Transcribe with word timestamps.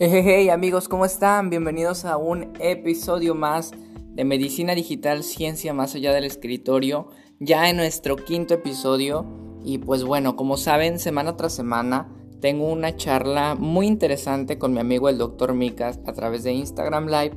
Hey, 0.00 0.48
amigos, 0.48 0.88
¿cómo 0.88 1.04
están? 1.04 1.50
Bienvenidos 1.50 2.04
a 2.04 2.18
un 2.18 2.52
episodio 2.60 3.34
más 3.34 3.72
de 4.14 4.24
Medicina 4.24 4.76
Digital, 4.76 5.24
Ciencia 5.24 5.74
más 5.74 5.96
allá 5.96 6.12
del 6.12 6.22
escritorio, 6.22 7.08
ya 7.40 7.68
en 7.68 7.78
nuestro 7.78 8.14
quinto 8.14 8.54
episodio. 8.54 9.26
Y 9.64 9.78
pues 9.78 10.04
bueno, 10.04 10.36
como 10.36 10.56
saben, 10.56 11.00
semana 11.00 11.36
tras 11.36 11.52
semana 11.52 12.14
tengo 12.40 12.70
una 12.70 12.94
charla 12.94 13.56
muy 13.56 13.88
interesante 13.88 14.56
con 14.56 14.72
mi 14.72 14.78
amigo 14.78 15.08
el 15.08 15.18
Dr. 15.18 15.52
Micas 15.54 15.98
a 16.06 16.12
través 16.12 16.44
de 16.44 16.52
Instagram 16.52 17.06
Live. 17.08 17.36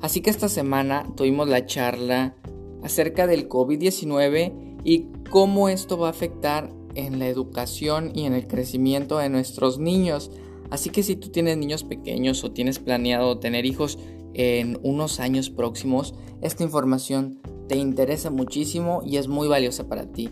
Así 0.00 0.20
que 0.20 0.30
esta 0.30 0.48
semana 0.48 1.12
tuvimos 1.16 1.48
la 1.48 1.66
charla 1.66 2.36
acerca 2.84 3.26
del 3.26 3.48
COVID-19 3.48 4.78
y 4.84 5.08
cómo 5.28 5.68
esto 5.68 5.98
va 5.98 6.06
a 6.06 6.10
afectar 6.10 6.70
en 6.94 7.18
la 7.18 7.26
educación 7.26 8.12
y 8.14 8.26
en 8.26 8.32
el 8.32 8.46
crecimiento 8.46 9.18
de 9.18 9.28
nuestros 9.28 9.80
niños. 9.80 10.30
Así 10.70 10.90
que 10.90 11.02
si 11.02 11.16
tú 11.16 11.28
tienes 11.28 11.56
niños 11.56 11.84
pequeños 11.84 12.42
o 12.44 12.52
tienes 12.52 12.78
planeado 12.78 13.38
tener 13.38 13.66
hijos 13.66 13.98
en 14.34 14.78
unos 14.82 15.20
años 15.20 15.50
próximos, 15.50 16.14
esta 16.42 16.62
información 16.62 17.40
te 17.68 17.76
interesa 17.76 18.30
muchísimo 18.30 19.02
y 19.04 19.16
es 19.16 19.28
muy 19.28 19.48
valiosa 19.48 19.88
para 19.88 20.12
ti. 20.12 20.30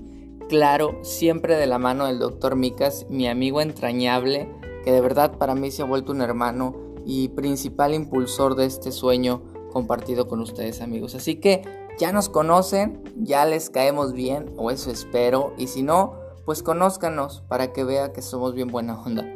Claro, 0.48 0.98
siempre 1.02 1.57
de 1.57 1.66
la 1.66 1.79
mano 1.79 2.07
del 2.07 2.19
doctor 2.19 2.55
Micas, 2.55 3.07
mi 3.09 3.27
amigo 3.29 3.60
entrañable, 3.60 4.48
que 4.84 4.93
de 4.93 5.01
verdad 5.01 5.38
para 5.38 5.55
mí 5.55 5.70
se 5.70 5.83
ha 5.83 5.87
vuelto 5.87 6.12
un 6.12 6.20
hermano 6.20 6.77
y 7.07 7.29
principal 7.29 7.95
impulsor 7.95 8.55
de 8.55 8.66
este 8.66 8.93
sueño 8.93 9.43
compartido 9.73 10.29
con 10.29 10.41
ustedes 10.41 10.80
amigos. 10.80 11.15
Así 11.15 11.37
que 11.37 11.62
ya 11.98 12.12
nos 12.12 12.29
conocen, 12.29 13.02
ya 13.16 13.46
les 13.46 13.71
caemos 13.71 14.12
bien, 14.12 14.52
o 14.57 14.71
eso 14.71 14.91
espero, 14.91 15.55
y 15.57 15.69
si 15.69 15.82
no, 15.82 16.15
pues 16.45 16.62
conózcanos 16.62 17.43
para 17.48 17.73
que 17.73 17.85
vea 17.85 18.12
que 18.12 18.21
somos 18.21 18.55
bien 18.55 18.69
buena 18.69 19.01
onda. 19.01 19.27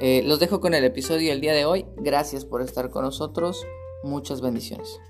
Eh, 0.00 0.22
los 0.24 0.38
dejo 0.38 0.60
con 0.60 0.74
el 0.74 0.84
episodio 0.84 1.30
del 1.30 1.40
día 1.40 1.52
de 1.52 1.64
hoy. 1.64 1.86
Gracias 1.96 2.44
por 2.44 2.62
estar 2.62 2.90
con 2.90 3.04
nosotros. 3.04 3.66
Muchas 4.02 4.40
bendiciones. 4.40 5.00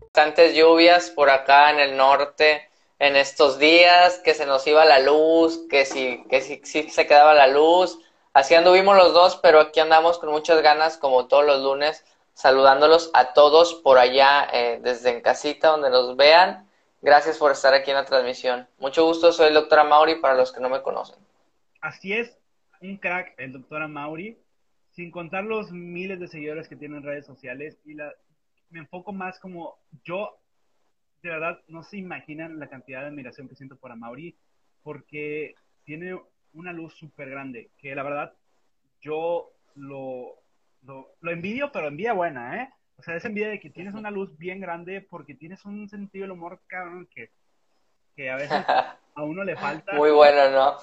Bastantes 0.00 0.54
lluvias 0.54 1.10
por 1.10 1.30
acá 1.30 1.70
en 1.70 1.80
el 1.80 1.96
norte 1.96 2.68
en 3.02 3.16
estos 3.16 3.58
días, 3.58 4.20
que 4.20 4.32
se 4.32 4.46
nos 4.46 4.64
iba 4.68 4.84
la 4.84 5.00
luz, 5.00 5.66
que 5.68 5.84
si, 5.84 6.22
que 6.30 6.40
si, 6.40 6.88
se 6.88 7.06
quedaba 7.06 7.34
la 7.34 7.48
luz. 7.48 7.98
Así 8.32 8.54
anduvimos 8.54 8.96
los 8.96 9.12
dos, 9.12 9.36
pero 9.42 9.58
aquí 9.58 9.80
andamos 9.80 10.18
con 10.18 10.30
muchas 10.30 10.62
ganas, 10.62 10.98
como 10.98 11.26
todos 11.26 11.44
los 11.44 11.62
lunes, 11.62 12.04
saludándolos 12.34 13.10
a 13.12 13.32
todos 13.32 13.74
por 13.74 13.98
allá 13.98 14.46
eh, 14.52 14.78
desde 14.82 15.10
en 15.10 15.20
casita, 15.20 15.70
donde 15.70 15.90
nos 15.90 16.14
vean. 16.14 16.70
Gracias 17.02 17.36
por 17.36 17.50
estar 17.50 17.74
aquí 17.74 17.90
en 17.90 17.96
la 17.96 18.04
transmisión. 18.04 18.68
Mucho 18.78 19.04
gusto, 19.04 19.32
soy 19.32 19.48
el 19.48 19.54
doctor 19.54 19.80
Amauri 19.80 20.20
para 20.20 20.36
los 20.36 20.52
que 20.52 20.60
no 20.60 20.68
me 20.68 20.82
conocen. 20.82 21.16
Así 21.80 22.12
es, 22.12 22.38
un 22.80 22.96
crack 22.96 23.34
el 23.38 23.52
doctor 23.52 23.82
Amauri, 23.82 24.38
sin 24.92 25.10
contar 25.10 25.42
los 25.42 25.72
miles 25.72 26.20
de 26.20 26.28
seguidores 26.28 26.68
que 26.68 26.76
tiene 26.76 26.98
en 26.98 27.02
redes 27.02 27.26
sociales 27.26 27.76
y 27.84 27.94
la, 27.94 28.12
me 28.70 28.78
enfoco 28.78 29.12
más 29.12 29.40
como 29.40 29.80
yo, 30.04 30.38
de 31.24 31.30
verdad, 31.30 31.60
no 31.66 31.82
se 31.82 31.96
imaginan 31.96 32.60
la 32.60 32.68
cantidad 32.68 33.00
de 33.00 33.08
admiración 33.08 33.48
que 33.48 33.56
siento 33.56 33.74
por 33.74 33.90
Amauri, 33.90 34.36
porque 34.84 35.56
tiene 35.84 36.16
una 36.52 36.72
luz 36.72 36.94
súper 36.94 37.30
grande, 37.30 37.70
que 37.78 37.96
la 37.96 38.04
verdad 38.04 38.32
yo 39.00 39.50
lo, 39.74 40.36
lo, 40.82 41.16
lo 41.20 41.30
envidio, 41.32 41.72
pero 41.72 41.88
envidia 41.88 42.12
buena, 42.12 42.62
¿eh? 42.62 42.70
O 43.02 43.04
sea, 43.04 43.16
esa 43.16 43.26
envidia 43.26 43.48
de 43.48 43.58
que 43.58 43.68
tienes 43.68 43.94
una 43.94 44.12
luz 44.12 44.38
bien 44.38 44.60
grande 44.60 45.00
porque 45.00 45.34
tienes 45.34 45.64
un 45.64 45.88
sentido 45.88 46.22
del 46.22 46.30
humor, 46.30 46.60
cabrón, 46.68 47.08
que, 47.12 47.30
que 48.14 48.30
a 48.30 48.36
veces 48.36 48.52
a 49.16 49.24
uno 49.24 49.42
le 49.42 49.56
falta. 49.56 49.94
Muy 49.94 50.12
bueno, 50.12 50.48
¿no? 50.52 50.76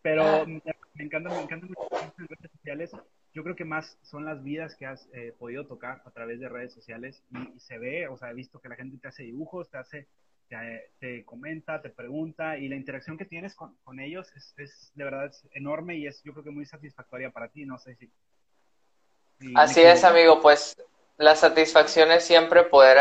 Pero 0.00 0.46
me, 0.46 0.62
encanta, 0.94 1.28
me 1.28 1.42
encanta 1.42 1.66
mucho 1.66 1.88
en 2.18 2.28
redes 2.28 2.52
sociales. 2.52 2.92
Yo 3.34 3.42
creo 3.42 3.56
que 3.56 3.64
más 3.64 3.98
son 4.00 4.26
las 4.26 4.44
vidas 4.44 4.76
que 4.76 4.86
has 4.86 5.08
eh, 5.12 5.34
podido 5.36 5.66
tocar 5.66 6.02
a 6.04 6.12
través 6.12 6.38
de 6.38 6.48
redes 6.48 6.72
sociales 6.72 7.24
y, 7.32 7.58
se 7.58 7.78
ve, 7.78 8.06
o 8.06 8.16
sea, 8.16 8.30
he 8.30 8.34
visto 8.34 8.60
que 8.60 8.68
la 8.68 8.76
gente 8.76 8.98
te 8.98 9.08
hace 9.08 9.24
dibujos, 9.24 9.68
te 9.70 9.78
hace, 9.78 10.06
te, 10.48 10.92
te 11.00 11.24
comenta, 11.24 11.82
te 11.82 11.90
pregunta 11.90 12.58
y 12.58 12.68
la 12.68 12.76
interacción 12.76 13.18
que 13.18 13.24
tienes 13.24 13.56
con, 13.56 13.74
con 13.82 13.98
ellos 13.98 14.30
es, 14.36 14.54
es, 14.56 14.92
de 14.94 15.02
verdad 15.02 15.26
es 15.26 15.48
enorme 15.52 15.96
y 15.96 16.06
es 16.06 16.22
yo 16.22 16.32
creo 16.32 16.44
que 16.44 16.52
muy 16.52 16.64
satisfactoria 16.64 17.30
para 17.30 17.48
ti, 17.48 17.64
no 17.66 17.76
sé 17.76 17.96
si. 17.96 18.08
si 19.40 19.52
Así 19.56 19.80
es, 19.80 20.04
amigo, 20.04 20.40
pues 20.40 20.76
la 21.20 21.36
satisfacción 21.36 22.10
es 22.12 22.24
siempre 22.24 22.64
poder 22.64 22.98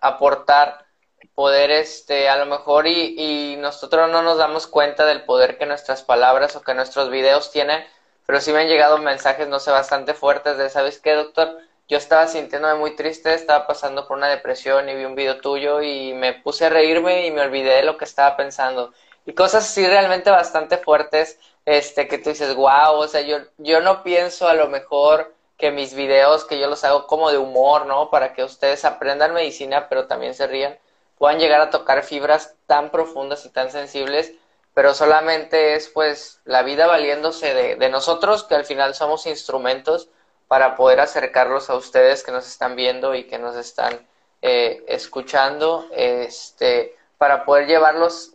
aportar, 0.00 0.86
poder, 1.34 1.70
este, 1.70 2.30
a 2.30 2.36
lo 2.36 2.46
mejor, 2.46 2.86
y, 2.86 3.14
y, 3.18 3.56
nosotros 3.56 4.10
no 4.10 4.22
nos 4.22 4.38
damos 4.38 4.66
cuenta 4.66 5.04
del 5.04 5.24
poder 5.24 5.58
que 5.58 5.66
nuestras 5.66 6.02
palabras 6.02 6.56
o 6.56 6.62
que 6.62 6.72
nuestros 6.72 7.10
videos 7.10 7.50
tienen, 7.50 7.84
pero 8.24 8.40
sí 8.40 8.52
me 8.52 8.60
han 8.60 8.68
llegado 8.68 8.96
mensajes, 8.96 9.48
no 9.48 9.60
sé, 9.60 9.70
bastante 9.70 10.14
fuertes 10.14 10.56
de, 10.56 10.70
¿sabes 10.70 10.98
qué, 10.98 11.12
doctor? 11.12 11.58
Yo 11.88 11.98
estaba 11.98 12.26
sintiéndome 12.26 12.74
muy 12.76 12.96
triste, 12.96 13.34
estaba 13.34 13.66
pasando 13.66 14.08
por 14.08 14.16
una 14.16 14.28
depresión 14.28 14.88
y 14.88 14.94
vi 14.94 15.04
un 15.04 15.14
video 15.14 15.38
tuyo 15.38 15.82
y 15.82 16.14
me 16.14 16.32
puse 16.32 16.66
a 16.66 16.70
reírme 16.70 17.26
y 17.26 17.32
me 17.32 17.42
olvidé 17.42 17.76
de 17.76 17.82
lo 17.82 17.98
que 17.98 18.06
estaba 18.06 18.34
pensando. 18.34 18.94
Y 19.26 19.34
cosas 19.34 19.64
así 19.64 19.86
realmente 19.86 20.30
bastante 20.30 20.78
fuertes, 20.78 21.38
este, 21.66 22.08
que 22.08 22.16
tú 22.16 22.30
dices, 22.30 22.54
wow, 22.54 22.94
o 22.94 23.08
sea, 23.08 23.20
yo, 23.20 23.38
yo 23.58 23.82
no 23.82 24.02
pienso 24.02 24.48
a 24.48 24.54
lo 24.54 24.68
mejor 24.68 25.31
que 25.62 25.70
mis 25.70 25.94
videos, 25.94 26.44
que 26.44 26.58
yo 26.58 26.66
los 26.66 26.82
hago 26.82 27.06
como 27.06 27.30
de 27.30 27.38
humor, 27.38 27.86
¿no? 27.86 28.10
Para 28.10 28.32
que 28.32 28.42
ustedes 28.42 28.84
aprendan 28.84 29.32
medicina, 29.32 29.88
pero 29.88 30.08
también 30.08 30.34
se 30.34 30.48
rían, 30.48 30.76
puedan 31.16 31.38
llegar 31.38 31.60
a 31.60 31.70
tocar 31.70 32.02
fibras 32.02 32.56
tan 32.66 32.90
profundas 32.90 33.46
y 33.46 33.48
tan 33.48 33.70
sensibles, 33.70 34.32
pero 34.74 34.92
solamente 34.92 35.76
es 35.76 35.88
pues 35.88 36.40
la 36.44 36.64
vida 36.64 36.88
valiéndose 36.88 37.54
de, 37.76 37.88
nosotros, 37.90 38.42
que 38.42 38.56
al 38.56 38.64
final 38.64 38.96
somos 38.96 39.24
instrumentos 39.26 40.08
para 40.48 40.74
poder 40.74 40.98
acercarlos 40.98 41.70
a 41.70 41.76
ustedes 41.76 42.24
que 42.24 42.32
nos 42.32 42.48
están 42.48 42.74
viendo 42.74 43.14
y 43.14 43.28
que 43.28 43.38
nos 43.38 43.54
están 43.54 44.04
eh, 44.42 44.82
escuchando, 44.88 45.86
este, 45.92 46.96
para 47.18 47.44
poder 47.44 47.68
llevarlos 47.68 48.32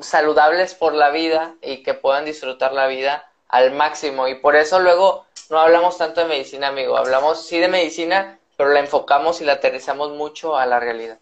saludables 0.00 0.74
por 0.74 0.92
la 0.92 1.10
vida 1.10 1.54
y 1.62 1.84
que 1.84 1.94
puedan 1.94 2.24
disfrutar 2.24 2.72
la 2.72 2.88
vida 2.88 3.30
al 3.54 3.72
máximo. 3.72 4.26
Y 4.26 4.34
por 4.34 4.56
eso 4.56 4.80
luego 4.80 5.26
no 5.48 5.58
hablamos 5.58 5.96
tanto 5.96 6.20
de 6.20 6.26
medicina, 6.26 6.68
amigo. 6.68 6.96
Hablamos 6.96 7.46
sí 7.46 7.58
de 7.58 7.68
medicina, 7.68 8.38
pero 8.56 8.70
la 8.70 8.80
enfocamos 8.80 9.40
y 9.40 9.44
la 9.44 9.54
aterrizamos 9.54 10.10
mucho 10.16 10.56
a 10.56 10.66
la 10.66 10.80
realidad. 10.80 11.20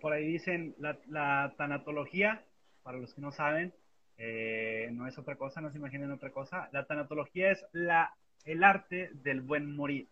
Por 0.00 0.14
ahí 0.14 0.24
dicen 0.24 0.74
la, 0.78 1.52
tanatología, 1.58 2.42
para 2.82 2.96
los 2.96 3.12
que 3.12 3.20
no 3.20 3.32
saben, 3.32 3.74
eh, 4.16 4.88
no 4.92 5.06
es 5.06 5.18
otra 5.18 5.36
cosa, 5.36 5.60
no 5.60 5.70
se 5.70 5.76
imaginen 5.76 6.10
otra 6.10 6.30
cosa. 6.30 6.70
La 6.72 6.86
tanatología 6.86 7.50
es 7.50 7.66
la, 7.72 8.14
el 8.46 8.64
arte 8.64 9.10
del 9.12 9.42
buen 9.42 9.76
morir. 9.76 10.08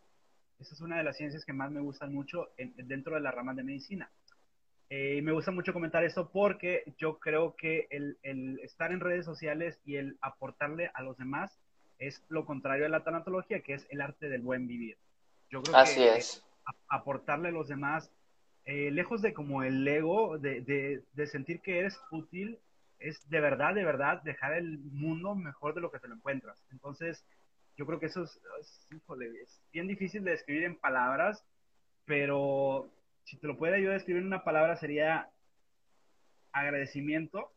Esa 0.61 0.75
es 0.75 0.81
una 0.83 0.99
de 0.99 1.05
las 1.05 1.17
ciencias 1.17 1.47
que 1.47 1.55
más 1.55 1.71
me 1.71 1.81
gustan 1.81 2.13
mucho 2.13 2.51
dentro 2.59 3.15
de 3.15 3.23
la 3.23 3.31
rama 3.31 3.55
de 3.55 3.63
medicina. 3.63 4.11
Eh, 4.91 5.21
me 5.23 5.33
gusta 5.33 5.51
mucho 5.51 5.73
comentar 5.73 6.03
esto 6.05 6.31
porque 6.31 6.95
yo 6.97 7.19
creo 7.19 7.55
que 7.57 7.87
el, 7.91 8.17
el, 8.23 8.59
estar 8.61 8.91
en 8.91 9.01
redes 9.01 9.27
sociales 9.27 9.79
y 9.85 9.97
el 9.97 10.17
aportarle 10.23 10.91
a 10.95 11.03
los 11.03 11.19
demás 11.19 11.59
es 11.99 12.25
lo 12.29 12.47
contrario 12.47 12.85
de 12.85 12.91
la 12.91 13.05
tanatología, 13.05 13.61
que 13.61 13.75
es 13.75 13.87
el 13.91 14.01
arte 14.01 14.29
del 14.29 14.41
buen 14.41 14.67
vivir. 14.67 14.97
Yo 15.51 15.63
creo 15.63 15.77
Así 15.77 16.01
que 16.01 16.17
es. 16.17 16.45
aportarle 16.89 17.49
a 17.49 17.53
los 17.53 17.69
demás, 17.69 18.11
eh, 18.65 18.91
lejos 18.91 19.21
de 19.21 19.35
como 19.35 19.63
el 19.63 19.87
ego, 19.87 20.39
de, 20.39 20.63
de, 20.63 21.03
de, 21.13 21.27
sentir 21.27 21.61
que 21.61 21.81
eres 21.81 22.01
útil, 22.11 22.59
es 22.99 23.29
de 23.29 23.41
verdad, 23.41 23.75
de 23.75 23.85
verdad 23.85 24.23
dejar 24.23 24.55
el 24.55 24.79
mundo 24.79 25.35
mejor 25.35 25.75
de 25.75 25.81
lo 25.81 25.91
que 25.91 25.99
te 25.99 26.09
lo 26.09 26.15
encuentras. 26.15 26.65
Entonces, 26.71 27.25
yo 27.77 27.87
creo 27.87 28.01
que 28.01 28.07
eso 28.07 28.25
es, 28.25 28.41
híjole, 28.91 29.27
es 29.43 29.61
bien 29.73 29.87
difícil 29.87 30.25
de 30.25 30.33
describir 30.33 30.65
en 30.65 30.77
palabras, 30.77 31.45
pero 32.05 32.91
si 33.29 33.37
te 33.37 33.47
lo 33.47 33.59
pudiera 33.59 33.79
yo 33.79 33.91
describir 33.91 34.23
en 34.23 34.29
una 34.29 34.43
palabra 34.43 34.77
sería 34.77 35.29
agradecimiento 36.51 37.53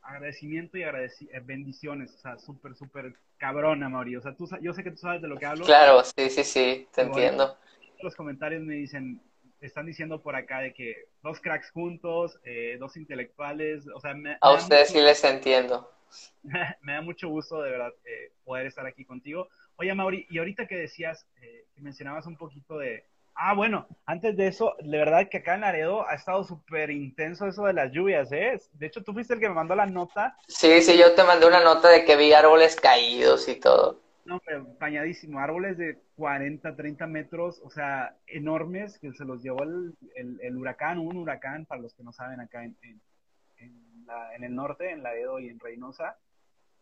agradecimiento 0.00 0.76
y 0.76 0.82
agradeci 0.82 1.28
eh, 1.32 1.40
bendiciones, 1.44 2.12
o 2.16 2.18
sea, 2.18 2.36
súper, 2.36 2.74
súper 2.74 3.14
cabrona, 3.36 3.88
Mauri. 3.88 4.16
O 4.16 4.20
sea, 4.20 4.34
tú, 4.34 4.48
yo 4.60 4.72
sé 4.72 4.82
que 4.82 4.90
tú 4.90 4.96
sabes 4.96 5.22
de 5.22 5.28
lo 5.28 5.38
que 5.38 5.46
hablo. 5.46 5.64
Claro, 5.64 6.02
sí, 6.02 6.28
sí, 6.28 6.42
sí, 6.42 6.88
te 6.92 7.02
entiendo. 7.02 7.56
Los 8.02 8.16
comentarios 8.16 8.62
me 8.62 8.74
dicen, 8.74 9.22
están 9.60 9.86
diciendo 9.86 10.20
por 10.20 10.34
acá 10.34 10.58
de 10.58 10.74
que 10.74 11.06
dos 11.22 11.40
cracks 11.40 11.70
juntos, 11.70 12.36
eh, 12.42 12.76
dos 12.80 12.96
intelectuales, 12.96 13.86
o 13.94 14.00
sea, 14.00 14.12
me, 14.14 14.38
a 14.40 14.52
ustedes 14.52 14.88
sí 14.88 15.00
les 15.00 15.22
entiendo. 15.22 15.88
me 16.82 16.94
da 16.94 17.00
mucho 17.00 17.28
gusto, 17.28 17.62
de 17.62 17.70
verdad, 17.70 17.92
eh, 18.04 18.32
poder 18.42 18.66
estar 18.66 18.84
aquí 18.86 19.04
contigo. 19.04 19.48
Oye, 19.76 19.94
Mauri, 19.94 20.26
y 20.30 20.38
ahorita 20.38 20.66
que 20.66 20.76
decías, 20.76 21.28
que 21.40 21.80
mencionabas 21.80 22.26
un 22.26 22.36
poquito 22.36 22.76
de, 22.76 23.06
Ah, 23.34 23.54
bueno, 23.54 23.86
antes 24.06 24.36
de 24.36 24.48
eso, 24.48 24.76
de 24.82 24.98
verdad 24.98 25.28
que 25.30 25.38
acá 25.38 25.54
en 25.54 25.62
Laredo 25.62 26.06
ha 26.06 26.14
estado 26.14 26.44
súper 26.44 26.90
intenso 26.90 27.46
eso 27.46 27.64
de 27.64 27.72
las 27.72 27.90
lluvias, 27.90 28.30
¿eh? 28.32 28.60
De 28.74 28.86
hecho, 28.86 29.02
tú 29.02 29.12
fuiste 29.12 29.34
el 29.34 29.40
que 29.40 29.48
me 29.48 29.54
mandó 29.54 29.74
la 29.74 29.86
nota. 29.86 30.36
Sí, 30.48 30.82
sí, 30.82 30.98
yo 30.98 31.14
te 31.14 31.24
mandé 31.24 31.46
una 31.46 31.62
nota 31.62 31.88
de 31.88 32.04
que 32.04 32.16
vi 32.16 32.32
árboles 32.32 32.76
caídos 32.76 33.48
y 33.48 33.58
todo. 33.58 34.00
No, 34.24 34.38
pero 34.46 34.66
bañadísimo, 34.78 35.40
árboles 35.40 35.76
de 35.78 35.98
40, 36.16 36.76
30 36.76 37.06
metros, 37.06 37.60
o 37.64 37.70
sea, 37.70 38.16
enormes, 38.26 38.98
que 38.98 39.12
se 39.12 39.24
los 39.24 39.42
llevó 39.42 39.64
el, 39.64 39.94
el, 40.14 40.56
huracán, 40.56 40.98
un 40.98 41.16
huracán, 41.16 41.66
para 41.66 41.80
los 41.80 41.94
que 41.94 42.04
no 42.04 42.12
saben, 42.12 42.38
acá 42.38 42.62
en, 42.62 42.76
en, 42.82 43.00
en, 43.56 44.06
la, 44.06 44.34
en 44.36 44.44
el 44.44 44.54
norte, 44.54 44.90
en 44.90 45.02
Laredo 45.02 45.40
y 45.40 45.48
en 45.48 45.58
Reynosa. 45.58 46.16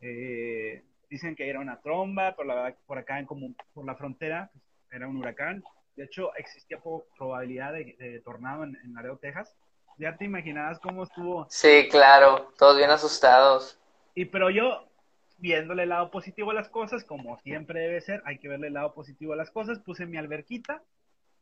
Eh, 0.00 0.82
dicen 1.08 1.35
que 1.35 1.49
era 1.49 1.61
una 1.61 1.81
tromba, 1.81 2.35
por, 2.35 2.47
la, 2.47 2.75
por 2.87 2.99
acá 2.99 3.19
en 3.19 3.26
como 3.26 3.55
por 3.73 3.87
la 3.87 3.97
frontera 3.97 4.50
pues, 4.52 4.64
era 4.93 5.08
un 5.08 5.17
huracán. 5.17 5.62
De 6.00 6.06
hecho, 6.06 6.35
existía 6.37 6.81
probabilidad 7.19 7.75
de, 7.75 8.23
tornado 8.25 8.64
en, 8.64 8.75
en 8.82 8.94
Laredo, 8.94 9.19
Texas. 9.19 9.55
Ya 9.99 10.17
te 10.17 10.25
imaginabas 10.25 10.79
cómo 10.79 11.02
estuvo. 11.02 11.47
Sí, 11.50 11.88
claro, 11.91 12.55
todos 12.58 12.79
bien 12.79 12.88
asustados. 12.88 13.79
Y 14.14 14.25
pero 14.25 14.49
yo, 14.49 14.88
viéndole 15.37 15.82
el 15.82 15.91
lado 15.91 16.11
positivo 16.11 16.52
a 16.52 16.55
las 16.55 16.70
cosas, 16.70 17.05
como 17.05 17.38
siempre 17.41 17.81
debe 17.81 18.00
ser, 18.00 18.23
hay 18.25 18.38
que 18.38 18.49
verle 18.49 18.69
el 18.69 18.73
lado 18.73 18.94
positivo 18.94 19.35
a 19.35 19.37
las 19.37 19.50
cosas, 19.50 19.79
puse 19.81 20.06
mi 20.06 20.17
alberquita, 20.17 20.82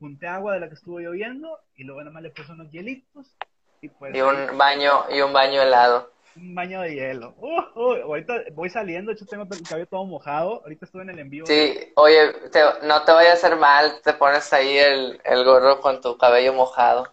junté 0.01 0.27
agua 0.27 0.55
de 0.55 0.59
la 0.59 0.69
que 0.69 0.75
estuvo 0.75 0.99
lloviendo 0.99 1.61
y 1.77 1.85
luego 1.85 2.01
nada 2.01 2.11
más 2.11 2.25
le 2.25 2.31
puse 2.31 2.51
unos 2.51 2.69
hielitos. 2.73 3.37
Y, 3.81 3.91
pues, 3.91 4.13
y 4.13 4.21
un 4.23 4.59
baño, 4.59 5.05
y 5.09 5.21
un 5.21 5.33
baño 5.33 5.63
helado 5.63 6.13
un 6.37 6.55
baño 6.55 6.81
de 6.83 6.95
hielo. 6.95 7.35
Uh, 7.39 7.61
uh, 7.75 8.03
ahorita 8.03 8.35
voy 8.53 8.71
saliendo, 8.71 9.11
de 9.11 9.17
hecho 9.17 9.27
tengo 9.27 9.47
el 9.51 9.63
cabello 9.63 9.87
todo 9.87 10.05
mojado. 10.05 10.63
Ahorita 10.63 10.85
estuve 10.85 11.03
en 11.03 11.11
el 11.11 11.19
envío. 11.19 11.47
Sí, 11.47 11.93
oye, 11.97 12.33
no 12.83 13.03
te 13.03 13.13
vaya 13.13 13.31
a 13.31 13.35
hacer 13.35 13.57
mal, 13.57 14.01
te 14.03 14.13
pones 14.13 14.53
ahí 14.53 14.79
el, 14.79 15.21
el 15.25 15.45
gorro 15.45 15.81
con 15.81 16.01
tu 16.01 16.17
cabello 16.17 16.53
mojado. 16.53 17.11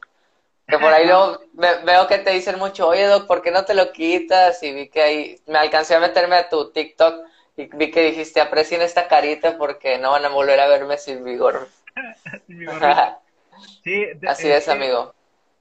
Que 0.67 0.79
por 0.79 0.91
ahí 0.91 1.05
luego 1.05 1.41
veo 1.53 2.07
que 2.07 2.17
te 2.17 2.31
dicen 2.31 2.57
mucho, 2.57 2.87
oye, 2.87 3.05
Doc, 3.05 3.27
¿por 3.27 3.43
qué 3.43 3.51
no 3.51 3.65
te 3.65 3.75
lo 3.75 3.91
quitas? 3.91 4.63
Y 4.63 4.73
vi 4.73 4.89
que 4.89 5.01
ahí 5.01 5.41
me 5.45 5.59
alcancé 5.59 5.93
a 5.93 5.99
meterme 5.99 6.37
a 6.37 6.49
tu 6.49 6.71
TikTok 6.71 7.23
y 7.55 7.69
vi 7.75 7.91
que 7.91 8.01
dijiste, 8.01 8.41
aprecien 8.41 8.81
esta 8.81 9.07
carita 9.07 9.59
porque 9.59 9.99
no 9.99 10.11
van 10.11 10.25
a 10.25 10.29
volver 10.29 10.59
a 10.59 10.67
verme 10.67 10.97
sin 10.97 11.23
mi 11.23 11.37
gorro. 11.37 11.67
sí, 13.83 14.05
Así 14.27 14.49
es, 14.49 14.67
amigo. 14.67 15.13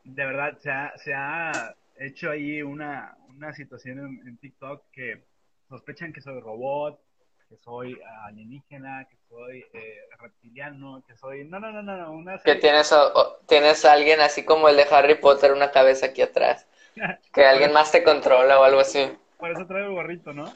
De 0.05 0.25
verdad, 0.25 0.57
se 0.59 0.71
ha, 0.71 0.93
se 0.97 1.13
ha 1.15 1.75
hecho 1.99 2.31
ahí 2.31 2.63
una, 2.63 3.17
una 3.29 3.53
situación 3.53 4.21
en, 4.27 4.37
TikTok 4.39 4.83
que 4.93 5.25
sospechan 5.69 6.13
que 6.13 6.21
soy 6.21 6.41
robot, 6.41 7.01
que 7.49 7.57
soy 7.57 7.99
alienígena, 8.27 9.07
que 9.09 9.17
soy 9.29 9.65
eh, 9.73 10.01
reptiliano, 10.19 11.03
que 11.07 11.17
soy... 11.17 11.45
No, 11.45 11.61
no, 11.61 11.71
no, 11.71 11.83
no, 11.83 12.13
una... 12.13 12.39
Que 12.39 12.57
tienes, 12.57 12.95
tienes 13.47 13.85
a 13.85 13.93
alguien 13.93 14.21
así 14.21 14.45
como 14.45 14.69
el 14.69 14.77
de 14.77 14.87
Harry 14.91 15.17
Potter, 15.17 15.53
una 15.53 15.71
cabeza 15.71 16.07
aquí 16.07 16.23
atrás. 16.23 16.67
que 17.33 17.45
alguien 17.47 17.73
más 17.73 17.93
te 17.93 18.03
controla 18.03 18.59
o 18.61 18.65
algo 18.65 18.81
así. 18.81 19.11
Por 19.39 19.51
eso 19.51 19.67
traigo 19.67 19.89
el 19.89 19.95
gorrito, 19.95 20.33
¿no? 20.33 20.53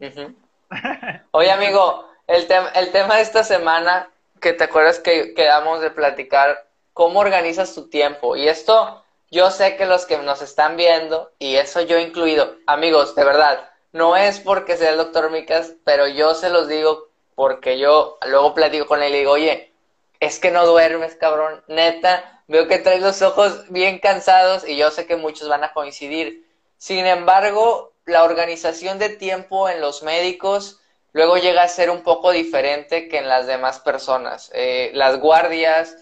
Oye, 1.30 1.50
amigo, 1.50 2.08
el, 2.26 2.46
el 2.74 2.92
tema 2.92 3.16
de 3.16 3.22
esta 3.22 3.44
semana, 3.44 4.10
que 4.40 4.52
te 4.52 4.64
acuerdas 4.64 4.98
que 4.98 5.34
quedamos 5.34 5.80
de 5.80 5.90
platicar, 5.90 6.66
¿cómo 6.92 7.20
organizas 7.20 7.74
tu 7.74 7.88
tiempo? 7.88 8.34
Y 8.36 8.48
esto 8.48 9.01
yo 9.32 9.50
sé 9.50 9.76
que 9.76 9.86
los 9.86 10.04
que 10.04 10.18
nos 10.18 10.42
están 10.42 10.76
viendo, 10.76 11.32
y 11.38 11.56
eso 11.56 11.80
yo 11.80 11.98
incluido, 11.98 12.54
amigos, 12.66 13.14
de 13.14 13.24
verdad, 13.24 13.70
no 13.90 14.14
es 14.14 14.40
porque 14.40 14.76
sea 14.76 14.90
el 14.90 14.98
doctor 14.98 15.30
Micas, 15.30 15.72
pero 15.84 16.06
yo 16.06 16.34
se 16.34 16.50
los 16.50 16.68
digo 16.68 17.08
porque 17.34 17.78
yo 17.78 18.18
luego 18.26 18.52
platico 18.54 18.86
con 18.86 19.02
él 19.02 19.14
y 19.14 19.20
digo, 19.20 19.32
oye, 19.32 19.72
es 20.20 20.38
que 20.38 20.50
no 20.50 20.66
duermes, 20.66 21.16
cabrón, 21.16 21.64
neta, 21.66 22.44
veo 22.46 22.68
que 22.68 22.78
traes 22.78 23.00
los 23.00 23.22
ojos 23.22 23.70
bien 23.70 24.00
cansados 24.00 24.68
y 24.68 24.76
yo 24.76 24.90
sé 24.90 25.06
que 25.06 25.16
muchos 25.16 25.48
van 25.48 25.64
a 25.64 25.72
coincidir. 25.72 26.46
Sin 26.76 27.06
embargo, 27.06 27.94
la 28.04 28.24
organización 28.24 28.98
de 28.98 29.08
tiempo 29.08 29.70
en 29.70 29.80
los 29.80 30.02
médicos 30.02 30.78
luego 31.12 31.38
llega 31.38 31.62
a 31.62 31.68
ser 31.68 31.88
un 31.88 32.02
poco 32.02 32.32
diferente 32.32 33.08
que 33.08 33.16
en 33.16 33.28
las 33.28 33.46
demás 33.46 33.80
personas. 33.80 34.50
Eh, 34.52 34.90
las 34.92 35.18
guardias, 35.20 35.96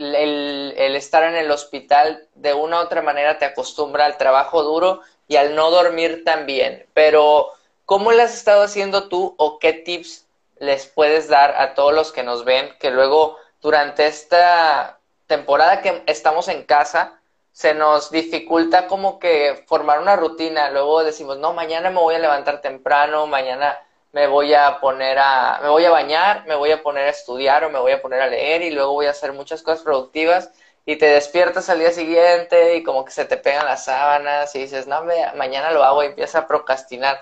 el, 0.00 0.96
estar 0.96 1.24
en 1.24 1.36
el 1.36 1.50
hospital 1.50 2.26
de 2.34 2.54
una 2.54 2.80
u 2.80 2.84
otra 2.84 3.02
manera 3.02 3.38
te 3.38 3.44
acostumbra 3.44 4.06
al 4.06 4.16
trabajo 4.16 4.62
duro 4.62 5.02
y 5.28 5.36
al 5.36 5.54
no 5.54 5.70
dormir 5.70 6.24
tan 6.24 6.46
bien. 6.46 6.86
Pero, 6.94 7.48
¿cómo 7.84 8.12
le 8.12 8.22
has 8.22 8.34
estado 8.34 8.62
haciendo 8.62 9.08
tú 9.08 9.34
o 9.36 9.58
qué 9.58 9.72
tips 9.72 10.26
les 10.58 10.86
puedes 10.86 11.28
dar 11.28 11.54
a 11.60 11.74
todos 11.74 11.94
los 11.94 12.12
que 12.12 12.22
nos 12.22 12.44
ven 12.44 12.74
que 12.78 12.90
luego 12.90 13.36
durante 13.60 14.06
esta 14.06 14.98
temporada 15.26 15.82
que 15.82 16.02
estamos 16.06 16.48
en 16.48 16.64
casa 16.64 17.20
se 17.52 17.74
nos 17.74 18.10
dificulta 18.10 18.86
como 18.86 19.18
que 19.18 19.64
formar 19.66 20.00
una 20.00 20.16
rutina? 20.16 20.70
Luego 20.70 21.04
decimos, 21.04 21.38
no, 21.38 21.52
mañana 21.52 21.90
me 21.90 22.00
voy 22.00 22.14
a 22.14 22.20
levantar 22.20 22.62
temprano, 22.62 23.26
mañana 23.26 23.78
me 24.12 24.26
voy 24.26 24.54
a 24.54 24.80
poner 24.80 25.18
a, 25.18 25.60
me 25.62 25.68
voy 25.68 25.84
a 25.84 25.90
bañar, 25.90 26.46
me 26.46 26.54
voy 26.56 26.72
a 26.72 26.82
poner 26.82 27.06
a 27.06 27.10
estudiar 27.10 27.64
o 27.64 27.70
me 27.70 27.78
voy 27.78 27.92
a 27.92 28.02
poner 28.02 28.20
a 28.20 28.26
leer 28.26 28.62
y 28.62 28.70
luego 28.70 28.92
voy 28.92 29.06
a 29.06 29.10
hacer 29.10 29.32
muchas 29.32 29.62
cosas 29.62 29.82
productivas 29.84 30.50
y 30.84 30.96
te 30.96 31.06
despiertas 31.06 31.68
al 31.70 31.78
día 31.78 31.92
siguiente 31.92 32.76
y 32.76 32.82
como 32.82 33.04
que 33.04 33.12
se 33.12 33.24
te 33.24 33.36
pegan 33.36 33.66
las 33.66 33.84
sábanas 33.84 34.54
y 34.56 34.60
dices, 34.60 34.86
no, 34.86 35.04
mañana 35.36 35.70
lo 35.70 35.84
hago 35.84 36.02
y 36.02 36.06
empiezas 36.06 36.42
a 36.42 36.48
procrastinar. 36.48 37.20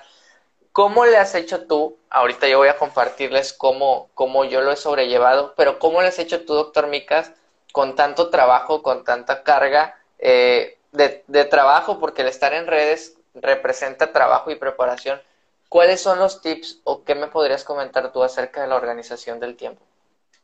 ¿Cómo 0.73 1.05
le 1.05 1.17
has 1.19 1.35
hecho 1.35 1.67
tú? 1.67 1.99
Ahorita 2.08 2.46
yo 2.49 2.58
voy 2.58 2.69
a 2.69 2.79
compartirles 2.79 3.52
cómo, 3.52 4.08
cómo 4.14 4.44
yo 4.44 4.61
lo 4.62 4.73
he 4.73 4.76
sobrellevado, 4.76 5.55
pero 5.56 5.79
¿cómo 5.79 6.00
le 6.00 6.08
has 6.08 6.19
hecho 6.19 6.44
tú, 6.44 6.55
doctor 6.55 6.87
Micas, 6.87 7.32
con 7.73 7.96
tanto 7.96 8.31
trabajo, 8.31 8.82
con 8.82 9.05
tanta 9.05 9.43
carga 9.43 9.99
eh, 10.19 10.79
de, 10.93 11.25
de 11.26 11.44
trabajo? 11.44 11.99
Porque 11.99 12.23
el 12.23 12.29
estar 12.29 12.55
en 12.55 12.67
redes 12.67 13.17
representa 13.35 14.12
trabajo 14.12 14.50
y 14.50 14.56
preparación 14.56 15.20
¿Cuáles 15.68 16.00
son 16.00 16.18
los 16.18 16.40
tips 16.40 16.80
o 16.84 17.04
qué 17.04 17.14
me 17.14 17.26
podrías 17.28 17.62
comentar 17.62 18.10
tú 18.10 18.22
acerca 18.22 18.62
de 18.62 18.68
la 18.68 18.76
organización 18.76 19.38
del 19.38 19.56
tiempo? 19.56 19.86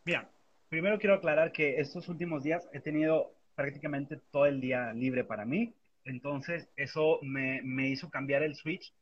Bien, 0.05 0.29
primero 0.69 0.99
quiero 0.99 1.15
aclarar 1.15 1.51
que 1.51 1.81
estos 1.81 2.09
últimos 2.09 2.43
días 2.43 2.69
he 2.73 2.81
tenido 2.81 3.33
prácticamente 3.55 4.21
todo 4.31 4.45
el 4.45 4.61
día 4.61 4.93
libre 4.93 5.25
para 5.25 5.47
mí, 5.47 5.75
entonces 6.05 6.69
eso 6.77 7.21
me, 7.23 7.89
hizo 7.89 8.11
cambiar 8.11 8.43
el 8.43 8.55
switch 8.55 8.93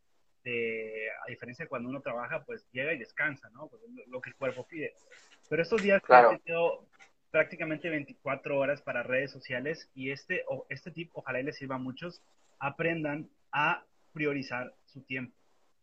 de, 0.44 1.08
a 1.26 1.30
diferencia 1.30 1.64
de 1.64 1.68
cuando 1.68 1.88
uno 1.88 2.02
trabaja, 2.02 2.44
pues 2.44 2.68
llega 2.70 2.92
y 2.92 2.98
descansa, 2.98 3.50
¿no? 3.50 3.66
Pues 3.66 3.82
lo 4.06 4.20
que 4.20 4.30
el 4.30 4.36
cuerpo 4.36 4.64
pide. 4.66 4.94
Pero 5.48 5.62
estos 5.62 5.82
días 5.82 6.00
he 6.08 6.38
tenido 6.38 6.86
prácticamente 7.32 7.88
24 7.88 8.58
horas 8.58 8.80
para 8.80 9.02
redes 9.02 9.32
sociales 9.32 9.90
y 9.94 10.12
este, 10.12 10.44
este 10.68 10.92
tip 10.92 11.10
ojalá 11.14 11.42
les 11.42 11.56
sirva 11.56 11.76
a 11.76 11.78
muchos, 11.78 12.22
aprendan 12.60 13.28
a 13.50 13.84
priorizar 14.12 14.74
su 14.84 15.02
tiempo 15.02 15.41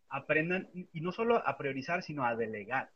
aprendan, 0.10 0.70
y 0.74 1.02
no 1.02 1.12
solo 1.12 1.46
a 1.48 1.58
priorizar, 1.58 2.04
sino 2.04 2.26
a 2.26 2.36
delegar. 2.36 2.90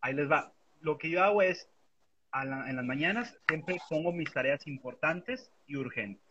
Ahí 0.00 0.14
les 0.14 0.30
va. 0.30 0.52
Lo 0.80 0.98
que 0.98 1.10
yo 1.10 1.22
hago 1.22 1.42
es, 1.42 1.68
en 2.32 2.76
las 2.76 2.84
mañanas 2.84 3.38
siempre 3.48 3.76
pongo 3.88 4.12
mis 4.12 4.32
tareas 4.32 4.66
importantes 4.66 5.50
y 5.66 5.76
urgentes. 5.76 6.22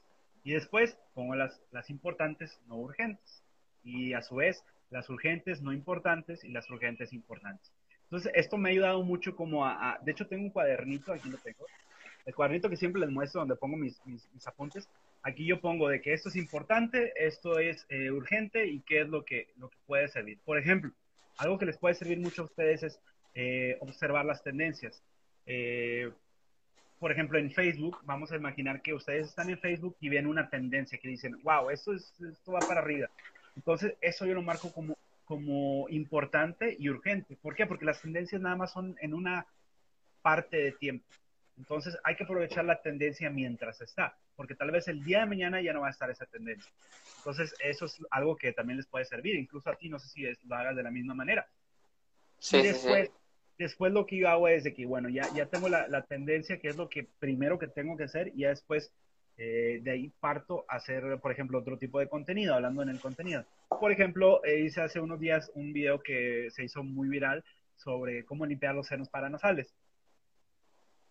Y 0.44 0.52
después 0.52 0.98
pongo 1.14 1.36
las, 1.36 1.62
las 1.72 1.90
importantes 1.90 2.60
no 2.68 2.76
urgentes. 2.76 3.44
Y 3.84 4.14
a 4.14 4.22
su 4.22 4.36
vez, 4.36 4.64
las 4.90 5.10
urgentes 5.10 5.62
no 5.62 5.74
importantes 5.74 6.44
y 6.44 6.50
las 6.50 6.70
urgentes 6.70 7.14
importantes. 7.14 7.72
Entonces, 8.04 8.32
esto 8.36 8.58
me 8.58 8.70
ha 8.70 8.72
ayudado 8.72 9.04
mucho 9.04 9.36
como 9.36 9.66
a, 9.66 9.98
de 10.04 10.12
hecho 10.12 10.28
tengo 10.28 10.44
un 10.44 10.52
cuadernito, 10.52 11.14
aquí 11.14 11.30
lo 11.30 11.38
tengo, 11.38 11.66
el 12.26 12.36
cuadernito 12.36 12.70
que 12.70 12.78
siempre 12.78 13.02
les 13.02 13.10
muestro 13.10 13.42
donde 13.42 13.56
pongo 13.56 13.78
mis, 13.78 14.02
mis, 14.06 14.48
apuntes, 14.48 14.88
Aquí 15.26 15.46
yo 15.46 15.62
pongo 15.62 15.88
de 15.88 16.02
que 16.02 16.12
esto 16.12 16.28
es 16.28 16.36
importante, 16.36 17.14
esto 17.16 17.58
es 17.58 17.86
eh, 17.88 18.12
urgente 18.12 18.68
y 18.68 18.82
qué 18.82 19.02
es 19.02 19.08
lo 19.08 19.24
que, 19.24 19.48
lo 19.58 19.70
que 19.70 19.78
puede 19.86 20.10
servir. 20.10 20.38
Por 20.44 20.58
ejemplo, 20.58 20.92
algo 21.38 21.58
que 21.58 21.66
les 21.66 21.78
puede 21.78 21.96
servir 21.96 22.20
mucho 22.20 22.42
a 22.42 22.46
ustedes 22.46 22.84
es 22.84 23.00
eh, 23.34 23.78
observar 23.80 24.26
las 24.26 24.44
tendencias. 24.44 25.02
Eh, 25.46 26.12
por 27.00 27.14
ejemplo, 27.14 27.40
en 27.40 27.52
Facebook, 27.52 28.00
vamos 28.04 28.34
a 28.34 28.36
imaginar 28.36 28.82
que 28.82 28.94
ustedes 28.94 29.28
están 29.28 29.50
en 29.50 29.60
Facebook 29.60 29.96
y 30.02 30.10
ven 30.10 30.28
una 30.28 30.50
tendencia 30.50 30.98
que 30.98 31.08
dicen, 31.08 31.42
wow, 31.44 31.70
esto, 31.70 31.94
es, 31.94 32.14
esto 32.20 32.52
va 32.52 32.60
para 32.60 32.82
arriba. 32.82 33.10
Entonces, 33.56 33.96
eso 34.02 34.26
yo 34.26 34.34
lo 34.34 34.42
marco 34.42 34.74
como, 34.74 34.98
como 35.24 35.88
importante 35.90 36.76
y 36.78 36.90
urgente. 36.90 37.38
¿Por 37.42 37.56
qué? 37.56 37.66
Porque 37.66 37.86
las 37.86 38.02
tendencias 38.02 38.42
nada 38.42 38.58
más 38.58 38.74
son 38.74 38.98
en 39.02 39.14
una 39.14 39.46
parte 40.22 40.58
de 40.58 40.72
tiempo. 40.74 41.06
Entonces, 41.58 41.98
hay 42.04 42.16
que 42.16 42.24
aprovechar 42.24 42.66
la 42.66 42.82
tendencia 42.82 43.30
mientras 43.30 43.82
está 43.82 44.18
porque 44.36 44.56
tal 44.56 44.72
vez 44.72 44.88
el 44.88 45.04
día 45.04 45.22
de 45.22 45.26
mañana 45.28 45.62
ya 45.62 45.74
no 45.74 45.82
va 45.82 45.88
a 45.88 45.92
estar 45.92 46.10
esa 46.10 46.26
tendencia. 46.26 46.72
Entonces, 47.18 47.54
eso 47.64 47.86
es 47.86 48.02
algo 48.10 48.36
que 48.36 48.52
también 48.52 48.78
les 48.78 48.88
puede 48.88 49.06
servir, 49.06 49.36
incluso 49.36 49.70
a 49.70 49.76
ti, 49.76 49.90
no 49.90 50.00
sé 50.00 50.08
si 50.10 50.24
lo 50.48 50.56
hagas 50.56 50.76
de 50.76 50.84
la 50.84 50.92
misma 50.92 51.14
manera. 51.14 51.48
Sí, 52.40 52.58
y 52.58 52.64
después, 52.64 53.12
después 53.58 53.94
lo 53.94 54.06
que 54.06 54.18
yo 54.18 54.30
hago 54.30 54.48
es 54.48 54.64
de 54.64 54.74
que, 54.74 54.86
bueno, 54.86 55.10
ya, 55.10 55.24
ya 55.34 55.46
tengo 55.46 55.70
la, 55.70 56.06
tendencia, 56.06 56.60
que 56.60 56.70
es 56.70 56.76
lo 56.76 56.90
que 56.90 57.08
primero 57.20 57.60
que 57.60 57.68
tengo 57.68 57.96
que 57.96 58.04
hacer, 58.04 58.30
y 58.36 58.42
ya 58.42 58.50
después 58.50 58.92
eh, 59.38 59.80
de 59.82 59.92
ahí 59.92 60.12
parto 60.20 60.66
a 60.68 60.76
hacer, 60.76 61.20
por 61.20 61.32
ejemplo, 61.32 61.60
otro 61.60 61.78
tipo 61.78 62.00
de 62.00 62.10
contenido, 62.10 62.56
hablando 62.56 62.82
en 62.82 62.90
el 62.90 63.00
contenido. 63.00 63.46
Por 63.70 63.92
ejemplo, 63.92 64.44
eh, 64.44 64.60
hice 64.60 64.82
hace 64.82 65.00
unos 65.00 65.20
días 65.20 65.52
un 65.54 65.74
video 65.74 66.02
que 66.02 66.50
se 66.52 66.64
hizo 66.64 66.84
muy 66.84 67.08
viral 67.08 67.44
sobre 67.76 68.26
cómo 68.26 68.46
limpiar 68.46 68.76
los 68.76 68.88
senos 68.88 69.10
paranasales. 69.10 69.74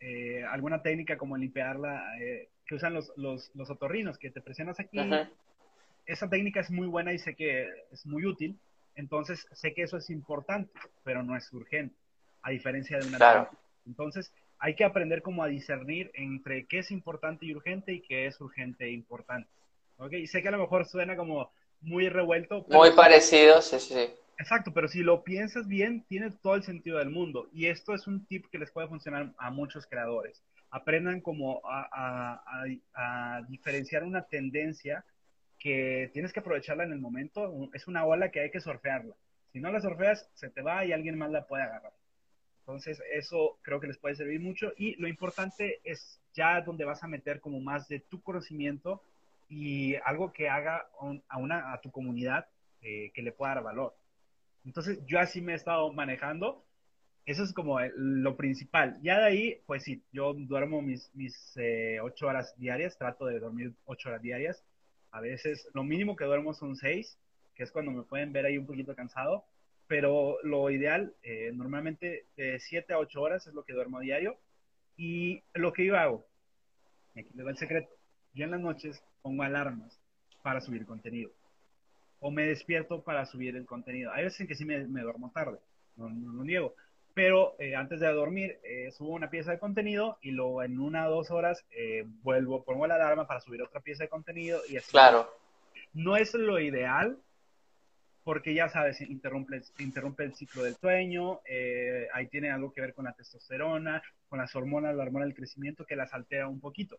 Eh, 0.05 0.45
alguna 0.51 0.83
técnica 0.83 1.17
como 1.17 1.37
limpiarla, 1.37 2.19
eh, 2.21 2.49
que 2.67 2.75
usan 2.75 2.93
los, 2.93 3.13
los, 3.17 3.53
los, 3.55 3.71
otorrinos, 3.71 4.19
que 4.19 4.31
te 4.31 4.41
presionas 4.41 4.81
aquí. 4.81 4.99
Esa 6.07 6.29
técnica 6.29 6.59
es 6.61 6.73
muy 6.73 6.89
buena 6.89 7.13
y 7.13 7.21
sé 7.21 7.37
que 7.37 7.69
es 7.93 8.05
muy 8.05 8.27
útil. 8.27 8.59
Entonces, 8.97 9.47
sé 9.53 9.75
que 9.75 9.83
eso 9.83 9.97
es 9.97 10.11
importante, 10.11 10.73
pero 11.05 11.23
no 11.23 11.37
es 11.37 11.53
urgente, 11.53 11.95
a 12.43 12.51
diferencia 12.51 12.99
de 12.99 13.07
una 13.07 13.19
claro. 13.19 13.51
Entonces, 13.87 14.33
hay 14.59 14.75
que 14.75 14.85
aprender 14.85 15.23
como 15.23 15.45
a 15.45 15.47
discernir 15.47 16.11
entre 16.15 16.67
qué 16.67 16.81
es 16.81 16.91
importante 16.91 17.47
y 17.47 17.55
urgente 17.55 17.93
y 17.93 18.01
qué 18.01 18.27
es 18.27 18.41
urgente 18.41 18.87
e 18.87 18.91
importante. 18.91 19.49
¿Ok? 19.99 20.15
Y 20.15 20.27
sé 20.27 20.43
que 20.43 20.49
a 20.49 20.53
lo 20.53 20.59
mejor 20.59 20.85
suena 20.85 21.17
como 21.17 21.53
muy 21.81 22.09
revuelto. 22.09 22.67
Muy 22.71 22.91
parecido, 22.91 23.63
sí, 23.63 23.79
sí. 23.79 24.11
Exacto, 24.43 24.73
pero 24.73 24.89
si 24.89 25.05
lo 25.05 25.23
piensas 25.23 25.69
bien, 25.69 26.03
tiene 26.09 26.33
todo 26.33 26.57
el 26.57 26.65
sentido 26.65 26.99
del 26.99 27.11
mundo. 27.11 27.49
Y 27.53 27.67
esto 27.67 27.95
es 27.95 28.09
un 28.09 28.27
tip 28.27 28.47
que 28.51 28.59
les 28.59 28.73
puede 28.73 28.89
funcionar 28.89 29.33
a 29.39 29.53
muchos 29.53 29.87
creadores. 29.87 30.43
Aprendan 30.69 31.21
como 31.21 31.63
a, 31.65 32.43
diferenciar 33.49 34.03
una 34.03 34.23
tendencia 34.23 35.05
que 35.61 36.11
tienes 36.13 36.33
que 36.33 36.41
aprovecharla 36.41 36.83
en 36.83 36.93
el 36.93 36.99
momento. 36.99 37.71
Es 37.73 37.87
una 37.87 38.05
ola 38.05 38.31
que 38.33 38.41
hay 38.41 38.51
que 38.51 38.61
surfearla. 38.61 39.15
Si 39.53 39.61
no 39.61 39.71
la 39.71 39.81
surfeas, 39.81 40.29
se 40.35 40.51
te 40.51 40.61
va 40.61 40.85
y 40.85 40.93
alguien 40.93 41.17
más 41.17 41.31
la 41.31 41.47
puede 41.47 41.63
agarrar. 41.63 41.93
Entonces, 42.63 43.01
eso 43.13 43.61
creo 43.63 43.79
que 43.79 43.87
les 43.87 43.99
puede 43.99 44.17
servir 44.17 44.41
mucho. 44.41 44.73
Y 44.77 44.97
lo 45.01 45.07
importante 45.07 45.79
es 45.85 46.21
ya 46.35 46.63
donde 46.63 46.85
vas 46.85 47.05
a 47.05 47.09
meter 47.09 47.39
como 47.39 47.61
más 47.61 47.87
de 47.87 48.01
tu 48.01 48.21
conocimiento 48.21 49.05
y 49.49 49.95
algo 50.05 50.33
que 50.33 50.49
haga 50.49 50.89
a, 51.29 51.39
una, 51.39 51.73
a 51.73 51.81
tu 51.81 51.93
comunidad 51.93 52.49
eh, 52.81 53.13
que 53.15 53.23
le 53.23 53.31
pueda 53.31 53.55
dar 53.55 53.63
valor. 53.63 53.95
Entonces, 54.65 55.01
yo 55.07 55.19
así 55.19 55.41
me 55.41 55.53
he 55.53 55.57
estado 55.57 55.93
manejando. 55.93 56.65
Eso 57.25 57.45
es 57.45 57.53
como 57.53 57.79
lo 57.81 58.37
principal. 58.37 58.99
Ya 59.03 59.19
de 59.19 59.25
ahí, 59.27 59.63
pues 59.67 59.85
sí, 59.85 60.03
yo 60.13 60.35
duermo 60.35 60.83
mis, 60.83 61.11
mis 61.15 61.57
eh, 61.57 61.99
ocho 62.01 62.27
horas 62.27 62.55
diarias, 62.59 62.99
trato 62.99 63.27
de 63.27 63.39
dormir 63.39 63.75
ocho 63.85 64.09
horas 64.09 64.23
diarias. 64.23 64.65
A 65.13 65.21
veces, 65.21 65.69
lo 65.75 65.85
mínimo 65.85 66.17
que 66.17 66.25
duermo 66.25 66.55
son 66.55 66.77
seis, 66.77 67.19
que 67.55 67.63
es 67.63 67.71
cuando 67.71 67.93
me 67.93 68.03
pueden 68.03 68.33
ver 68.33 68.47
ahí 68.47 68.59
un 68.59 68.67
poquito 68.67 68.95
cansado. 68.97 69.45
Pero 69.87 70.39
lo 70.43 70.71
ideal, 70.71 71.15
eh, 71.23 71.53
normalmente 71.53 72.27
de 72.37 72.59
siete 72.61 72.93
a 72.93 72.99
ocho 72.99 73.21
horas 73.23 73.47
es 73.47 73.55
lo 73.55 73.65
que 73.65 73.75
duermo 73.75 73.99
a 73.99 74.03
diario. 74.03 74.39
Y 74.97 75.43
lo 75.55 75.73
que 75.73 75.85
yo 75.85 75.97
hago, 75.97 76.27
aquí 77.17 77.31
le 77.35 77.43
va 77.43 77.51
el 77.51 77.57
secreto, 77.57 77.89
yo 78.35 78.45
en 78.45 78.53
las 78.53 78.61
noches 78.61 79.03
pongo 79.23 79.43
alarmas 79.43 79.99
para 80.43 80.61
subir 80.61 80.87
contenido. 80.87 81.31
O 82.25 82.31
me 82.31 82.47
despierto 82.47 83.03
para 83.03 83.27
subir 83.27 83.57
el 83.57 83.67
contenido. 83.67 84.13
Hay 84.13 84.25
veces 84.25 84.41
en 84.41 84.47
que 84.47 84.55
sí 84.55 84.65
me, 84.65 84.79
duermo 84.79 85.33
tarde, 85.35 85.59
no, 85.97 86.09
lo 86.09 86.45
niego. 86.45 86.75
Pero 87.15 87.57
eh, 87.59 87.75
antes 87.75 88.01
de 88.01 88.07
dormir, 88.13 88.59
eh, 88.63 88.91
subo 88.93 89.11
una 89.11 89.29
pieza 89.29 89.51
de 89.51 89.59
contenido 89.59 90.19
y 90.23 90.31
luego 90.31 90.63
en 90.63 90.81
una 90.81 91.09
o 91.09 91.11
dos 91.11 91.31
horas 91.31 91.65
eh, 91.71 92.05
vuelvo, 92.23 92.65
pongo 92.65 92.87
la 92.87 92.95
alarma 92.95 93.27
para 93.27 93.41
subir 93.41 93.61
otra 93.61 93.81
pieza 93.81 94.05
de 94.05 94.09
contenido 94.09 94.61
y 94.69 94.77
así. 94.79 94.93
Claro. 94.93 95.29
No 95.93 96.17
es 96.17 96.33
lo 96.33 96.59
ideal, 96.59 97.19
porque 98.25 98.55
ya 98.55 98.69
sabes, 98.71 99.01
interrumpe, 99.03 99.61
interrumpe 99.79 100.25
el 100.25 100.35
ciclo 100.35 100.63
del 100.63 100.77
sueño, 100.77 101.41
ahí 102.15 102.29
tiene 102.29 102.51
algo 102.51 102.73
que 102.73 102.81
ver 102.81 102.95
con 102.95 103.05
la 103.05 103.13
testosterona, 103.13 104.01
con 104.29 104.39
las 104.39 104.55
hormonas, 104.55 104.95
la 104.95 105.03
hormona 105.03 105.27
del 105.27 105.35
crecimiento 105.35 105.85
que 105.85 105.97
las 105.97 106.15
altera 106.15 106.49
un 106.49 106.61
poquito. 106.61 106.99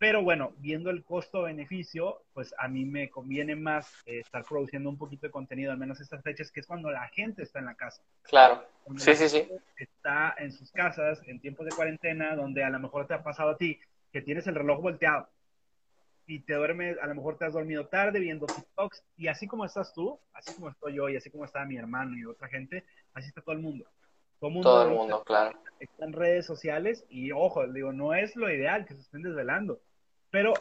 Pero 0.00 0.22
bueno, 0.22 0.54
viendo 0.56 0.88
el 0.88 1.04
costo-beneficio, 1.04 2.22
pues 2.32 2.54
a 2.56 2.68
mí 2.68 2.86
me 2.86 3.10
conviene 3.10 3.54
más 3.54 3.86
eh, 4.06 4.20
estar 4.20 4.42
produciendo 4.44 4.88
un 4.88 4.96
poquito 4.96 5.26
de 5.26 5.30
contenido, 5.30 5.72
al 5.72 5.76
menos 5.76 6.00
estas 6.00 6.22
fechas, 6.22 6.50
que 6.50 6.60
es 6.60 6.66
cuando 6.66 6.90
la 6.90 7.06
gente 7.08 7.42
está 7.42 7.58
en 7.58 7.66
la 7.66 7.74
casa. 7.74 8.02
Claro. 8.22 8.64
sí, 8.96 9.14
sí, 9.14 9.28
sí. 9.28 9.46
Está 9.76 10.34
en 10.38 10.52
sus 10.52 10.72
casas, 10.72 11.20
en 11.26 11.38
tiempos 11.38 11.66
de 11.66 11.76
cuarentena, 11.76 12.34
donde 12.34 12.64
a 12.64 12.70
lo 12.70 12.80
mejor 12.80 13.06
te 13.06 13.12
ha 13.12 13.22
pasado 13.22 13.50
a 13.50 13.56
ti 13.58 13.78
que 14.10 14.22
tienes 14.22 14.46
el 14.46 14.54
reloj 14.54 14.80
volteado 14.80 15.28
y 16.26 16.40
te 16.40 16.54
duermes, 16.54 16.96
a 17.02 17.06
lo 17.06 17.14
mejor 17.14 17.36
te 17.36 17.44
has 17.44 17.52
dormido 17.52 17.86
tarde 17.88 18.20
viendo 18.20 18.46
TikToks, 18.46 19.04
y 19.18 19.28
así 19.28 19.46
como 19.46 19.66
estás 19.66 19.92
tú, 19.92 20.18
así 20.32 20.54
como 20.54 20.70
estoy 20.70 20.94
yo, 20.94 21.10
y 21.10 21.16
así 21.16 21.28
como 21.28 21.44
está 21.44 21.62
mi 21.66 21.76
hermano 21.76 22.16
y 22.16 22.24
otra 22.24 22.48
gente, 22.48 22.86
así 23.12 23.28
está 23.28 23.42
todo 23.42 23.54
el 23.54 23.60
mundo. 23.60 23.84
Todo, 24.38 24.84
el 24.84 24.96
mundo, 24.96 25.22
claro. 25.24 25.60
Está 25.78 26.06
en 26.06 26.14
redes 26.14 26.46
sociales 26.46 27.04
y 27.10 27.32
ojo, 27.32 27.66
digo, 27.66 27.92
no 27.92 28.14
es 28.14 28.34
lo 28.34 28.50
ideal 28.50 28.86
que 28.86 28.94
se 28.94 29.02
estén 29.02 29.20
desvelando 29.20 29.78
pero 30.30 30.54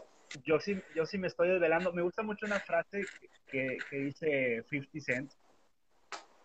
yo 0.43 0.59
sí, 0.59 0.81
yo 0.95 1.05
sí 1.05 1.17
me 1.17 1.27
estoy 1.27 1.49
desvelando. 1.49 1.93
Me 1.93 2.01
gusta 2.01 2.23
mucho 2.23 2.45
una 2.45 2.59
frase 2.59 3.05
que, 3.47 3.77
que 3.89 3.97
dice 3.97 4.63
50 4.69 4.99
Cent, 4.99 5.31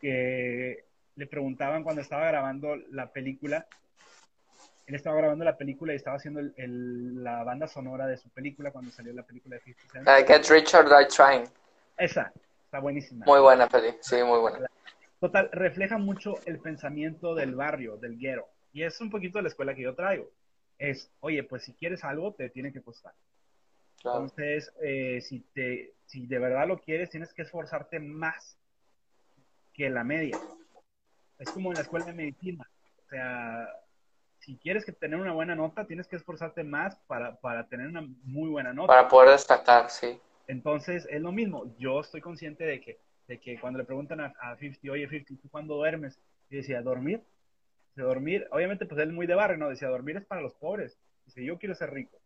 que 0.01 0.85
le 1.17 1.27
preguntaban 1.27 1.83
cuando 1.83 2.03
estaba 2.03 2.27
grabando 2.27 2.77
la 2.91 3.11
película. 3.11 3.67
Él 4.87 4.95
estaba 4.95 5.17
grabando 5.17 5.45
la 5.45 5.57
película 5.57 5.93
y 5.95 5.97
estaba 5.97 6.17
haciendo 6.17 6.41
el, 6.41 7.25
la 7.25 7.43
banda 7.43 7.67
sonora 7.67 8.07
de 8.07 8.19
su 8.19 8.29
película 8.29 8.71
cuando 8.71 8.91
salió 8.91 9.13
la 9.15 9.23
película 9.23 9.57
de 9.57 9.63
50 9.63 9.93
Cent. 9.93 10.09
I 10.09 10.27
Get 10.27 10.51
Rich 10.51 10.75
or 10.75 10.85
Die 10.85 11.07
Trying. 11.09 11.49
Esa, 11.97 12.33
está 12.65 12.81
buenísima. 12.81 13.25
Muy 13.25 13.41
buena 13.41 13.69
peli, 13.69 13.95
sí, 14.01 14.17
muy 14.23 14.41
buena. 14.41 14.67
Total, 15.21 15.49
refleja 15.53 15.97
mucho 15.97 16.35
el 16.45 16.59
pensamiento 16.59 17.35
del 17.35 17.55
barrio, 17.55 17.97
del 17.97 18.19
guero. 18.19 18.47
Y 18.75 18.83
es 18.83 19.01
un 19.01 19.09
poquito 19.09 19.39
de 19.39 19.43
la 19.43 19.49
escuela 19.49 19.75
que 19.75 19.83
yo 19.83 19.95
traigo 19.95 20.29
es, 20.79 21.11
oye, 21.21 21.43
pues 21.45 21.65
si 21.65 21.75
quieres 21.75 22.05
algo, 22.05 22.35
te 22.35 22.51
tiene 22.51 22.73
que 22.73 22.83
costar. 22.83 23.13
Entonces, 23.99 24.73
eh, 24.83 25.21
si, 25.23 25.41
te, 25.55 25.95
si 26.07 26.27
de 26.27 26.39
verdad 26.39 26.69
lo 26.69 26.79
quieres, 26.79 27.11
tienes 27.11 27.33
que 27.33 27.43
esforzarte 27.43 28.01
más 28.01 28.59
que 29.73 29.89
la 29.89 30.05
media. 30.05 30.39
Es 31.39 31.51
como 31.51 31.71
en 31.71 31.77
la 31.77 31.83
escuela 31.83 32.05
de 32.05 32.13
medicina. 32.13 32.69
O 33.07 33.09
sea, 33.09 33.69
si 34.41 34.57
quieres 34.57 34.85
que 34.85 34.93
tener 34.93 35.19
una 35.19 35.33
buena 35.33 35.55
nota, 35.55 35.87
tienes 35.87 36.07
que 36.07 36.17
esforzarte 36.17 36.65
más 36.65 36.97
para, 37.07 37.37
para 37.37 37.67
tener 37.67 37.89
una 37.89 38.03
muy 38.25 38.51
buena 38.51 38.75
nota. 38.75 38.89
Para 38.89 39.09
poder 39.09 39.31
destacar, 39.31 39.89
sí. 39.89 40.21
Entonces, 40.49 41.07
es 41.11 41.23
lo 41.23 41.33
mismo. 41.33 41.75
Yo 41.79 42.01
estoy 42.01 42.21
consciente 42.21 42.65
de 42.65 42.81
que, 42.83 42.99
de 43.27 43.41
que 43.41 43.59
cuando 43.59 43.79
le 43.79 43.87
preguntan 43.87 44.21
a, 44.21 44.35
a 44.39 44.57
50, 44.57 44.93
oye, 44.93 45.09
50, 45.09 45.43
¿tú 45.43 45.49
cuándo 45.49 45.77
duermes? 45.77 46.21
Y 46.51 46.57
decía, 46.57 46.83
dormir 46.83 47.23
dormir, 48.03 48.47
obviamente 48.51 48.87
pues 48.87 49.01
él 49.01 49.13
muy 49.13 49.27
de 49.27 49.35
barrio, 49.35 49.57
¿no? 49.57 49.69
Decía, 49.69 49.89
dormir 49.89 50.17
es 50.17 50.27
para 50.27 50.41
los 50.41 50.55
pobres. 50.55 50.99
Dice, 51.27 51.45
yo 51.45 51.59
quiero 51.59 51.75
ser 51.75 51.91
rico. 51.91 52.19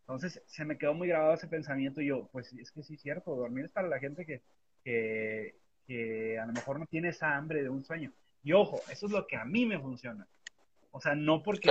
Entonces 0.00 0.42
se 0.46 0.64
me 0.64 0.76
quedó 0.76 0.94
muy 0.94 1.08
grabado 1.08 1.34
ese 1.34 1.46
pensamiento 1.46 2.00
y 2.00 2.06
yo, 2.06 2.28
pues 2.32 2.52
es 2.52 2.70
que 2.70 2.82
sí 2.82 2.94
es 2.94 3.00
cierto, 3.00 3.34
dormir 3.34 3.64
es 3.64 3.72
para 3.72 3.88
la 3.88 3.98
gente 3.98 4.26
que, 4.26 4.42
que, 4.82 5.54
que 5.86 6.38
a 6.38 6.46
lo 6.46 6.52
mejor 6.52 6.78
no 6.78 6.86
tiene 6.86 7.08
esa 7.08 7.36
hambre 7.36 7.62
de 7.62 7.70
un 7.70 7.84
sueño. 7.84 8.12
Y 8.42 8.52
ojo, 8.52 8.80
eso 8.90 9.06
es 9.06 9.12
lo 9.12 9.26
que 9.26 9.36
a 9.36 9.44
mí 9.44 9.64
me 9.64 9.78
funciona. 9.78 10.26
O 10.90 11.00
sea, 11.00 11.14
no 11.14 11.42
porque 11.42 11.68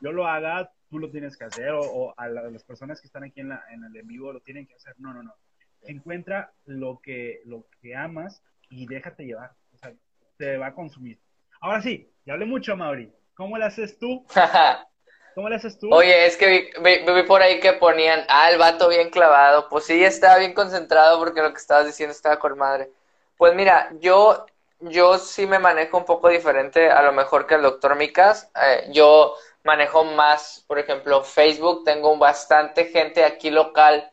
yo, 0.00 0.12
lo 0.12 0.26
haga, 0.26 0.72
tú 0.88 0.98
lo 0.98 1.10
tienes 1.10 1.36
que 1.36 1.44
hacer, 1.44 1.72
o, 1.72 2.14
a, 2.16 2.28
las 2.28 2.64
personas 2.64 3.00
que 3.00 3.06
están 3.06 3.24
aquí 3.24 3.40
en, 3.40 3.50
la, 3.50 3.62
en 3.70 3.84
el 3.84 3.94
en 3.94 4.06
vivo 4.06 4.32
lo 4.32 4.40
tienen 4.40 4.66
que 4.66 4.74
hacer. 4.74 4.94
No, 4.98 5.12
no, 5.12 5.22
no. 5.22 5.34
Encuentra 5.82 6.52
lo 6.64 7.00
que, 7.02 7.42
lo 7.44 7.66
que 7.82 7.94
amas 7.96 8.42
y 8.70 8.86
déjate 8.86 9.26
llevar. 9.26 9.52
O 9.74 9.76
sea, 9.76 9.92
te 10.38 10.56
va 10.56 10.68
a 10.68 10.74
consumir. 10.74 11.18
Ahora 11.62 11.80
sí, 11.80 12.12
ya 12.26 12.32
hablé 12.32 12.44
mucho, 12.44 12.76
Mauri. 12.76 13.12
¿Cómo 13.36 13.56
le 13.56 13.64
haces 13.64 13.96
tú? 13.96 14.26
¿Cómo 15.36 15.48
le 15.48 15.54
haces 15.54 15.78
tú? 15.78 15.94
Oye, 15.94 16.26
es 16.26 16.36
que 16.36 16.72
vi, 16.82 17.22
por 17.22 17.40
ahí 17.40 17.60
que 17.60 17.72
ponían, 17.74 18.24
ah, 18.28 18.50
el 18.50 18.58
vato 18.58 18.88
bien 18.88 19.10
clavado. 19.10 19.68
Pues 19.68 19.84
sí, 19.84 20.04
estaba 20.04 20.38
bien 20.38 20.54
concentrado 20.54 21.20
porque 21.20 21.40
lo 21.40 21.52
que 21.52 21.58
estabas 21.58 21.86
diciendo 21.86 22.10
estaba 22.10 22.40
con 22.40 22.58
madre. 22.58 22.90
Pues 23.36 23.54
mira, 23.54 23.92
yo, 24.00 24.44
yo 24.80 25.18
sí 25.18 25.46
me 25.46 25.60
manejo 25.60 25.96
un 25.96 26.04
poco 26.04 26.28
diferente 26.28 26.90
a 26.90 27.00
lo 27.02 27.12
mejor 27.12 27.46
que 27.46 27.54
el 27.54 27.62
doctor 27.62 27.94
Micas. 27.94 28.50
Eh, 28.60 28.88
yo 28.90 29.36
manejo 29.62 30.02
más, 30.02 30.64
por 30.66 30.80
ejemplo, 30.80 31.22
Facebook. 31.22 31.84
Tengo 31.84 32.18
bastante 32.18 32.86
gente 32.86 33.24
aquí 33.24 33.50
local 33.50 34.10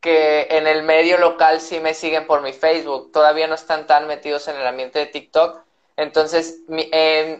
que 0.00 0.46
en 0.50 0.68
el 0.68 0.84
medio 0.84 1.18
local 1.18 1.60
sí 1.60 1.80
me 1.80 1.94
siguen 1.94 2.28
por 2.28 2.42
mi 2.42 2.52
Facebook. 2.52 3.10
Todavía 3.10 3.48
no 3.48 3.56
están 3.56 3.88
tan 3.88 4.06
metidos 4.06 4.46
en 4.46 4.54
el 4.54 4.66
ambiente 4.68 5.00
de 5.00 5.06
TikTok 5.06 5.65
entonces, 5.96 6.60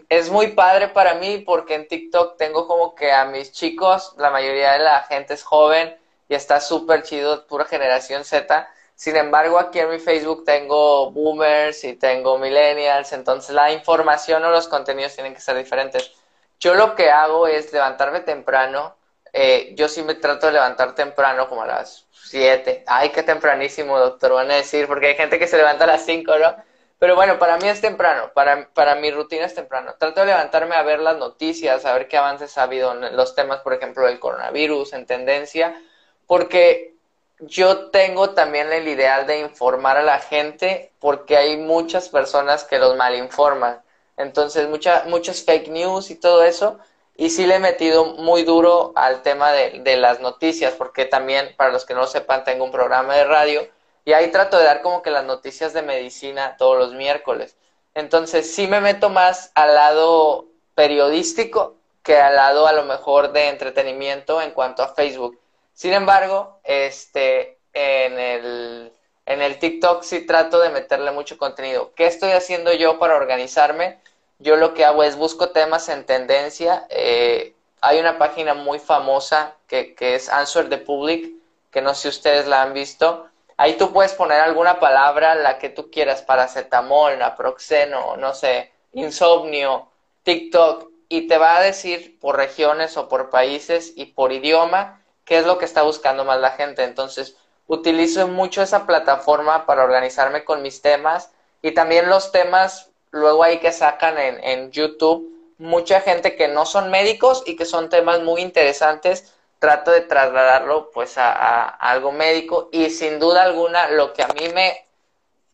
es 0.08 0.30
muy 0.30 0.48
padre 0.48 0.88
para 0.88 1.14
mí 1.14 1.38
porque 1.38 1.74
en 1.74 1.86
TikTok 1.88 2.38
tengo 2.38 2.66
como 2.66 2.94
que 2.94 3.12
a 3.12 3.26
mis 3.26 3.52
chicos, 3.52 4.14
la 4.16 4.30
mayoría 4.30 4.72
de 4.72 4.78
la 4.78 5.02
gente 5.02 5.34
es 5.34 5.42
joven 5.42 5.94
y 6.28 6.34
está 6.34 6.60
súper 6.60 7.02
chido, 7.02 7.46
pura 7.46 7.66
generación 7.66 8.24
Z. 8.24 8.66
Sin 8.94 9.14
embargo, 9.16 9.58
aquí 9.58 9.78
en 9.78 9.90
mi 9.90 9.98
Facebook 9.98 10.44
tengo 10.46 11.10
boomers 11.10 11.84
y 11.84 11.94
tengo 11.96 12.38
millennials, 12.38 13.12
entonces 13.12 13.54
la 13.54 13.70
información 13.72 14.42
o 14.42 14.50
los 14.50 14.68
contenidos 14.68 15.14
tienen 15.14 15.34
que 15.34 15.40
ser 15.40 15.56
diferentes. 15.56 16.10
Yo 16.58 16.74
lo 16.74 16.94
que 16.94 17.10
hago 17.10 17.46
es 17.46 17.72
levantarme 17.74 18.20
temprano. 18.20 18.96
Eh, 19.34 19.74
yo 19.76 19.86
sí 19.88 20.02
me 20.02 20.14
trato 20.14 20.46
de 20.46 20.54
levantar 20.54 20.94
temprano, 20.94 21.46
como 21.50 21.62
a 21.62 21.66
las 21.66 22.06
7. 22.10 22.84
Ay, 22.86 23.10
qué 23.10 23.22
tempranísimo, 23.22 23.98
doctor, 23.98 24.32
van 24.32 24.50
a 24.50 24.54
decir, 24.54 24.86
porque 24.86 25.08
hay 25.08 25.14
gente 25.14 25.38
que 25.38 25.46
se 25.46 25.58
levanta 25.58 25.84
a 25.84 25.88
las 25.88 26.06
5, 26.06 26.38
¿no? 26.38 26.56
Pero 26.98 27.14
bueno, 27.14 27.38
para 27.38 27.58
mí 27.58 27.68
es 27.68 27.80
temprano, 27.82 28.30
para, 28.34 28.70
para 28.72 28.94
mi 28.94 29.10
rutina 29.10 29.44
es 29.44 29.54
temprano. 29.54 29.94
Trato 29.98 30.20
de 30.20 30.26
levantarme 30.28 30.76
a 30.76 30.82
ver 30.82 31.00
las 31.00 31.18
noticias, 31.18 31.84
a 31.84 31.92
ver 31.92 32.08
qué 32.08 32.16
avances 32.16 32.56
ha 32.56 32.62
habido 32.62 32.92
en 32.92 33.16
los 33.16 33.34
temas, 33.34 33.60
por 33.60 33.74
ejemplo, 33.74 34.06
del 34.06 34.18
coronavirus, 34.18 34.94
en 34.94 35.04
tendencia, 35.04 35.78
porque 36.26 36.94
yo 37.38 37.90
tengo 37.90 38.30
también 38.30 38.72
el 38.72 38.88
ideal 38.88 39.26
de 39.26 39.40
informar 39.40 39.98
a 39.98 40.02
la 40.02 40.20
gente, 40.20 40.92
porque 40.98 41.36
hay 41.36 41.58
muchas 41.58 42.08
personas 42.08 42.64
que 42.64 42.78
los 42.78 42.96
malinforman. 42.96 43.82
Entonces, 44.16 44.66
mucha, 44.68 45.04
muchos 45.06 45.44
fake 45.44 45.68
news 45.68 46.10
y 46.10 46.14
todo 46.14 46.44
eso. 46.44 46.78
Y 47.14 47.28
sí 47.30 47.46
le 47.46 47.56
he 47.56 47.58
metido 47.58 48.06
muy 48.06 48.42
duro 48.42 48.92
al 48.96 49.22
tema 49.22 49.52
de, 49.52 49.80
de 49.80 49.96
las 49.98 50.20
noticias, 50.20 50.72
porque 50.74 51.04
también, 51.04 51.54
para 51.56 51.72
los 51.72 51.84
que 51.84 51.92
no 51.92 52.00
lo 52.00 52.06
sepan, 52.06 52.44
tengo 52.44 52.64
un 52.64 52.72
programa 52.72 53.14
de 53.14 53.24
radio 53.24 53.75
y 54.06 54.14
ahí 54.14 54.30
trato 54.30 54.56
de 54.58 54.64
dar 54.64 54.80
como 54.82 55.02
que 55.02 55.10
las 55.10 55.24
noticias 55.24 55.74
de 55.74 55.82
medicina 55.82 56.56
todos 56.56 56.78
los 56.78 56.94
miércoles. 56.94 57.56
Entonces 57.94 58.54
sí 58.54 58.66
me 58.68 58.80
meto 58.80 59.10
más 59.10 59.50
al 59.54 59.74
lado 59.74 60.46
periodístico 60.74 61.76
que 62.02 62.16
al 62.18 62.36
lado 62.36 62.66
a 62.66 62.72
lo 62.72 62.84
mejor 62.84 63.32
de 63.32 63.48
entretenimiento 63.48 64.40
en 64.40 64.52
cuanto 64.52 64.82
a 64.82 64.94
Facebook. 64.94 65.38
Sin 65.74 65.92
embargo, 65.92 66.60
este, 66.64 67.58
en 67.74 68.18
el, 68.18 68.92
En 69.26 69.42
el 69.42 69.58
TikTok 69.58 70.02
sí 70.04 70.24
trato 70.24 70.60
de 70.60 70.70
meterle 70.70 71.10
mucho 71.10 71.36
contenido. 71.36 71.92
¿Qué 71.96 72.06
estoy 72.06 72.30
haciendo 72.32 72.72
yo 72.72 72.98
para 72.98 73.16
organizarme? 73.16 73.98
Yo 74.38 74.56
lo 74.56 74.72
que 74.74 74.84
hago 74.84 75.02
es 75.02 75.16
busco 75.16 75.50
temas 75.50 75.88
en 75.88 76.06
tendencia. 76.06 76.86
Eh, 76.90 77.54
hay 77.80 77.98
una 77.98 78.18
página 78.18 78.54
muy 78.54 78.78
famosa 78.78 79.56
que, 79.66 79.94
que 79.94 80.14
es 80.14 80.28
Answer 80.28 80.68
the 80.68 80.78
Public, 80.78 81.34
que 81.72 81.82
no 81.82 81.94
sé 81.94 82.02
si 82.02 82.08
ustedes 82.08 82.46
la 82.46 82.62
han 82.62 82.72
visto. 82.72 83.28
Ahí 83.56 83.74
tú 83.74 83.92
puedes 83.92 84.12
poner 84.12 84.40
alguna 84.40 84.80
palabra, 84.80 85.34
la 85.34 85.58
que 85.58 85.70
tú 85.70 85.90
quieras, 85.90 86.22
paracetamol, 86.22 87.18
naproxeno, 87.18 88.16
no 88.16 88.34
sé, 88.34 88.72
insomnio, 88.92 89.88
TikTok, 90.24 90.90
y 91.08 91.26
te 91.28 91.38
va 91.38 91.56
a 91.56 91.62
decir 91.62 92.18
por 92.18 92.36
regiones 92.36 92.96
o 92.96 93.08
por 93.08 93.30
países 93.30 93.92
y 93.96 94.06
por 94.06 94.32
idioma 94.32 95.02
qué 95.24 95.38
es 95.38 95.46
lo 95.46 95.58
que 95.58 95.64
está 95.64 95.82
buscando 95.82 96.24
más 96.24 96.40
la 96.40 96.50
gente. 96.52 96.84
Entonces, 96.84 97.36
utilizo 97.66 98.28
mucho 98.28 98.62
esa 98.62 98.86
plataforma 98.86 99.66
para 99.66 99.84
organizarme 99.84 100.44
con 100.44 100.62
mis 100.62 100.82
temas 100.82 101.30
y 101.62 101.72
también 101.72 102.08
los 102.08 102.32
temas 102.32 102.90
luego 103.10 103.42
ahí 103.42 103.58
que 103.58 103.72
sacan 103.72 104.18
en, 104.18 104.42
en 104.42 104.70
YouTube. 104.70 105.32
Mucha 105.58 106.00
gente 106.00 106.36
que 106.36 106.48
no 106.48 106.66
son 106.66 106.90
médicos 106.90 107.42
y 107.46 107.56
que 107.56 107.64
son 107.64 107.88
temas 107.88 108.22
muy 108.22 108.42
interesantes, 108.42 109.34
trato 109.58 109.90
de 109.90 110.02
trasladarlo 110.02 110.90
pues 110.90 111.18
a, 111.18 111.66
algo 111.68 112.12
médico 112.12 112.68
y 112.72 112.90
sin 112.90 113.18
duda 113.18 113.42
alguna 113.42 113.90
lo 113.90 114.12
que 114.12 114.22
a 114.22 114.28
mí 114.28 114.48
me 114.54 114.86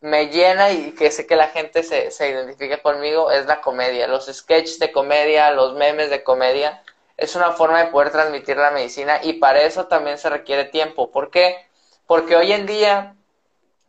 me 0.03 0.27
llena 0.27 0.69
y 0.69 0.91
que 0.91 1.11
sé 1.11 1.25
que 1.25 1.37
la 1.37 1.47
gente 1.47 1.81
se, 1.81 2.11
se 2.11 2.29
identifica 2.29 2.81
conmigo 2.81 3.31
es 3.31 3.45
la 3.45 3.61
comedia, 3.61 4.05
los 4.05 4.25
sketches 4.25 4.77
de 4.77 4.91
comedia, 4.91 5.49
los 5.51 5.75
memes 5.75 6.09
de 6.09 6.23
comedia. 6.23 6.83
Es 7.15 7.37
una 7.37 7.53
forma 7.53 7.81
de 7.81 7.89
poder 7.89 8.11
transmitir 8.11 8.57
la 8.57 8.71
medicina 8.71 9.21
y 9.23 9.33
para 9.33 9.61
eso 9.61 9.87
también 9.87 10.17
se 10.17 10.29
requiere 10.29 10.65
tiempo. 10.65 11.09
¿Por 11.09 11.31
qué? 11.31 11.55
Porque 12.05 12.35
hoy 12.35 12.51
en 12.51 12.65
día, 12.65 13.15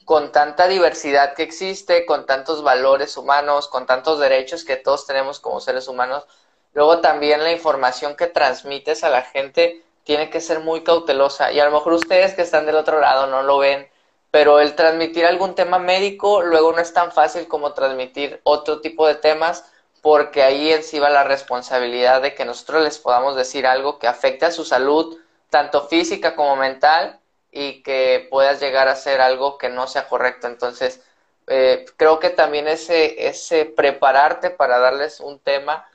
con 0.05 0.31
tanta 0.31 0.69
diversidad 0.69 1.35
que 1.35 1.43
existe, 1.43 2.07
con 2.07 2.27
tantos 2.27 2.63
valores 2.63 3.17
humanos, 3.17 3.67
con 3.67 3.85
tantos 3.85 4.21
derechos 4.21 4.65
que 4.65 4.77
todos 4.77 5.09
tenemos 5.09 5.41
como 5.41 5.61
seres 5.61 5.89
humanos, 5.89 6.29
luego 6.75 7.01
también 7.01 7.43
la 7.43 7.51
información 7.51 8.15
que 8.15 8.29
transmites 8.29 9.03
a 9.03 9.11
la 9.11 9.23
gente 9.23 9.84
tiene 10.05 10.31
que 10.31 10.41
ser 10.41 10.61
muy 10.61 10.85
cautelosa. 10.85 11.53
Y 11.53 11.61
a 11.61 11.65
lo 11.65 11.73
mejor 11.73 11.95
ustedes 11.95 12.35
que 12.35 12.43
están 12.43 12.67
del 12.67 12.77
otro 12.77 13.01
lado 13.01 13.27
no 13.27 13.43
lo 13.43 13.59
ven, 13.59 13.89
pero 14.31 14.61
el 14.61 14.75
transmitir 14.75 15.27
algún 15.27 15.55
tema 15.55 15.79
médico 15.79 16.43
luego 16.43 16.73
no 16.73 16.81
es 16.81 16.93
tan 16.93 17.13
fácil 17.13 17.49
como 17.49 17.73
transmitir 17.73 18.41
otro 18.45 18.81
tipo 18.81 19.07
de 19.07 19.15
temas 19.17 19.65
porque 20.03 20.43
ahí 20.43 20.71
encima 20.71 21.09
la 21.09 21.25
responsabilidad 21.25 22.21
de 22.21 22.35
que 22.35 22.45
nosotros 22.45 22.85
les 22.85 22.99
podamos 22.99 23.37
decir 23.37 23.67
algo 23.67 23.99
que 23.99 24.07
afecte 24.07 24.45
a 24.45 24.51
su 24.51 24.63
salud, 24.63 25.19
tanto 25.49 25.89
física 25.89 26.37
como 26.37 26.57
mental, 26.57 27.21
y 27.51 27.83
que 27.83 28.29
puedas 28.31 28.61
llegar 28.61 28.89
a 28.89 28.93
hacer 28.93 29.23
algo 29.23 29.57
que 29.57 29.71
no 29.71 29.87
sea 29.87 30.07
correcto. 30.07 30.47
Entonces, 30.47 31.01
eh, 31.47 31.87
creo 31.97 32.19
que 32.19 32.29
también 32.29 32.69
ese, 32.69 33.29
ese 33.29 33.65
prepararte 33.65 34.51
para 34.51 34.79
darles 34.79 35.21
un 35.21 35.39
tema, 35.39 35.89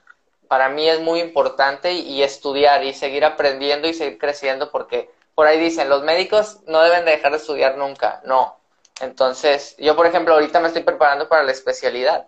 para 0.50 0.68
mí 0.68 0.90
es 0.90 1.00
muy 1.00 1.22
importante 1.22 1.94
y 1.94 2.24
estudiar 2.24 2.84
y 2.84 2.94
seguir 2.94 3.24
aprendiendo 3.24 3.88
y 3.88 3.94
seguir 3.94 4.18
creciendo 4.18 4.72
porque 4.72 5.10
por 5.36 5.46
ahí 5.48 5.60
dicen, 5.60 5.88
los 5.88 6.04
médicos 6.04 6.58
no 6.66 6.82
deben 6.82 7.06
de 7.06 7.12
dejar 7.12 7.32
de 7.32 7.38
estudiar 7.38 7.78
nunca. 7.78 8.20
No. 8.26 8.60
Entonces, 9.00 9.76
yo, 9.78 9.96
por 9.96 10.08
ejemplo, 10.08 10.34
ahorita 10.34 10.60
me 10.60 10.68
estoy 10.68 10.82
preparando 10.82 11.30
para 11.30 11.44
la 11.44 11.52
especialidad. 11.52 12.26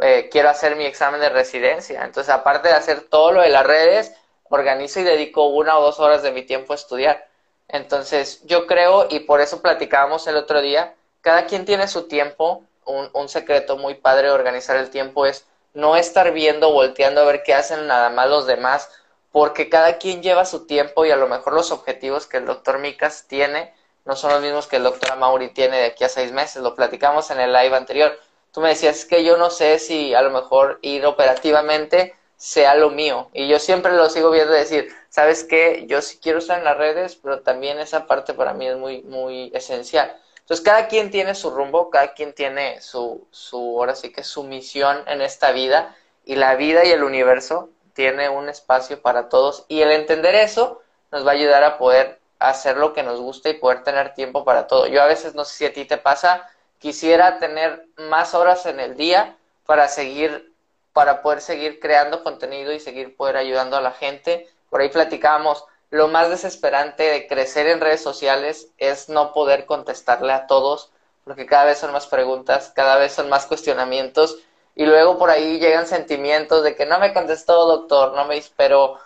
Eh, 0.00 0.28
quiero 0.32 0.48
hacer 0.48 0.76
mi 0.76 0.84
examen 0.84 1.20
de 1.20 1.28
residencia. 1.28 2.04
Entonces, 2.04 2.32
aparte 2.32 2.68
de 2.68 2.74
hacer 2.74 3.02
todo 3.02 3.32
lo 3.32 3.42
de 3.42 3.50
las 3.50 3.64
redes, 3.64 4.12
organizo 4.48 4.98
y 4.98 5.04
dedico 5.04 5.46
una 5.48 5.78
o 5.78 5.82
dos 5.82 6.00
horas 6.00 6.22
de 6.22 6.32
mi 6.32 6.42
tiempo 6.42 6.72
a 6.72 6.76
estudiar. 6.76 7.28
Entonces, 7.68 8.40
yo 8.44 8.66
creo, 8.66 9.06
y 9.10 9.20
por 9.20 9.42
eso 9.42 9.60
platicábamos 9.60 10.26
el 10.26 10.36
otro 10.36 10.62
día, 10.62 10.94
cada 11.20 11.44
quien 11.44 11.64
tiene 11.64 11.86
su 11.86 12.08
tiempo. 12.08 12.64
Un, 12.86 13.10
un 13.12 13.28
secreto 13.28 13.76
muy 13.76 13.94
padre 13.94 14.28
de 14.28 14.32
organizar 14.32 14.78
el 14.78 14.88
tiempo 14.88 15.26
es 15.26 15.46
no 15.74 15.96
estar 15.96 16.32
viendo, 16.32 16.72
volteando 16.72 17.20
a 17.20 17.24
ver 17.24 17.42
qué 17.42 17.54
hacen 17.54 17.86
nada 17.86 18.10
más 18.10 18.28
los 18.28 18.46
demás 18.46 18.90
porque 19.30 19.68
cada 19.68 19.98
quien 19.98 20.22
lleva 20.22 20.44
su 20.44 20.66
tiempo 20.66 21.04
y 21.04 21.10
a 21.10 21.16
lo 21.16 21.28
mejor 21.28 21.52
los 21.52 21.70
objetivos 21.70 22.26
que 22.26 22.38
el 22.38 22.46
doctor 22.46 22.78
Micas 22.78 23.26
tiene 23.28 23.74
no 24.08 24.16
son 24.16 24.32
los 24.32 24.40
mismos 24.40 24.66
que 24.66 24.76
el 24.76 24.84
doctor 24.84 25.16
Mauri 25.18 25.50
tiene 25.50 25.76
de 25.76 25.84
aquí 25.84 26.02
a 26.02 26.08
seis 26.08 26.32
meses. 26.32 26.62
Lo 26.62 26.74
platicamos 26.74 27.30
en 27.30 27.40
el 27.40 27.52
live 27.52 27.76
anterior. 27.76 28.18
Tú 28.52 28.62
me 28.62 28.70
decías 28.70 29.04
que 29.04 29.22
yo 29.22 29.36
no 29.36 29.50
sé 29.50 29.78
si 29.78 30.14
a 30.14 30.22
lo 30.22 30.30
mejor 30.30 30.78
ir 30.80 31.04
operativamente 31.04 32.14
sea 32.34 32.74
lo 32.74 32.88
mío. 32.88 33.28
Y 33.34 33.48
yo 33.48 33.58
siempre 33.58 33.92
lo 33.92 34.08
sigo 34.08 34.30
viendo 34.30 34.54
decir, 34.54 34.88
¿sabes 35.10 35.44
qué? 35.44 35.84
Yo 35.88 36.00
sí 36.00 36.18
quiero 36.22 36.38
estar 36.38 36.56
en 36.56 36.64
las 36.64 36.78
redes, 36.78 37.16
pero 37.16 37.42
también 37.42 37.78
esa 37.80 38.06
parte 38.06 38.32
para 38.32 38.54
mí 38.54 38.66
es 38.66 38.78
muy, 38.78 39.02
muy 39.02 39.50
esencial. 39.54 40.16
Entonces, 40.48 40.64
cada 40.64 40.88
quien 40.88 41.10
tiene 41.10 41.34
su 41.34 41.50
rumbo, 41.50 41.90
cada 41.90 42.14
quien 42.14 42.32
tiene 42.32 42.80
su, 42.80 43.28
su, 43.30 43.58
ahora 43.58 43.94
sí 43.94 44.10
que 44.10 44.24
su 44.24 44.44
misión 44.44 45.04
en 45.06 45.20
esta 45.20 45.52
vida. 45.52 45.94
Y 46.24 46.36
la 46.36 46.54
vida 46.54 46.86
y 46.86 46.90
el 46.90 47.02
universo 47.02 47.68
tiene 47.92 48.30
un 48.30 48.48
espacio 48.48 49.02
para 49.02 49.28
todos 49.28 49.66
y 49.68 49.82
el 49.82 49.90
entender 49.90 50.34
eso 50.34 50.80
nos 51.10 51.26
va 51.26 51.32
a 51.32 51.34
ayudar 51.34 51.64
a 51.64 51.76
poder 51.76 52.18
hacer 52.38 52.78
lo 52.78 52.94
que 52.94 53.02
nos 53.02 53.20
gusta 53.20 53.50
y 53.50 53.54
poder 53.54 53.82
tener 53.82 54.14
tiempo 54.14 54.42
para 54.44 54.66
todo. 54.66 54.86
Yo 54.86 55.02
a 55.02 55.06
veces 55.06 55.34
no 55.34 55.44
sé 55.44 55.56
si 55.56 55.66
a 55.66 55.72
ti 55.72 55.84
te 55.84 55.98
pasa, 55.98 56.48
quisiera 56.78 57.38
tener 57.38 57.86
más 57.96 58.34
horas 58.34 58.64
en 58.64 58.80
el 58.80 58.96
día 58.96 59.36
para 59.66 59.88
seguir 59.88 60.54
para 60.94 61.20
poder 61.20 61.42
seguir 61.42 61.78
creando 61.78 62.24
contenido 62.24 62.72
y 62.72 62.80
seguir 62.80 63.16
poder 63.16 63.36
ayudando 63.36 63.76
a 63.76 63.82
la 63.82 63.92
gente. 63.92 64.48
Por 64.70 64.80
ahí 64.80 64.88
platicábamos, 64.88 65.64
lo 65.90 66.08
más 66.08 66.28
desesperante 66.28 67.02
de 67.02 67.26
crecer 67.26 67.66
en 67.66 67.80
redes 67.80 68.02
sociales 68.02 68.72
es 68.78 69.08
no 69.08 69.32
poder 69.32 69.66
contestarle 69.66 70.32
a 70.32 70.46
todos, 70.46 70.92
porque 71.24 71.46
cada 71.46 71.64
vez 71.64 71.78
son 71.78 71.92
más 71.92 72.06
preguntas, 72.06 72.72
cada 72.74 72.96
vez 72.96 73.12
son 73.12 73.28
más 73.28 73.46
cuestionamientos 73.46 74.38
y 74.74 74.86
luego 74.86 75.18
por 75.18 75.30
ahí 75.30 75.58
llegan 75.58 75.86
sentimientos 75.86 76.62
de 76.62 76.76
que 76.76 76.86
no 76.86 76.98
me 76.98 77.12
contestó 77.12 77.66
doctor, 77.66 78.14
no 78.14 78.26
me 78.26 78.40
pero 78.56 78.98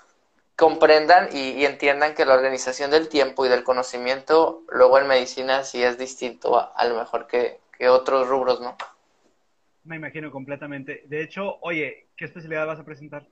comprendan 0.56 1.28
y, 1.32 1.64
entiendan 1.64 2.14
que 2.14 2.26
la 2.26 2.34
organización 2.34 2.90
del 2.90 3.08
tiempo 3.08 3.46
y 3.46 3.48
del 3.48 3.64
conocimiento 3.64 4.62
luego 4.68 4.98
en 4.98 5.08
medicina 5.08 5.64
sí 5.64 5.82
es 5.82 5.98
distinto 5.98 6.58
a, 6.58 6.84
lo 6.84 6.96
mejor 6.96 7.26
que, 7.26 7.58
que, 7.78 7.88
otros 7.88 8.28
rubros, 8.28 8.60
¿no? 8.60 8.76
Me 9.84 9.96
imagino 9.96 10.30
completamente. 10.30 11.02
De 11.06 11.22
hecho, 11.22 11.58
oye, 11.60 12.06
¿qué 12.16 12.26
especialidad 12.26 12.66
vas 12.66 12.78
a 12.78 12.84
presentar? 12.84 13.26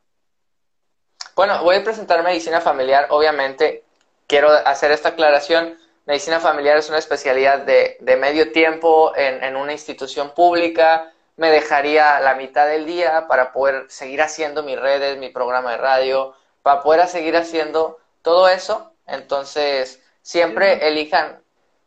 Bueno, 1.40 1.64
voy 1.64 1.76
a 1.76 1.83
presentar 1.83 2.22
medicina 2.22 2.61
familiar, 2.61 3.07
obviamente. 3.09 3.83
Quiero 4.26 4.50
hacer 4.50 4.92
esta 4.92 5.09
aclaración. 5.09 5.74
Medicina 6.05 6.38
familiar 6.38 6.76
es 6.76 6.90
una 6.90 6.98
especialidad 6.98 7.61
de, 7.61 7.96
de 7.98 8.16
medio 8.16 8.53
tiempo 8.53 9.16
en, 9.16 9.42
en 9.42 9.57
una 9.57 9.72
institución 9.72 10.35
pública 10.35 11.11
me 11.38 11.50
dejaría 11.50 12.20
la 12.20 12.35
mitad 12.35 12.66
del 12.66 12.85
día 12.85 13.26
para 13.26 13.53
poder 13.53 13.87
seguir 13.88 14.20
haciendo 14.20 14.62
mis 14.62 14.79
redes, 14.79 15.16
mi 15.16 15.31
programa 15.31 15.70
de 15.70 15.79
radio, 15.79 16.35
para 16.62 16.83
poder 16.83 17.07
seguir 17.07 17.35
haciendo 17.38 17.96
todo 18.20 18.46
eso. 18.46 18.92
Entonces, 19.07 20.03
siempre 20.20 20.87
elijan. 20.88 21.40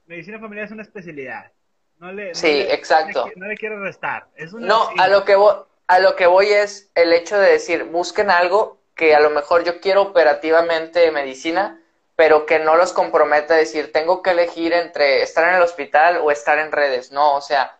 Medicina 0.08 0.39
familiar 0.39 0.66
es 0.66 0.72
una 0.72 0.82
especialidad. 0.82 1.52
No 2.00 2.12
le, 2.12 2.34
sí, 2.34 2.66
exacto. 2.72 3.30
No 3.36 3.46
le, 3.46 3.56
quiero 3.56 3.80
restar. 3.84 4.30
no, 4.54 4.89
a 4.98 5.08
lo, 5.10 5.24
que 5.24 5.36
voy, 5.36 5.54
a 5.86 6.00
lo 6.00 6.16
que 6.16 6.26
voy 6.26 6.48
es 6.48 6.89
el 6.96 7.13
hecho 7.13 7.38
de 7.38 7.52
decir, 7.52 7.84
busquen 7.84 8.32
algo 8.32 8.82
que 8.96 9.16
a 9.16 9.20
lo 9.20 9.30
mejor 9.30 9.64
yo 9.64 9.80
quiero 9.80 10.02
operativamente 10.04 11.12
medicina, 11.12 11.82
pero 12.16 12.46
que 12.46 12.60
no 12.60 12.76
los 12.76 12.94
comprometa 12.94 13.56
a 13.56 13.58
decir, 13.58 13.92
tengo 13.92 14.22
que 14.22 14.32
elegir 14.32 14.74
entre 14.74 15.24
estar 15.24 15.48
en 15.50 15.56
el 15.56 15.62
hospital 15.62 16.18
o 16.18 16.32
estar 16.32 16.60
en 16.60 16.72
redes. 16.72 17.12
No, 17.12 17.36
o 17.36 17.42
sea, 17.42 17.78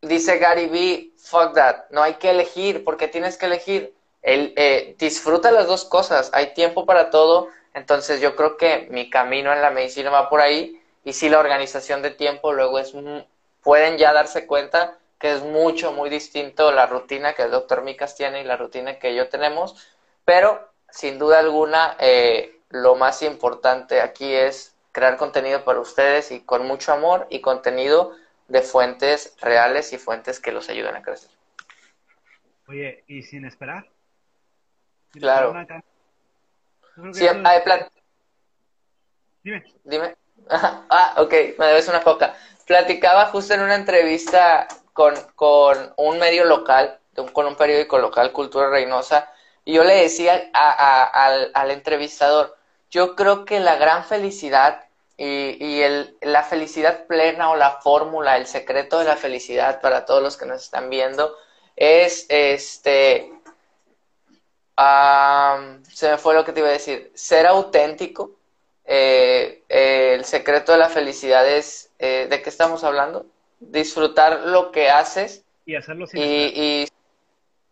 dice 0.00 0.38
Gary 0.38 0.66
Vee, 0.66 1.12
fuck 1.18 1.54
that, 1.54 1.84
no 1.90 2.02
hay 2.02 2.14
que 2.14 2.30
elegir, 2.30 2.84
porque 2.84 3.08
tienes 3.08 3.36
que 3.36 3.46
elegir. 3.46 3.94
El, 4.22 4.54
eh, 4.56 4.94
disfruta 4.98 5.50
las 5.50 5.66
dos 5.66 5.84
cosas, 5.84 6.30
hay 6.32 6.54
tiempo 6.54 6.86
para 6.86 7.10
todo, 7.10 7.48
entonces 7.74 8.20
yo 8.20 8.36
creo 8.36 8.56
que 8.56 8.86
mi 8.90 9.10
camino 9.10 9.52
en 9.52 9.60
la 9.60 9.70
medicina 9.70 10.08
va 10.10 10.30
por 10.30 10.40
ahí 10.40 10.80
y 11.04 11.12
si 11.12 11.28
la 11.28 11.40
organización 11.40 12.00
de 12.00 12.10
tiempo 12.10 12.52
luego 12.52 12.78
es, 12.78 12.94
pueden 13.62 13.98
ya 13.98 14.12
darse 14.12 14.46
cuenta 14.46 14.96
que 15.18 15.32
es 15.32 15.42
mucho, 15.42 15.92
muy 15.92 16.10
distinto 16.10 16.72
la 16.72 16.86
rutina 16.86 17.34
que 17.34 17.42
el 17.42 17.50
doctor 17.50 17.82
Micas 17.82 18.14
tiene 18.14 18.40
y 18.40 18.44
la 18.44 18.56
rutina 18.56 18.98
que 18.98 19.14
yo 19.14 19.28
tenemos, 19.28 19.74
pero 20.24 20.70
sin 20.90 21.18
duda 21.18 21.40
alguna 21.40 21.96
eh, 21.98 22.60
lo 22.70 22.94
más 22.94 23.22
importante 23.22 24.00
aquí 24.00 24.32
es 24.32 24.74
crear 24.92 25.16
contenido 25.16 25.64
para 25.64 25.80
ustedes 25.80 26.30
y 26.30 26.40
con 26.40 26.66
mucho 26.66 26.92
amor 26.92 27.26
y 27.30 27.40
contenido 27.40 28.16
de 28.48 28.62
fuentes 28.62 29.36
reales 29.40 29.92
y 29.92 29.98
fuentes 29.98 30.40
que 30.40 30.52
los 30.52 30.68
ayuden 30.68 30.94
a 30.94 31.02
crecer. 31.02 31.30
Oye, 32.68 33.04
¿y 33.06 33.22
sin 33.22 33.44
esperar? 33.44 33.88
claro. 35.12 35.54
Sí, 37.12 37.26
hay 37.26 37.60
plan... 37.62 37.88
Dime. 39.42 39.64
Dime. 39.84 40.16
ah, 40.50 41.14
ok, 41.18 41.32
me 41.58 41.66
debes 41.66 41.88
una 41.88 42.02
coca. 42.02 42.34
Platicaba 42.66 43.26
justo 43.26 43.54
en 43.54 43.60
una 43.60 43.74
entrevista 43.74 44.66
con, 44.92 45.14
con 45.34 45.92
un 45.96 46.18
medio 46.18 46.44
local, 46.44 46.98
con 47.32 47.46
un 47.46 47.56
periódico 47.56 47.98
local, 47.98 48.32
Cultura 48.32 48.70
Reynosa, 48.70 49.33
y 49.64 49.74
yo 49.74 49.84
le 49.84 49.94
decía 49.94 50.50
a, 50.52 51.04
al, 51.04 51.50
al 51.54 51.70
entrevistador, 51.70 52.56
yo 52.90 53.16
creo 53.16 53.44
que 53.44 53.60
la 53.60 53.76
gran 53.76 54.04
felicidad 54.04 54.84
y, 55.16 55.64
y 55.64 55.82
el, 55.82 56.16
la 56.22 56.42
felicidad 56.42 57.06
plena 57.06 57.50
o 57.50 57.56
la 57.56 57.80
fórmula, 57.80 58.36
el 58.36 58.46
secreto 58.46 58.98
de 58.98 59.04
la 59.04 59.16
felicidad 59.16 59.80
para 59.80 60.04
todos 60.04 60.22
los 60.22 60.36
que 60.36 60.46
nos 60.46 60.62
están 60.62 60.90
viendo 60.90 61.36
es 61.76 62.26
este 62.28 63.30
se 65.92 66.10
me 66.10 66.18
fue 66.18 66.34
lo 66.34 66.44
que 66.44 66.52
te 66.52 66.60
iba 66.60 66.68
a 66.68 66.72
decir 66.72 67.12
ser 67.14 67.46
auténtico 67.46 68.32
eh, 68.84 69.62
el 69.68 70.24
secreto 70.24 70.72
de 70.72 70.78
la 70.78 70.88
felicidad 70.88 71.48
es 71.48 71.90
eh, 71.98 72.26
de 72.28 72.42
qué 72.42 72.50
estamos 72.50 72.82
hablando 72.82 73.26
disfrutar 73.60 74.40
lo 74.46 74.72
que 74.72 74.90
haces 74.90 75.44
y 75.64 75.76
hacerlo 75.76 76.06
sin 76.06 76.20
y, 76.22 76.86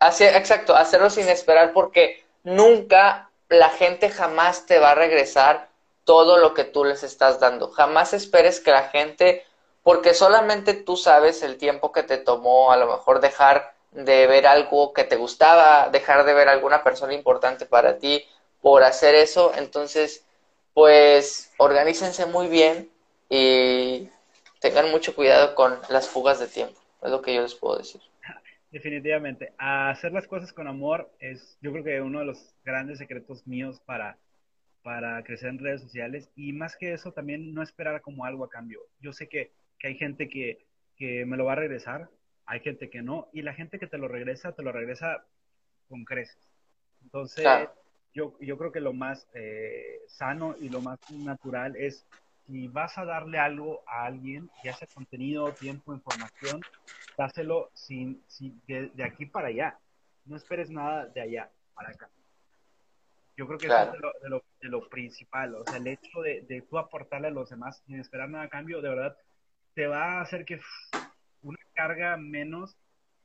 exacto 0.07 0.75
hacerlo 0.75 1.11
sin 1.11 1.29
esperar 1.29 1.73
porque 1.73 2.25
nunca 2.43 3.31
la 3.49 3.71
gente 3.71 4.11
jamás 4.11 4.67
te 4.67 4.79
va 4.79 4.93
a 4.93 4.95
regresar 4.95 5.69
todo 6.05 6.39
lo 6.39 6.55
que 6.55 6.65
tú 6.65 6.85
les 6.85 7.03
estás 7.03 7.39
dando. 7.41 7.71
Jamás 7.71 8.13
esperes 8.13 8.61
que 8.61 8.71
la 8.71 8.85
gente, 8.89 9.45
porque 9.83 10.15
solamente 10.15 10.75
tú 10.75 10.97
sabes 10.97 11.43
el 11.43 11.59
tiempo 11.59 11.93
que 11.93 12.03
te 12.03 12.19
tomó 12.19 12.73
a 12.73 12.77
lo 12.77 12.87
mejor 12.87 13.21
dejar 13.21 13.75
de 13.93 14.27
ver 14.27 14.47
algo 14.47 14.93
que 14.93 15.05
te 15.05 15.17
gustaba, 15.17 15.89
dejar 15.91 16.25
de 16.25 16.33
ver 16.35 16.49
alguna 16.49 16.83
persona 16.83 17.13
importante 17.13 17.67
para 17.67 17.99
ti 17.99 18.27
por 18.61 18.85
hacer 18.85 19.15
eso. 19.15 19.53
Entonces, 19.55 20.25
pues 20.75 21.51
organícense 21.59 22.27
muy 22.27 22.49
bien 22.49 22.91
y 23.29 24.09
tengan 24.61 24.91
mucho 24.91 25.15
cuidado 25.15 25.55
con 25.55 25.79
las 25.89 26.09
fugas 26.09 26.39
de 26.39 26.47
tiempo. 26.47 26.81
Es 27.03 27.11
lo 27.11 27.21
que 27.21 27.35
yo 27.35 27.43
les 27.43 27.55
puedo 27.55 27.77
decir. 27.77 28.01
Definitivamente. 28.73 29.53
Hacer 29.59 30.13
las 30.13 30.27
cosas 30.27 30.53
con 30.53 30.67
amor 30.67 31.13
es, 31.21 31.57
yo 31.61 31.71
creo 31.71 31.85
que 31.85 32.01
uno 32.01 32.19
de 32.19 32.25
los 32.25 32.57
grandes 32.65 32.99
secretos 32.99 33.47
míos 33.47 33.81
para 33.87 34.19
para 34.83 35.23
crecer 35.23 35.51
en 35.51 35.59
redes 35.59 35.81
sociales 35.81 36.29
y 36.35 36.53
más 36.53 36.77
que 36.77 36.93
eso 36.93 37.13
también 37.13 37.55
no 37.55 37.63
esperar 37.63 38.01
como 38.01 38.25
algo 38.25 38.45
a 38.45 38.51
cambio. 38.51 38.81
Yo 39.01 39.13
sé 39.13 39.29
que, 39.29 39.53
que 39.79 39.89
hay 39.89 39.95
gente 39.97 40.29
que, 40.29 40.67
que, 40.97 41.25
me 41.25 41.37
lo 41.37 41.45
va 41.45 41.53
a 41.53 41.57
regresar, 41.57 42.11
hay 42.47 42.61
gente 42.61 42.91
que 42.91 43.03
no 43.03 43.29
y 43.33 43.43
la 43.43 43.55
gente 43.55 43.79
que 43.79 43.87
te 43.87 43.99
lo 43.99 44.09
regresa, 44.09 44.53
te 44.53 44.63
lo 44.63 44.73
regresa 44.73 45.25
con 45.89 46.05
creces. 46.05 46.51
Entonces, 47.03 47.47
yo, 48.15 48.37
yo 48.41 48.59
creo 48.59 48.73
que 48.73 48.81
lo 48.81 48.93
más 48.93 49.29
eh, 49.35 50.01
sano 50.09 50.55
y 50.61 50.69
lo 50.69 50.81
más 50.81 50.99
natural 51.11 51.77
es 51.77 52.07
si 52.47 52.69
vas 52.69 52.97
a 52.99 53.05
darle 53.05 53.39
algo 53.39 53.83
a 53.87 54.05
alguien, 54.05 54.51
ya 54.65 54.75
sea 54.75 54.89
contenido, 54.93 55.53
tiempo, 55.53 55.95
información, 55.95 56.61
dáselo 57.17 57.71
sin, 57.75 58.23
sin 58.27 58.61
de, 58.67 58.89
de 58.89 59.05
aquí 59.05 59.27
para 59.27 59.49
allá. 59.49 59.79
No 60.25 60.37
esperes 60.37 60.71
nada 60.71 61.07
de 61.07 61.21
allá 61.21 61.51
para 61.75 61.91
acá. 61.91 62.11
Yo 63.37 63.47
creo 63.47 63.59
que 63.59 63.67
eso 63.67 63.83
es 63.83 63.93
de 63.93 63.99
lo, 64.29 64.45
de, 64.61 64.69
lo, 64.69 64.89
principal, 64.89 65.55
o 65.55 65.65
sea, 65.65 65.79
el 65.79 65.87
hecho 65.87 66.21
de, 66.21 66.43
de, 66.43 66.61
tú 66.63 66.79
aportarle 66.79 67.29
a 67.29 67.31
los 67.31 67.49
demás 67.49 67.83
sin 67.87 67.99
esperar 67.99 68.29
nada 68.29 68.45
a 68.45 68.49
cambio, 68.49 68.83
de 68.83 68.91
verdad, 68.91 69.17
te 69.75 69.87
va 69.87 70.19
a 70.19 70.21
hacer 70.21 70.45
que 70.45 70.61
una 71.41 71.59
carga 71.75 72.19
menos 72.19 72.77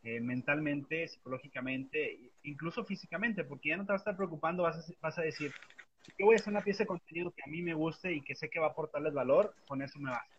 eh, 0.03 0.21
mentalmente, 0.21 1.07
psicológicamente, 1.09 2.31
incluso 2.43 2.85
físicamente, 2.85 3.43
porque 3.43 3.69
ya 3.69 3.77
no 3.77 3.85
te 3.85 3.91
vas 3.91 3.99
a 3.99 4.03
estar 4.03 4.15
preocupando, 4.15 4.63
vas 4.63 4.77
a, 4.77 4.93
vas 5.01 5.17
a 5.17 5.23
decir, 5.23 5.53
yo 6.17 6.25
voy 6.25 6.35
a 6.35 6.37
hacer 6.37 6.51
una 6.51 6.63
pieza 6.63 6.83
de 6.83 6.87
contenido 6.87 7.31
que 7.31 7.43
a 7.43 7.47
mí 7.47 7.61
me 7.61 7.73
guste 7.73 8.11
y 8.11 8.21
que 8.21 8.35
sé 8.35 8.49
que 8.49 8.59
va 8.59 8.67
a 8.67 8.69
aportarles 8.71 9.13
valor, 9.13 9.53
con 9.67 9.81
eso 9.81 9.99
me 9.99 10.11
basta. 10.11 10.35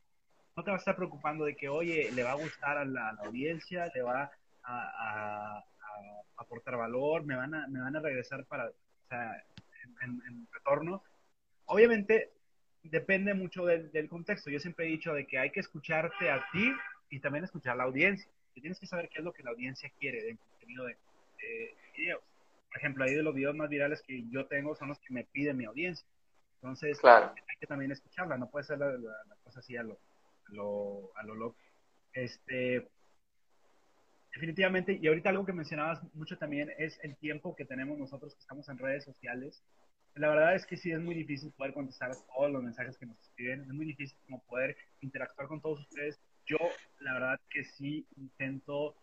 No 0.57 0.65
te 0.65 0.71
vas 0.71 0.79
a 0.79 0.83
estar 0.83 0.97
preocupando 0.97 1.45
de 1.45 1.55
que, 1.55 1.69
oye, 1.69 2.11
le 2.13 2.25
va 2.25 2.33
a 2.33 2.43
gustar 2.43 2.79
a 2.79 2.85
la, 2.85 3.11
audiencia, 3.25 3.91
le 3.95 4.03
va 4.03 4.31
a, 4.65 5.65
aportar 6.37 6.77
valor, 6.77 7.25
me 7.25 7.37
van 7.37 7.55
a, 7.55 7.67
me 7.69 7.81
van 7.81 7.97
a 7.97 8.01
regresar 8.01 8.45
para, 8.45 8.71
en, 10.03 10.49
retorno. 10.53 11.03
Obviamente 11.67 12.33
depende 12.83 13.35
mucho 13.35 13.65
del, 13.67 14.09
contexto. 14.09 14.51
Yo 14.51 14.59
siempre 14.59 14.87
he 14.87 14.91
dicho 14.91 15.13
de 15.13 15.27
que 15.27 15.39
hay 15.39 15.51
que 15.51 15.61
escucharte 15.61 16.31
a 16.31 16.45
ti 16.53 16.73
y 17.11 17.21
también 17.21 17.45
escuchar 17.45 17.75
a 17.75 17.77
la 17.77 17.85
audiencia. 17.85 18.29
tienes 18.55 18.79
que 18.81 18.87
saber 18.87 19.09
qué 19.09 19.19
es 19.19 19.25
lo 19.25 19.33
que 19.33 19.43
la 19.43 19.51
audiencia 19.51 19.91
quiere 19.99 20.23
del 20.23 20.39
contenido 20.39 20.85
de, 20.87 20.97
videos. 21.97 22.23
Por 22.79 22.85
ejemplo, 22.85 23.05
ahí 23.05 23.15
de 23.15 23.25
los 23.25 23.35
videos 23.35 23.57
más 23.57 23.69
virales 23.69 24.01
que 24.07 24.29
yo 24.29 24.47
tengo 24.47 24.73
son 24.77 24.87
los 24.87 25.01
que 25.01 25.13
me 25.13 25.25
pide 25.25 25.53
mi 25.53 25.65
audiencia. 25.65 26.07
Entonces, 26.63 27.01
claro. 27.01 27.35
hay 27.35 27.57
que 27.59 27.67
también 27.67 27.91
escucharla, 27.91 28.39
no 28.39 28.49
puede 28.49 28.67
ser 28.67 28.79
la, 28.79 28.95
cosa 29.43 29.59
así 29.59 29.77
a 29.77 29.83
lo, 29.83 29.95
a 29.95 30.53
lo, 30.53 31.11
a 31.17 31.25
lo 31.25 31.35
loco. 31.35 31.59
Este, 32.13 32.89
definitivamente, 34.33 34.97
y 35.03 35.09
ahorita 35.09 35.31
algo 35.31 35.45
que 35.45 35.53
mencionabas 35.53 36.01
mucho 36.15 36.39
también 36.39 36.73
es 36.79 37.01
el 37.03 37.17
tiempo 37.17 37.57
que 37.57 37.65
tenemos 37.65 37.99
nosotros 37.99 38.33
que 38.33 38.43
estamos 38.43 38.69
en 38.69 38.79
redes 38.79 39.03
sociales. 39.03 39.61
La 40.15 40.29
verdad 40.29 40.55
es 40.55 40.65
que 40.65 40.77
sí 40.77 40.93
es 40.93 41.01
muy 41.01 41.17
difícil 41.17 41.51
poder 41.51 41.75
contestar 41.75 42.13
todos 42.33 42.53
los 42.53 42.63
mensajes 42.63 42.97
que 42.97 43.07
nos 43.07 43.19
escriben, 43.19 43.63
es 43.63 43.75
muy 43.75 43.87
difícil 43.87 44.17
como 44.25 44.41
poder 44.45 44.77
interactuar 45.01 45.49
con 45.49 45.61
todos 45.61 45.81
ustedes. 45.81 46.21
Yo, 46.47 46.59
la 47.01 47.15
verdad 47.15 47.41
que 47.51 47.65
sí 47.65 48.07
intento 48.17 48.95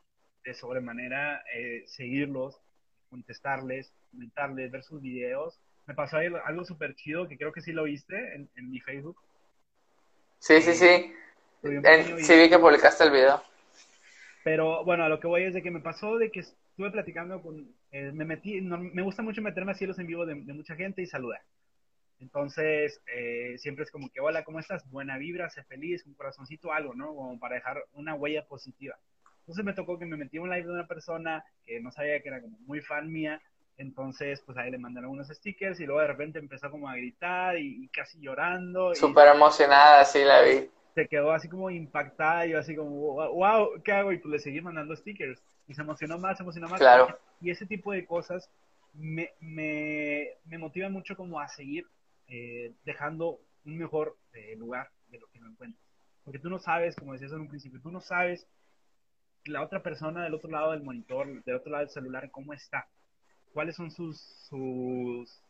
de 0.45 0.53
sobremanera 0.53 1.43
eh, 1.53 1.83
seguirlos, 1.87 2.61
contestarles, 3.15 3.93
comentarles, 4.11 4.71
ver 4.71 4.83
sus 4.83 5.01
videos. 5.01 5.57
Me 5.87 5.93
pasó 5.93 6.17
ahí 6.17 6.27
algo 6.45 6.65
súper 6.65 6.95
chido 6.95 7.27
que 7.29 7.37
creo 7.37 7.53
que 7.53 7.61
sí 7.61 7.71
lo 7.71 7.83
viste 7.83 8.15
en, 8.35 8.69
mi 8.69 8.79
Facebook. 8.81 9.17
Sí, 10.39 10.61
sí, 10.61 10.73
sí. 10.73 11.13
sí 11.61 12.35
vi 12.35 12.49
que 12.49 12.59
publicaste 12.59 13.05
el 13.05 13.11
video. 13.11 13.41
Pero 14.43 14.83
bueno, 14.83 15.05
a 15.05 15.09
lo 15.09 15.19
que 15.19 15.27
voy 15.27 15.43
es 15.43 15.53
de 15.53 15.63
que 15.63 15.71
me 15.71 15.79
pasó 15.79 16.17
de 16.17 16.29
que 16.29 16.41
estuve 16.41 16.91
platicando 16.91 17.41
con, 17.41 17.73
eh, 17.91 18.11
me 18.11 18.25
metí, 18.25 18.59
me 18.61 19.01
gusta 19.01 19.23
mucho 19.23 19.41
meterme 19.41 19.71
a 19.71 19.75
cielos 19.75 19.97
en 19.97 20.07
vivo 20.07 20.25
de, 20.25 20.35
mucha 20.35 20.75
gente 20.75 21.01
y 21.01 21.07
saludar. 21.07 21.41
Entonces, 22.19 23.01
eh, 23.07 23.55
siempre 23.57 23.85
es 23.85 23.91
como 23.91 24.09
que, 24.09 24.19
hola, 24.19 24.43
¿cómo 24.43 24.59
estás? 24.59 24.87
Buena 24.89 25.17
vibra, 25.17 25.49
sé 25.49 25.63
feliz, 25.63 26.05
un 26.05 26.13
corazoncito, 26.15 26.71
algo, 26.73 26.93
¿no? 26.93 27.15
Como 27.15 27.39
para 27.39 27.55
dejar 27.55 27.83
una 27.93 28.13
huella 28.15 28.45
positiva. 28.45 28.97
Entonces 29.45 29.63
me 29.63 29.73
tocó 29.73 29.99
que 29.99 30.05
me 30.05 30.17
metí 30.17 30.39
un 30.39 30.49
live 30.49 30.65
de 30.65 30.73
una 30.73 30.87
persona 30.87 31.43
que 31.65 31.79
no 31.79 31.91
sabía 31.91 32.19
que 32.21 32.29
era 32.29 32.41
como 32.41 32.57
muy 32.59 32.81
fan 32.81 33.11
mía. 33.11 33.41
Entonces, 33.77 34.41
pues 34.45 34.57
ahí 34.57 34.71
le 34.71 34.77
mandaron 34.77 35.11
unos 35.11 35.27
stickers 35.27 35.79
y 35.79 35.85
luego 35.85 36.01
de 36.01 36.07
repente 36.07 36.39
empezó 36.39 36.71
como 36.71 36.89
a 36.89 36.95
gritar 36.95 37.57
y, 37.59 37.87
casi 37.89 38.19
llorando. 38.19 38.95
Súper 38.95 39.27
emocionada, 39.35 40.03
sí 40.05 40.23
la 40.23 40.41
vi 40.41 40.69
se 40.95 41.07
quedó 41.09 41.33
así 41.33 41.49
como 41.49 41.69
impactada 41.69 42.47
y 42.47 42.51
yo 42.51 42.57
así 42.57 42.73
como, 42.73 42.89
wow, 42.89 43.81
¿qué 43.83 43.91
hago? 43.91 44.13
Y 44.13 44.17
pues 44.17 44.31
le 44.31 44.39
seguí 44.39 44.61
mandando 44.61 44.95
stickers. 44.95 45.43
Y 45.67 45.73
se 45.73 45.81
emocionó 45.81 46.17
más, 46.17 46.37
se 46.37 46.43
emocionó 46.43 46.69
más. 46.69 46.79
Claro. 46.79 47.19
Y 47.41 47.51
ese 47.51 47.65
tipo 47.65 47.91
de 47.91 48.05
cosas 48.05 48.49
me, 48.93 49.33
me, 49.41 50.29
me 50.45 50.57
motivan 50.57 50.93
mucho 50.93 51.17
como 51.17 51.39
a 51.41 51.49
seguir 51.49 51.85
eh, 52.27 52.73
dejando 52.85 53.39
un 53.65 53.77
mejor 53.77 54.17
eh, 54.33 54.55
lugar 54.55 54.89
de 55.09 55.19
lo 55.19 55.27
que 55.27 55.39
me 55.41 55.49
encuentro. 55.49 55.81
Porque 56.23 56.39
tú 56.39 56.49
no 56.49 56.59
sabes, 56.59 56.95
como 56.95 57.11
decías 57.11 57.33
en 57.33 57.41
un 57.41 57.49
principio, 57.49 57.81
tú 57.81 57.91
no 57.91 57.99
sabes 57.99 58.47
la 59.45 59.61
otra 59.63 59.81
persona 59.81 60.23
del 60.23 60.33
otro 60.33 60.49
lado 60.49 60.71
del 60.71 60.83
monitor, 60.83 61.43
del 61.43 61.55
otro 61.55 61.71
lado 61.71 61.85
del 61.85 61.93
celular, 61.93 62.29
cómo 62.31 62.53
está. 62.53 62.87
Cuáles 63.53 63.75
son 63.75 63.91
sus, 63.91 64.19
sus 64.19 65.41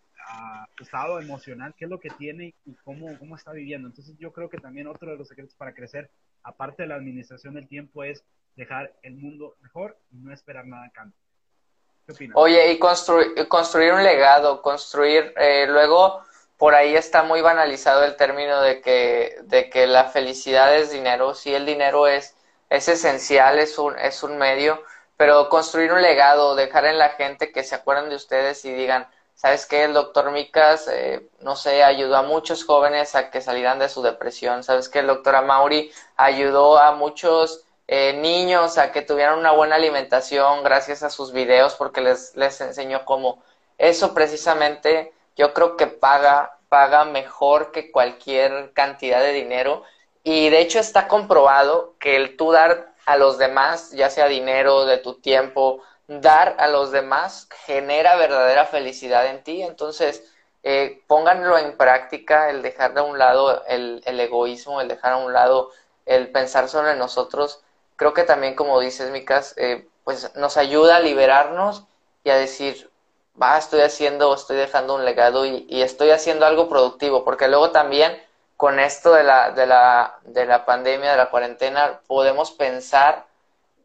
estado 0.79 1.19
emocional, 1.19 1.73
qué 1.77 1.85
es 1.85 1.91
lo 1.91 1.99
que 1.99 2.09
tiene 2.09 2.53
y 2.65 2.75
cómo, 2.83 3.17
cómo 3.19 3.35
está 3.35 3.51
viviendo. 3.51 3.87
Entonces 3.87 4.15
yo 4.17 4.31
creo 4.31 4.49
que 4.49 4.57
también 4.57 4.87
otro 4.87 5.11
de 5.11 5.17
los 5.17 5.27
secretos 5.27 5.55
para 5.55 5.73
crecer, 5.73 6.09
aparte 6.43 6.83
de 6.83 6.89
la 6.89 6.95
administración 6.95 7.55
del 7.55 7.67
tiempo, 7.67 8.03
es 8.03 8.23
dejar 8.55 8.93
el 9.01 9.15
mundo 9.15 9.55
mejor 9.61 9.97
y 10.11 10.17
no 10.17 10.33
esperar 10.33 10.65
nada 10.65 10.85
a 10.85 10.91
cambio. 10.91 11.17
¿Qué? 12.07 12.29
Oye, 12.35 12.71
y 12.71 12.79
construir, 12.79 13.47
construir 13.47 13.93
un 13.93 14.03
legado, 14.03 14.61
construir, 14.61 15.33
eh, 15.37 15.65
luego 15.67 16.23
por 16.57 16.75
ahí 16.75 16.95
está 16.95 17.23
muy 17.23 17.41
banalizado 17.41 18.03
el 18.03 18.15
término 18.15 18.61
de 18.61 18.79
que, 18.81 19.37
de 19.43 19.69
que 19.69 19.87
la 19.87 20.05
felicidad 20.05 20.75
es 20.75 20.91
dinero, 20.91 21.33
sí 21.33 21.53
el 21.53 21.65
dinero 21.65 22.07
es, 22.07 22.35
es 22.75 22.87
esencial, 22.87 23.59
es 23.59 23.77
un, 23.77 23.97
es 23.97 24.23
un 24.23 24.37
medio, 24.37 24.83
pero 25.17 25.49
construir 25.49 25.91
un 25.93 26.01
legado, 26.01 26.55
dejar 26.55 26.85
en 26.85 26.97
la 26.97 27.09
gente 27.09 27.51
que 27.51 27.63
se 27.63 27.75
acuerden 27.75 28.09
de 28.09 28.15
ustedes 28.15 28.63
y 28.65 28.73
digan, 28.73 29.07
¿Sabes 29.35 29.65
qué? 29.65 29.83
El 29.83 29.93
doctor 29.93 30.31
Micas, 30.31 30.87
eh, 30.87 31.29
no 31.41 31.57
sé, 31.57 31.83
ayudó 31.83 32.15
a 32.15 32.21
muchos 32.23 32.63
jóvenes 32.63 33.15
a 33.15 33.29
que 33.29 33.41
salieran 33.41 33.79
de 33.79 33.89
su 33.89 34.01
depresión. 34.01 34.63
¿Sabes 34.63 34.87
qué? 34.87 34.99
El 34.99 35.07
doctor 35.07 35.35
Amauri 35.35 35.91
ayudó 36.15 36.77
a 36.79 36.93
muchos 36.93 37.65
eh, 37.87 38.13
niños 38.13 38.77
a 38.77 38.91
que 38.93 39.01
tuvieran 39.01 39.37
una 39.37 39.51
buena 39.51 39.75
alimentación 39.75 40.63
gracias 40.63 41.03
a 41.03 41.09
sus 41.09 41.33
videos 41.33 41.75
porque 41.75 42.01
les, 42.01 42.35
les 42.35 42.61
enseñó 42.61 43.03
cómo. 43.05 43.43
Eso 43.77 44.13
precisamente 44.13 45.13
yo 45.35 45.53
creo 45.53 45.75
que 45.75 45.87
paga, 45.87 46.57
paga 46.69 47.03
mejor 47.03 47.71
que 47.71 47.91
cualquier 47.91 48.71
cantidad 48.73 49.19
de 49.19 49.33
dinero. 49.33 49.83
Y 50.27 50.49
de 50.49 50.59
hecho 50.59 50.79
está 50.79 51.07
comprobado 51.07 51.93
que 51.99 52.15
el 52.15 52.35
tú 52.35 52.51
dar 52.51 52.95
a 53.05 53.15
los 53.15 53.37
demás, 53.37 53.91
ya 53.91 54.09
sea 54.09 54.25
dinero, 54.25 54.85
de 54.85 54.97
tu 54.97 55.13
tiempo, 55.21 55.83
dar 56.07 56.55
a 56.57 56.67
los 56.67 56.91
demás 56.91 57.47
genera 57.67 58.15
verdadera 58.15 58.65
felicidad 58.65 59.27
en 59.27 59.43
ti. 59.43 59.61
Entonces, 59.61 60.23
eh, 60.63 61.03
pónganlo 61.05 61.59
en 61.59 61.77
práctica, 61.77 62.49
el 62.49 62.63
dejar 62.63 62.95
de 62.95 63.01
un 63.01 63.19
lado 63.19 63.63
el, 63.67 64.01
el, 64.03 64.19
egoísmo, 64.19 64.81
el 64.81 64.87
dejar 64.87 65.13
a 65.13 65.17
un 65.17 65.31
lado 65.31 65.69
el 66.07 66.31
pensar 66.31 66.69
sobre 66.69 66.95
nosotros. 66.95 67.61
Creo 67.95 68.15
que 68.15 68.23
también, 68.23 68.55
como 68.55 68.79
dices, 68.79 69.11
Micas, 69.11 69.53
eh, 69.57 69.87
pues 70.03 70.35
nos 70.35 70.57
ayuda 70.57 70.95
a 70.95 71.01
liberarnos 71.01 71.83
y 72.23 72.31
a 72.31 72.35
decir, 72.35 72.89
va, 73.39 73.59
estoy 73.59 73.81
haciendo, 73.81 74.33
estoy 74.33 74.57
dejando 74.57 74.95
un 74.95 75.05
legado 75.05 75.45
y 75.45 75.83
estoy 75.83 76.09
haciendo 76.09 76.47
algo 76.47 76.67
productivo, 76.67 77.23
porque 77.23 77.47
luego 77.47 77.69
también 77.69 78.24
con 78.57 78.79
esto 78.79 79.13
de 79.13 79.23
la, 79.23 79.51
de 79.51 79.65
la, 79.65 80.19
de 80.23 80.45
la 80.45 80.65
pandemia, 80.65 81.11
de 81.11 81.17
la 81.17 81.29
cuarentena, 81.29 81.99
podemos 82.07 82.51
pensar 82.51 83.25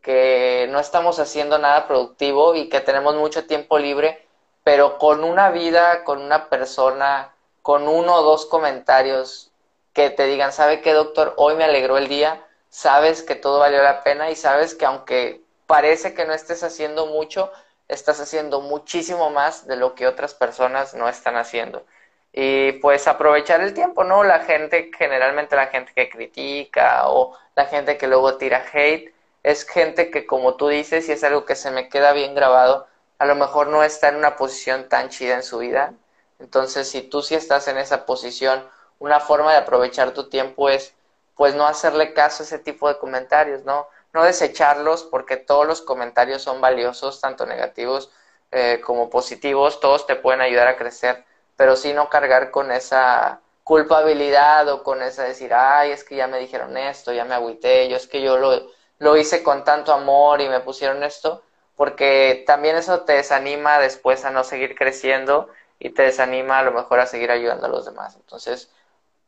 que 0.02 0.68
no 0.70 0.78
estamos 0.78 1.18
haciendo 1.18 1.58
nada 1.58 1.86
productivo 1.86 2.54
y 2.54 2.68
que 2.68 2.80
tenemos 2.80 3.14
mucho 3.16 3.46
tiempo 3.46 3.78
libre, 3.78 4.26
pero 4.64 4.98
con 4.98 5.24
una 5.24 5.50
vida, 5.50 6.04
con 6.04 6.22
una 6.22 6.48
persona, 6.48 7.34
con 7.62 7.88
uno 7.88 8.16
o 8.16 8.22
dos 8.22 8.46
comentarios 8.46 9.50
que 9.92 10.10
te 10.10 10.24
digan, 10.24 10.52
¿sabe 10.52 10.80
qué, 10.80 10.92
doctor? 10.92 11.34
Hoy 11.36 11.56
me 11.56 11.64
alegró 11.64 11.98
el 11.98 12.08
día, 12.08 12.46
sabes 12.68 13.22
que 13.22 13.34
todo 13.34 13.58
valió 13.58 13.82
la 13.82 14.02
pena 14.02 14.30
y 14.30 14.36
sabes 14.36 14.74
que 14.74 14.86
aunque 14.86 15.42
parece 15.66 16.14
que 16.14 16.24
no 16.24 16.32
estés 16.32 16.62
haciendo 16.62 17.06
mucho, 17.06 17.50
estás 17.88 18.20
haciendo 18.20 18.60
muchísimo 18.60 19.30
más 19.30 19.66
de 19.66 19.76
lo 19.76 19.94
que 19.94 20.06
otras 20.06 20.34
personas 20.34 20.94
no 20.94 21.08
están 21.08 21.36
haciendo. 21.36 21.84
Y 22.32 22.72
pues 22.72 23.08
aprovechar 23.08 23.60
el 23.60 23.74
tiempo, 23.74 24.04
¿no? 24.04 24.22
La 24.24 24.40
gente, 24.40 24.90
generalmente 24.96 25.56
la 25.56 25.66
gente 25.66 25.92
que 25.94 26.08
critica 26.08 27.08
o 27.08 27.36
la 27.56 27.66
gente 27.66 27.98
que 27.98 28.06
luego 28.06 28.36
tira 28.36 28.64
hate, 28.72 29.12
es 29.42 29.64
gente 29.66 30.10
que 30.10 30.26
como 30.26 30.54
tú 30.54 30.68
dices, 30.68 31.08
y 31.08 31.12
es 31.12 31.24
algo 31.24 31.44
que 31.44 31.56
se 31.56 31.70
me 31.70 31.88
queda 31.88 32.12
bien 32.12 32.34
grabado, 32.34 32.86
a 33.18 33.26
lo 33.26 33.34
mejor 33.34 33.68
no 33.68 33.82
está 33.84 34.08
en 34.08 34.16
una 34.16 34.36
posición 34.36 34.88
tan 34.88 35.08
chida 35.10 35.34
en 35.34 35.42
su 35.42 35.58
vida. 35.58 35.94
Entonces, 36.38 36.88
si 36.88 37.02
tú 37.02 37.22
sí 37.22 37.34
estás 37.34 37.68
en 37.68 37.78
esa 37.78 38.06
posición, 38.06 38.66
una 38.98 39.20
forma 39.20 39.52
de 39.52 39.58
aprovechar 39.58 40.12
tu 40.12 40.28
tiempo 40.28 40.68
es 40.68 40.94
pues 41.36 41.54
no 41.54 41.66
hacerle 41.66 42.12
caso 42.12 42.42
a 42.42 42.46
ese 42.46 42.58
tipo 42.58 42.86
de 42.88 42.98
comentarios, 42.98 43.64
¿no? 43.64 43.88
No 44.12 44.24
desecharlos 44.24 45.04
porque 45.04 45.38
todos 45.38 45.66
los 45.66 45.80
comentarios 45.80 46.42
son 46.42 46.60
valiosos, 46.60 47.20
tanto 47.20 47.46
negativos 47.46 48.10
eh, 48.52 48.80
como 48.84 49.08
positivos, 49.08 49.80
todos 49.80 50.06
te 50.06 50.16
pueden 50.16 50.42
ayudar 50.42 50.68
a 50.68 50.76
crecer, 50.76 51.24
pero 51.60 51.76
sí 51.76 51.92
no 51.92 52.08
cargar 52.08 52.50
con 52.50 52.72
esa 52.72 53.42
culpabilidad 53.64 54.66
o 54.70 54.82
con 54.82 55.02
esa 55.02 55.24
decir, 55.24 55.52
ay, 55.52 55.90
es 55.90 56.04
que 56.04 56.16
ya 56.16 56.26
me 56.26 56.38
dijeron 56.38 56.74
esto, 56.78 57.12
ya 57.12 57.26
me 57.26 57.34
agüité, 57.34 57.86
yo 57.90 57.98
es 57.98 58.06
que 58.06 58.22
yo 58.22 58.38
lo, 58.38 58.62
lo 58.98 59.14
hice 59.18 59.42
con 59.42 59.62
tanto 59.62 59.92
amor 59.92 60.40
y 60.40 60.48
me 60.48 60.60
pusieron 60.60 61.02
esto, 61.02 61.42
porque 61.76 62.44
también 62.46 62.76
eso 62.76 63.02
te 63.02 63.12
desanima 63.12 63.78
después 63.78 64.24
a 64.24 64.30
no 64.30 64.42
seguir 64.42 64.74
creciendo 64.74 65.50
y 65.78 65.90
te 65.90 66.04
desanima 66.04 66.60
a 66.60 66.62
lo 66.62 66.72
mejor 66.72 66.98
a 66.98 67.04
seguir 67.04 67.30
ayudando 67.30 67.66
a 67.66 67.68
los 67.68 67.84
demás. 67.84 68.16
Entonces, 68.16 68.70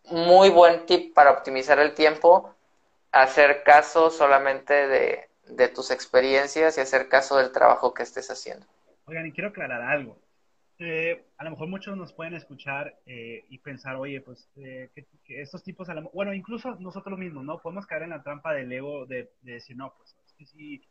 muy 0.05 0.49
buen 0.49 0.87
tip 0.87 1.13
para 1.13 1.33
optimizar 1.33 1.79
el 1.81 1.93
tiempo, 1.93 2.55
hacer 3.11 3.63
caso 3.63 4.09
solamente 4.09 4.89
de, 4.89 5.29
de 5.49 5.69
tus 5.69 5.91
experiencias 5.91 6.79
y 6.79 6.81
hacer 6.81 7.11
caso 7.11 7.37
del 7.37 7.53
trabajo 7.53 7.93
que 7.93 8.05
estés 8.05 8.31
haciendo. 8.31 8.65
Oigan, 9.05 9.27
y 9.27 9.33
quiero 9.33 9.51
aclarar 9.51 9.83
algo. 9.83 10.17
Eh, 10.85 11.25
a 11.39 11.45
lo 11.45 11.51
mejor 11.51 11.69
muchos 11.69 11.97
nos 11.97 12.13
pueden 12.13 12.35
escuchar 12.35 12.99
eh, 13.07 13.45
y 13.49 13.59
pensar, 13.59 13.95
oye, 13.95 14.21
pues 14.21 14.49
eh, 14.57 14.91
que, 14.95 15.41
estos 15.41 15.63
tipos, 15.63 15.87
bueno, 16.13 16.35
incluso 16.35 16.75
nosotros 16.81 17.17
mismos, 17.19 17.45
¿no? 17.45 17.59
Podemos 17.59 17.87
caer 17.87 18.03
en 18.03 18.11
la 18.11 18.23
trampa 18.25 18.53
del 18.53 18.73
ego 18.73 19.07
de, 19.07 19.31
decir, 19.43 19.77
no, 19.77 19.95
pues 19.97 20.17
es 20.27 20.33
que 20.33 20.45
sí, 20.45 20.83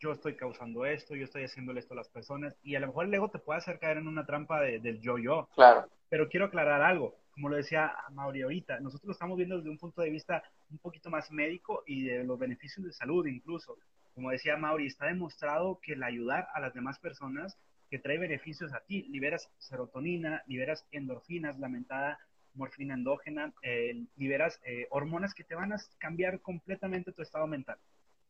yo 0.00 0.10
estoy 0.10 0.34
causando 0.34 0.84
esto, 0.86 1.14
yo 1.14 1.24
estoy 1.24 1.44
haciéndole 1.44 1.78
esto 1.78 1.94
a 1.94 1.98
las 1.98 2.08
personas, 2.08 2.56
y 2.64 2.74
a 2.74 2.80
lo 2.80 2.88
mejor 2.88 3.06
el 3.06 3.14
ego 3.14 3.30
te 3.30 3.38
puede 3.38 3.58
hacer 3.58 3.78
caer 3.78 3.98
en 3.98 4.08
una 4.08 4.26
trampa 4.26 4.60
del 4.60 5.00
yo-yo. 5.00 5.48
Claro. 5.54 5.88
Pero 6.08 6.28
quiero 6.28 6.46
aclarar 6.46 6.82
algo 6.82 7.14
como 7.38 7.50
lo 7.50 7.56
decía 7.56 7.94
Mauri 8.10 8.42
ahorita, 8.42 8.80
nosotros 8.80 9.06
lo 9.06 9.12
estamos 9.12 9.36
viendo 9.36 9.58
desde 9.58 9.70
un 9.70 9.78
punto 9.78 10.02
de 10.02 10.10
vista 10.10 10.42
un 10.72 10.78
poquito 10.78 11.08
más 11.08 11.30
médico 11.30 11.84
y 11.86 12.02
de 12.02 12.24
los 12.24 12.36
beneficios 12.36 12.84
de 12.84 12.92
salud 12.92 13.24
incluso. 13.26 13.78
Como 14.12 14.32
decía 14.32 14.56
Mauri, 14.56 14.88
está 14.88 15.06
demostrado 15.06 15.78
que 15.80 15.92
el 15.92 16.02
ayudar 16.02 16.48
a 16.52 16.58
las 16.58 16.74
demás 16.74 16.98
personas 16.98 17.56
que 17.90 17.98
trae 17.98 18.18
beneficios 18.18 18.72
a 18.74 18.80
ti, 18.80 19.04
liberas 19.08 19.50
serotonina, 19.58 20.42
liberas 20.46 20.86
endorfinas, 20.92 21.58
lamentada 21.58 22.18
morfina 22.54 22.94
endógena, 22.94 23.52
eh, 23.62 24.04
liberas 24.16 24.60
eh, 24.64 24.86
hormonas 24.90 25.32
que 25.32 25.44
te 25.44 25.54
van 25.54 25.72
a 25.72 25.76
cambiar 25.98 26.40
completamente 26.40 27.12
tu 27.12 27.22
estado 27.22 27.46
mental. 27.46 27.78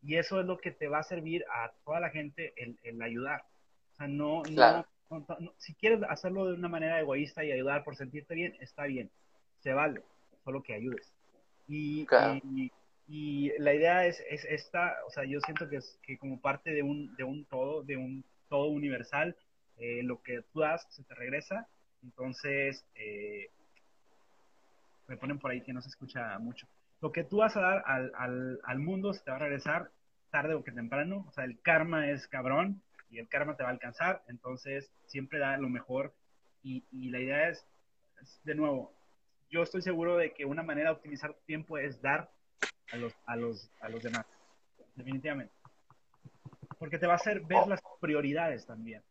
Y 0.02 0.16
eso 0.16 0.40
es 0.40 0.46
lo 0.46 0.58
que 0.58 0.70
te 0.70 0.86
va 0.86 0.98
a 0.98 1.02
servir 1.02 1.44
a 1.50 1.72
toda 1.84 1.98
la 1.98 2.10
gente 2.10 2.52
el, 2.56 3.02
ayudar. 3.02 3.42
O 3.92 3.96
sea, 3.96 4.06
no, 4.06 4.42
no 4.44 4.86
si 5.56 5.74
quieres 5.74 6.00
hacerlo 6.08 6.46
de 6.46 6.54
una 6.54 6.68
manera 6.68 7.00
egoísta 7.00 7.42
y 7.44 7.50
ayudar 7.50 7.82
por 7.82 7.96
sentirte 7.96 8.34
bien, 8.34 8.54
está 8.60 8.84
bien, 8.84 9.10
se 9.60 9.72
vale, 9.72 10.02
solo 10.44 10.62
que 10.62 10.74
ayudes. 10.74 11.12
Y, 11.66 12.06
y, 13.08 13.52
la 13.58 13.74
idea 13.74 14.06
es, 14.06 14.22
es, 14.28 14.44
esta, 14.44 14.96
o 15.06 15.10
sea, 15.10 15.24
yo 15.24 15.40
siento 15.40 15.68
que, 15.68 15.76
es, 15.76 15.98
que 16.02 16.18
como 16.18 16.40
parte 16.40 16.70
de 16.72 16.82
un, 16.82 17.14
de 17.16 17.24
un 17.24 17.46
todo, 17.46 17.82
de 17.82 17.96
un 17.96 18.22
todo 18.48 18.66
universal, 18.68 19.34
eh, 19.78 20.02
lo 20.02 20.22
que 20.22 20.42
tú 20.52 20.60
das 20.60 20.86
se 20.90 21.04
te 21.04 21.14
regresa, 21.14 21.68
entonces, 22.02 22.84
eh, 22.94 23.50
me 25.06 25.16
ponen 25.16 25.38
por 25.38 25.50
ahí 25.50 25.62
que 25.62 25.72
no 25.72 25.82
se 25.82 25.88
escucha 25.88 26.38
mucho. 26.38 26.66
Lo 27.00 27.12
que 27.12 27.24
tú 27.24 27.38
vas 27.38 27.56
a 27.56 27.60
dar 27.60 27.82
al, 27.86 28.12
al, 28.16 28.60
al 28.64 28.78
mundo 28.78 29.12
se 29.12 29.22
te 29.24 29.30
va 29.30 29.36
a 29.36 29.40
regresar 29.40 29.90
tarde 30.30 30.54
o 30.54 30.62
que 30.62 30.72
temprano, 30.72 31.24
o 31.28 31.32
sea, 31.32 31.44
el 31.44 31.60
karma 31.60 32.10
es 32.10 32.28
cabrón, 32.28 32.82
y 33.10 33.18
el 33.18 33.28
karma 33.28 33.56
te 33.56 33.62
va 33.62 33.70
a 33.70 33.72
alcanzar, 33.72 34.22
entonces 34.28 34.90
siempre 35.06 35.38
da 35.38 35.56
lo 35.56 35.68
mejor 35.68 36.14
y, 36.62 36.84
la 37.10 37.20
idea 37.20 37.48
es, 37.48 37.66
de 38.44 38.54
nuevo, 38.54 38.92
yo 39.50 39.62
estoy 39.62 39.80
seguro 39.80 40.16
de 40.16 40.32
que 40.34 40.44
una 40.44 40.62
manera 40.62 40.90
de 40.90 40.96
optimizar 40.96 41.32
tu 41.32 41.40
tiempo 41.46 41.78
es 41.78 42.02
dar 42.02 42.30
a 42.92 42.96
los, 42.96 43.14
a 43.24 43.36
los, 43.36 43.70
a 43.80 43.88
los 43.88 44.02
demás, 44.02 44.26
definitivamente. 44.94 45.54
Porque 46.78 46.98
te 46.98 47.06
va 47.06 47.14
a 47.14 47.16
hacer 47.16 47.40
ver 47.40 47.66
las 47.66 47.80
prioridades 48.00 48.66
también. 48.66 49.02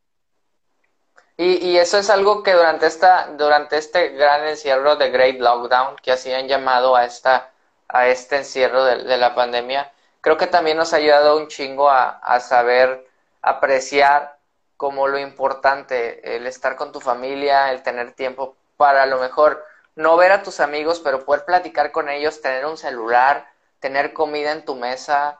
Y, 1.38 1.66
y, 1.68 1.78
eso 1.78 1.98
es 2.00 2.10
algo 2.10 2.42
que 2.42 2.54
durante 2.54 2.88
esta, 2.88 3.28
durante 3.38 3.78
este 3.78 4.10
gran 4.10 4.48
encierro 4.48 4.96
de 4.96 5.12
Great 5.12 5.40
Lockdown, 5.40 5.96
que 5.98 6.12
así 6.12 6.34
han 6.34 6.48
llamado 6.48 6.96
a 6.96 7.06
esta, 7.06 7.52
a 7.88 8.08
este 8.08 8.38
encierro 8.38 8.84
de, 8.84 9.18
la 9.18 9.36
pandemia, 9.36 9.92
creo 10.22 10.38
que 10.38 10.48
también 10.48 10.78
nos 10.78 10.94
ha 10.94 10.98
ayudado 10.98 11.38
un 11.38 11.48
chingo 11.48 11.90
a, 11.90 12.10
a 12.10 12.40
saber 12.40 13.08
apreciar 13.42 14.38
como 14.78 15.08
lo 15.08 15.20
importante, 15.20 16.36
el 16.36 16.48
estar 16.48 16.76
con 16.76 16.92
tu 16.92 17.00
familia, 17.00 17.72
el 17.72 17.84
tener 17.84 18.14
tiempo 18.14 18.56
para 18.78 19.04
a 19.04 19.08
lo 19.08 19.20
mejor 19.20 19.64
no 19.96 20.16
ver 20.16 20.32
a 20.32 20.44
tus 20.44 20.60
amigos, 20.60 21.00
pero 21.00 21.26
poder 21.26 21.44
platicar 21.46 21.92
con 21.92 22.10
ellos, 22.10 22.42
tener 22.42 22.66
un 22.66 22.78
celular, 22.78 23.48
tener 23.80 24.14
comida 24.14 24.52
en 24.52 24.64
tu 24.64 24.76
mesa. 24.76 25.40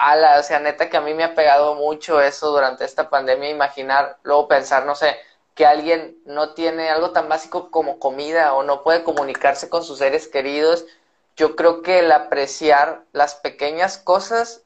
Ala, 0.00 0.38
o 0.40 0.42
sea, 0.42 0.60
neta 0.60 0.88
que 0.90 0.96
a 0.96 1.00
mí 1.00 1.14
me 1.14 1.24
ha 1.24 1.34
pegado 1.34 1.74
mucho 1.74 2.20
eso 2.20 2.50
durante 2.50 2.84
esta 2.84 3.10
pandemia, 3.10 3.50
imaginar, 3.50 4.18
luego 4.22 4.48
pensar, 4.48 4.86
no 4.86 4.94
sé, 4.94 5.16
que 5.54 5.66
alguien 5.66 6.18
no 6.24 6.54
tiene 6.54 6.90
algo 6.90 7.12
tan 7.12 7.28
básico 7.28 7.70
como 7.70 7.98
comida 7.98 8.54
o 8.54 8.62
no 8.62 8.82
puede 8.82 9.02
comunicarse 9.04 9.68
con 9.68 9.84
sus 9.84 9.98
seres 9.98 10.28
queridos. 10.28 10.86
Yo 11.36 11.56
creo 11.56 11.82
que 11.82 12.00
el 12.00 12.12
apreciar 12.12 13.04
las 13.12 13.34
pequeñas 13.34 13.98
cosas 13.98 14.62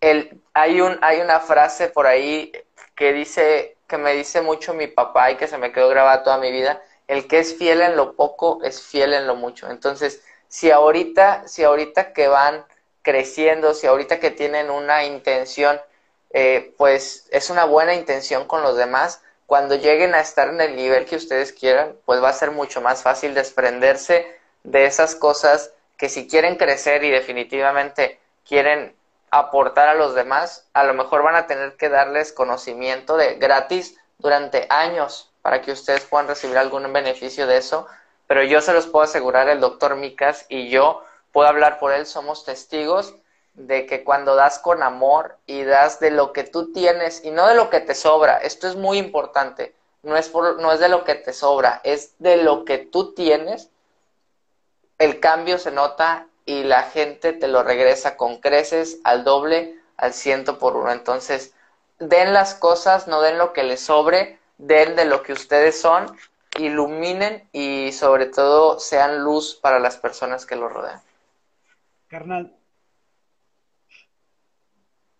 el, 0.00 0.42
hay, 0.54 0.80
un, 0.80 0.98
hay 1.02 1.20
una 1.20 1.40
frase 1.40 1.88
por 1.88 2.06
ahí 2.06 2.52
que 2.94 3.12
dice, 3.12 3.76
que 3.86 3.98
me 3.98 4.12
dice 4.14 4.40
mucho 4.42 4.74
mi 4.74 4.86
papá 4.86 5.30
y 5.30 5.36
que 5.36 5.48
se 5.48 5.58
me 5.58 5.72
quedó 5.72 5.88
grabada 5.88 6.22
toda 6.22 6.38
mi 6.38 6.50
vida, 6.52 6.82
el 7.08 7.28
que 7.28 7.38
es 7.38 7.56
fiel 7.56 7.80
en 7.82 7.96
lo 7.96 8.14
poco 8.14 8.60
es 8.62 8.82
fiel 8.82 9.14
en 9.14 9.26
lo 9.26 9.36
mucho. 9.36 9.70
Entonces, 9.70 10.22
si 10.48 10.70
ahorita, 10.70 11.48
si 11.48 11.64
ahorita 11.64 12.12
que 12.12 12.28
van 12.28 12.64
creciendo, 13.06 13.72
si 13.72 13.86
ahorita 13.86 14.18
que 14.18 14.32
tienen 14.32 14.68
una 14.68 15.04
intención, 15.04 15.80
eh, 16.30 16.74
pues 16.76 17.28
es 17.30 17.50
una 17.50 17.64
buena 17.64 17.94
intención 17.94 18.48
con 18.48 18.62
los 18.62 18.76
demás, 18.76 19.22
cuando 19.46 19.76
lleguen 19.76 20.16
a 20.16 20.20
estar 20.20 20.48
en 20.48 20.60
el 20.60 20.74
nivel 20.74 21.04
que 21.04 21.14
ustedes 21.14 21.52
quieran, 21.52 21.94
pues 22.04 22.20
va 22.20 22.30
a 22.30 22.32
ser 22.32 22.50
mucho 22.50 22.80
más 22.80 23.04
fácil 23.04 23.32
desprenderse 23.32 24.26
de 24.64 24.86
esas 24.86 25.14
cosas 25.14 25.70
que 25.96 26.08
si 26.08 26.26
quieren 26.26 26.56
crecer 26.56 27.04
y 27.04 27.10
definitivamente 27.10 28.18
quieren 28.44 28.96
aportar 29.30 29.86
a 29.86 29.94
los 29.94 30.16
demás, 30.16 30.66
a 30.72 30.82
lo 30.82 30.92
mejor 30.92 31.22
van 31.22 31.36
a 31.36 31.46
tener 31.46 31.76
que 31.76 31.88
darles 31.88 32.32
conocimiento 32.32 33.16
de 33.16 33.36
gratis 33.36 33.96
durante 34.18 34.66
años 34.68 35.30
para 35.42 35.62
que 35.62 35.70
ustedes 35.70 36.04
puedan 36.06 36.26
recibir 36.26 36.58
algún 36.58 36.92
beneficio 36.92 37.46
de 37.46 37.58
eso. 37.58 37.86
Pero 38.26 38.42
yo 38.42 38.60
se 38.60 38.72
los 38.72 38.88
puedo 38.88 39.04
asegurar, 39.04 39.48
el 39.48 39.60
doctor 39.60 39.94
Micas 39.94 40.44
y 40.48 40.70
yo 40.70 41.05
puedo 41.36 41.50
hablar 41.50 41.78
por 41.78 41.92
él, 41.92 42.06
somos 42.06 42.46
testigos 42.46 43.14
de 43.52 43.84
que 43.84 44.04
cuando 44.04 44.36
das 44.36 44.58
con 44.58 44.82
amor 44.82 45.36
y 45.44 45.64
das 45.64 46.00
de 46.00 46.10
lo 46.10 46.32
que 46.32 46.44
tú 46.44 46.72
tienes 46.72 47.22
y 47.26 47.30
no 47.30 47.46
de 47.46 47.54
lo 47.54 47.68
que 47.68 47.80
te 47.80 47.94
sobra, 47.94 48.38
esto 48.38 48.66
es 48.66 48.74
muy 48.74 48.96
importante, 48.96 49.74
no 50.02 50.16
es, 50.16 50.30
por, 50.30 50.58
no 50.62 50.72
es 50.72 50.80
de 50.80 50.88
lo 50.88 51.04
que 51.04 51.14
te 51.14 51.34
sobra, 51.34 51.82
es 51.84 52.14
de 52.20 52.38
lo 52.38 52.64
que 52.64 52.78
tú 52.78 53.12
tienes, 53.12 53.68
el 54.96 55.20
cambio 55.20 55.58
se 55.58 55.72
nota 55.72 56.26
y 56.46 56.62
la 56.62 56.84
gente 56.84 57.34
te 57.34 57.48
lo 57.48 57.62
regresa 57.62 58.16
con 58.16 58.38
creces 58.38 59.00
al 59.04 59.22
doble, 59.22 59.78
al 59.98 60.14
ciento 60.14 60.58
por 60.58 60.74
uno. 60.74 60.90
Entonces, 60.90 61.52
den 61.98 62.32
las 62.32 62.54
cosas, 62.54 63.08
no 63.08 63.20
den 63.20 63.36
lo 63.36 63.52
que 63.52 63.62
les 63.62 63.82
sobre, 63.82 64.38
den 64.56 64.96
de 64.96 65.04
lo 65.04 65.22
que 65.22 65.34
ustedes 65.34 65.78
son, 65.78 66.16
iluminen 66.56 67.46
y 67.52 67.92
sobre 67.92 68.24
todo 68.24 68.80
sean 68.80 69.22
luz 69.22 69.54
para 69.54 69.78
las 69.78 69.98
personas 69.98 70.46
que 70.46 70.56
los 70.56 70.72
rodean. 70.72 71.02
Carnal, 72.08 72.56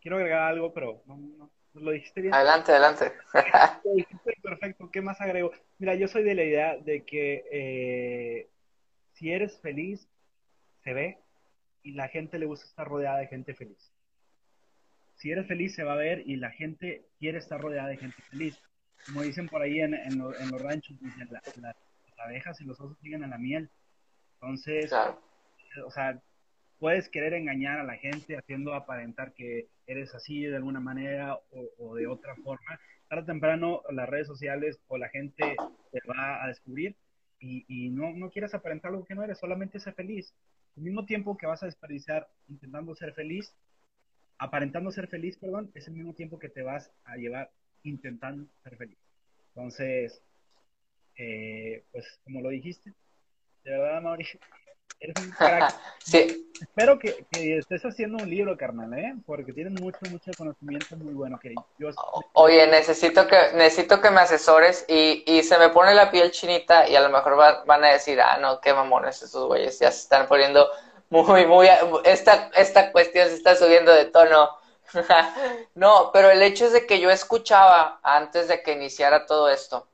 quiero 0.00 0.16
agregar 0.16 0.42
algo, 0.42 0.72
pero 0.72 1.02
no, 1.06 1.50
lo 1.74 1.90
dijiste 1.90 2.20
bien. 2.20 2.34
Adelante, 2.34 2.72
adelante. 2.72 3.12
lo 3.84 3.94
dijiste 3.94 4.34
perfecto, 4.42 4.90
¿qué 4.90 5.02
más 5.02 5.20
agrego? 5.20 5.50
Mira, 5.78 5.94
yo 5.94 6.08
soy 6.08 6.22
de 6.22 6.34
la 6.34 6.44
idea 6.44 6.76
de 6.76 7.04
que 7.04 7.44
eh, 7.50 8.48
si 9.14 9.32
eres 9.32 9.58
feliz, 9.60 10.08
se 10.84 10.94
ve 10.94 11.18
y 11.82 11.92
la 11.92 12.08
gente 12.08 12.38
le 12.38 12.46
gusta 12.46 12.66
estar 12.66 12.86
rodeada 12.86 13.18
de 13.18 13.26
gente 13.26 13.54
feliz. 13.54 13.92
Si 15.16 15.30
eres 15.30 15.46
feliz, 15.46 15.74
se 15.74 15.82
va 15.82 15.94
a 15.94 15.96
ver 15.96 16.22
y 16.26 16.36
la 16.36 16.50
gente 16.50 17.06
quiere 17.18 17.38
estar 17.38 17.60
rodeada 17.60 17.88
de 17.88 17.96
gente 17.96 18.22
feliz. 18.30 18.60
Como 19.06 19.22
dicen 19.22 19.48
por 19.48 19.62
ahí 19.62 19.80
en, 19.80 19.94
en, 19.94 20.18
los 20.18 20.62
ranchos, 20.62 20.96
las 21.30 21.76
abejas 22.18 22.60
y 22.60 22.64
los 22.64 22.78
osos 22.80 22.98
siguen 23.00 23.24
a 23.24 23.28
la 23.28 23.38
miel. 23.38 23.70
Entonces, 24.34 24.92
o 24.92 25.90
sea, 25.90 26.20
puedes 26.78 27.08
querer 27.08 27.34
engañar 27.34 27.78
a 27.78 27.84
la 27.84 27.96
gente 27.96 28.36
haciendo 28.36 28.74
aparentar 28.74 29.32
que 29.32 29.68
eres 29.86 30.14
así 30.14 30.42
de 30.42 30.56
alguna 30.56 30.80
manera 30.80 31.38
o, 31.78 31.94
de 31.94 32.06
otra 32.06 32.34
forma. 32.36 32.80
Tarde 33.08 33.22
o 33.22 33.26
temprano 33.26 33.82
las 33.90 34.08
redes 34.08 34.26
sociales 34.26 34.78
o 34.88 34.98
la 34.98 35.08
gente 35.08 35.56
te 35.92 36.00
va 36.08 36.44
a 36.44 36.48
descubrir 36.48 36.96
y, 37.38 37.64
y 37.68 37.90
no, 37.90 38.12
no 38.12 38.30
quieres 38.30 38.54
aparentar 38.54 38.90
algo 38.90 39.04
que 39.04 39.14
no 39.14 39.22
eres, 39.22 39.38
solamente 39.38 39.78
ser 39.78 39.94
feliz. 39.94 40.34
Al 40.76 40.82
mismo 40.82 41.06
tiempo 41.06 41.36
que 41.36 41.46
vas 41.46 41.62
a 41.62 41.66
desperdiciar 41.66 42.28
intentando 42.48 42.94
ser 42.94 43.14
feliz, 43.14 43.54
aparentando 44.38 44.90
ser 44.90 45.08
feliz, 45.08 45.36
perdón, 45.38 45.70
es 45.74 45.88
el 45.88 45.94
mismo 45.94 46.14
tiempo 46.14 46.38
que 46.38 46.48
te 46.48 46.62
vas 46.62 46.90
a 47.04 47.16
llevar 47.16 47.50
intentando 47.82 48.46
ser 48.62 48.76
feliz. 48.76 48.98
Entonces, 49.54 50.20
eh, 51.16 51.84
pues 51.92 52.20
como 52.24 52.42
lo 52.42 52.50
dijiste, 52.50 52.92
de 53.64 53.70
verdad, 53.70 54.02
Mauricio, 54.02 54.38
eres 55.00 55.16
un 55.22 55.30
crack. 55.30 55.74
sí. 56.04 56.42
Espero 56.60 56.98
que, 56.98 57.26
estés 57.32 57.84
haciendo 57.84 58.22
un 58.22 58.30
libro, 58.30 58.56
carnal, 58.56 58.92
¿eh? 58.98 59.14
Porque 59.26 59.52
tienes 59.52 59.78
mucho, 59.80 59.98
mucho 60.10 60.30
conocimiento 60.38 60.96
muy 60.96 61.12
bueno. 61.12 61.38
Que 61.38 61.54
yo... 61.78 61.90
Oye, 62.32 62.66
necesito 62.66 63.26
que, 63.26 63.36
necesito 63.54 64.00
que 64.00 64.10
me 64.10 64.20
asesores 64.20 64.86
y, 64.88 65.22
y 65.26 65.42
se 65.42 65.58
me 65.58 65.68
pone 65.68 65.94
la 65.94 66.10
piel 66.10 66.30
chinita 66.30 66.88
y 66.88 66.96
a 66.96 67.02
lo 67.02 67.10
mejor 67.10 67.36
van 67.66 67.84
a 67.84 67.88
decir, 67.88 68.18
ah, 68.22 68.38
no, 68.38 68.60
qué 68.62 68.72
mamones 68.72 69.20
esos 69.22 69.46
güeyes, 69.46 69.78
ya 69.78 69.90
se 69.90 70.00
están 70.00 70.26
poniendo 70.26 70.66
muy, 71.08 71.46
muy, 71.46 71.68
esta, 72.04 72.50
esta 72.54 72.90
cuestión 72.90 73.28
se 73.28 73.34
está 73.34 73.54
subiendo 73.54 73.92
de 73.92 74.06
tono. 74.06 74.50
no, 75.74 76.10
pero 76.12 76.30
el 76.30 76.42
hecho 76.42 76.66
es 76.66 76.72
de 76.72 76.86
que 76.86 77.00
yo 77.00 77.10
escuchaba 77.10 78.00
antes 78.02 78.48
de 78.48 78.62
que 78.62 78.72
iniciara 78.72 79.26
todo 79.26 79.48
esto, 79.48 79.86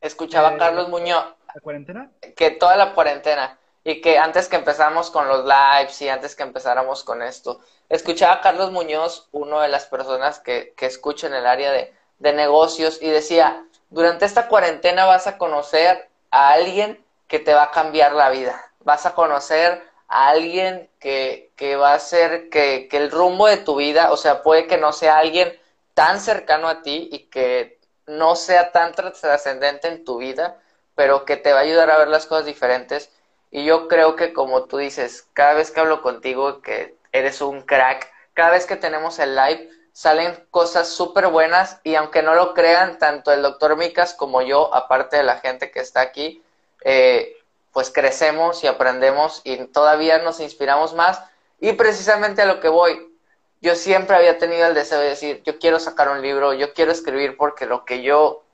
escuchaba 0.00 0.50
a 0.50 0.54
eh, 0.54 0.58
Carlos 0.58 0.88
Muñoz. 0.88 1.24
¿La 1.54 1.60
cuarentena? 1.60 2.10
Que 2.36 2.50
toda 2.50 2.76
la 2.76 2.94
cuarentena. 2.94 3.58
Y 3.84 4.00
que 4.00 4.18
antes 4.18 4.48
que 4.48 4.56
empezáramos 4.56 5.10
con 5.10 5.26
los 5.28 5.44
lives 5.44 6.00
y 6.02 6.08
antes 6.08 6.36
que 6.36 6.44
empezáramos 6.44 7.02
con 7.02 7.22
esto, 7.22 7.60
escuchaba 7.88 8.34
a 8.34 8.40
Carlos 8.40 8.70
Muñoz, 8.70 9.28
una 9.32 9.62
de 9.62 9.68
las 9.68 9.86
personas 9.86 10.38
que, 10.38 10.74
que 10.76 10.86
escucha 10.86 11.26
en 11.26 11.34
el 11.34 11.46
área 11.46 11.72
de, 11.72 11.92
de 12.18 12.32
negocios, 12.32 12.98
y 13.02 13.10
decía, 13.10 13.64
durante 13.90 14.24
esta 14.24 14.48
cuarentena 14.48 15.04
vas 15.04 15.26
a 15.26 15.36
conocer 15.36 16.08
a 16.30 16.50
alguien 16.50 17.04
que 17.28 17.38
te 17.38 17.54
va 17.54 17.64
a 17.64 17.70
cambiar 17.70 18.12
la 18.12 18.30
vida. 18.30 18.62
Vas 18.80 19.06
a 19.06 19.14
conocer 19.14 19.82
a 20.08 20.28
alguien 20.28 20.90
que, 21.00 21.50
que 21.56 21.76
va 21.76 21.92
a 21.92 21.94
hacer 21.94 22.50
que, 22.50 22.88
que, 22.90 22.96
el 22.98 23.10
rumbo 23.10 23.46
de 23.46 23.56
tu 23.56 23.76
vida, 23.76 24.12
o 24.12 24.16
sea, 24.16 24.42
puede 24.42 24.66
que 24.66 24.76
no 24.76 24.92
sea 24.92 25.18
alguien 25.18 25.58
tan 25.94 26.20
cercano 26.20 26.68
a 26.68 26.82
ti 26.82 27.08
y 27.10 27.30
que 27.30 27.78
no 28.06 28.36
sea 28.36 28.72
tan 28.72 28.92
trascendente 28.92 29.88
en 29.88 30.04
tu 30.04 30.18
vida, 30.18 30.60
pero 30.94 31.24
que 31.24 31.36
te 31.36 31.52
va 31.52 31.60
a 31.60 31.62
ayudar 31.62 31.90
a 31.90 31.98
ver 31.98 32.08
las 32.08 32.26
cosas 32.26 32.46
diferentes. 32.46 33.10
Y 33.52 33.64
yo 33.66 33.86
creo 33.86 34.16
que 34.16 34.32
como 34.32 34.64
tú 34.64 34.78
dices, 34.78 35.28
cada 35.34 35.52
vez 35.52 35.70
que 35.70 35.78
hablo 35.78 36.00
contigo, 36.00 36.62
que 36.62 36.96
eres 37.12 37.42
un 37.42 37.60
crack, 37.60 38.10
cada 38.32 38.50
vez 38.50 38.64
que 38.64 38.76
tenemos 38.76 39.18
el 39.18 39.36
live, 39.36 39.68
salen 39.92 40.34
cosas 40.50 40.88
súper 40.88 41.26
buenas 41.28 41.78
y 41.84 41.94
aunque 41.94 42.22
no 42.22 42.34
lo 42.34 42.54
crean, 42.54 42.98
tanto 42.98 43.30
el 43.30 43.42
doctor 43.42 43.76
Micas 43.76 44.14
como 44.14 44.40
yo, 44.40 44.74
aparte 44.74 45.18
de 45.18 45.22
la 45.22 45.36
gente 45.36 45.70
que 45.70 45.80
está 45.80 46.00
aquí, 46.00 46.42
eh, 46.82 47.36
pues 47.72 47.90
crecemos 47.90 48.64
y 48.64 48.68
aprendemos 48.68 49.42
y 49.44 49.58
todavía 49.66 50.18
nos 50.18 50.40
inspiramos 50.40 50.94
más. 50.94 51.22
Y 51.60 51.74
precisamente 51.74 52.40
a 52.40 52.46
lo 52.46 52.58
que 52.58 52.68
voy, 52.68 53.14
yo 53.60 53.74
siempre 53.74 54.16
había 54.16 54.38
tenido 54.38 54.66
el 54.66 54.74
deseo 54.74 54.98
de 54.98 55.10
decir, 55.10 55.42
yo 55.44 55.58
quiero 55.58 55.78
sacar 55.78 56.08
un 56.08 56.22
libro, 56.22 56.54
yo 56.54 56.72
quiero 56.72 56.90
escribir 56.90 57.36
porque 57.36 57.66
lo 57.66 57.84
que 57.84 58.02
yo 58.02 58.44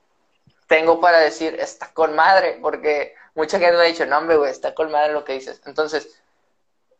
tengo 0.67 0.99
para 0.99 1.19
decir 1.19 1.55
está 1.57 1.91
con 1.93 2.15
madre, 2.15 2.59
porque 2.61 3.15
mucha 3.35 3.59
gente 3.59 3.77
me 3.77 3.83
ha 3.83 3.87
dicho, 3.87 4.05
no, 4.05 4.17
hombre, 4.17 4.37
güey, 4.37 4.51
está 4.51 4.73
con 4.73 4.91
madre 4.91 5.13
lo 5.13 5.23
que 5.23 5.33
dices. 5.33 5.61
Entonces, 5.65 6.19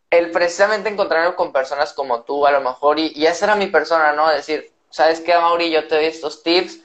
el 0.09 0.31
precisamente 0.31 0.89
encontrarme 0.89 1.35
con 1.35 1.51
personas 1.51 1.93
como 1.93 2.23
tú, 2.23 2.45
a 2.45 2.51
lo 2.51 2.61
mejor, 2.61 2.99
y, 2.99 3.11
y 3.15 3.27
esa 3.27 3.45
era 3.45 3.55
mi 3.55 3.67
persona, 3.67 4.13
¿no? 4.13 4.29
Decir, 4.29 4.71
¿sabes 4.89 5.21
qué, 5.21 5.35
Mauri? 5.35 5.69
Yo 5.71 5.87
te 5.87 5.95
doy 5.95 6.05
estos 6.05 6.43
tips, 6.43 6.79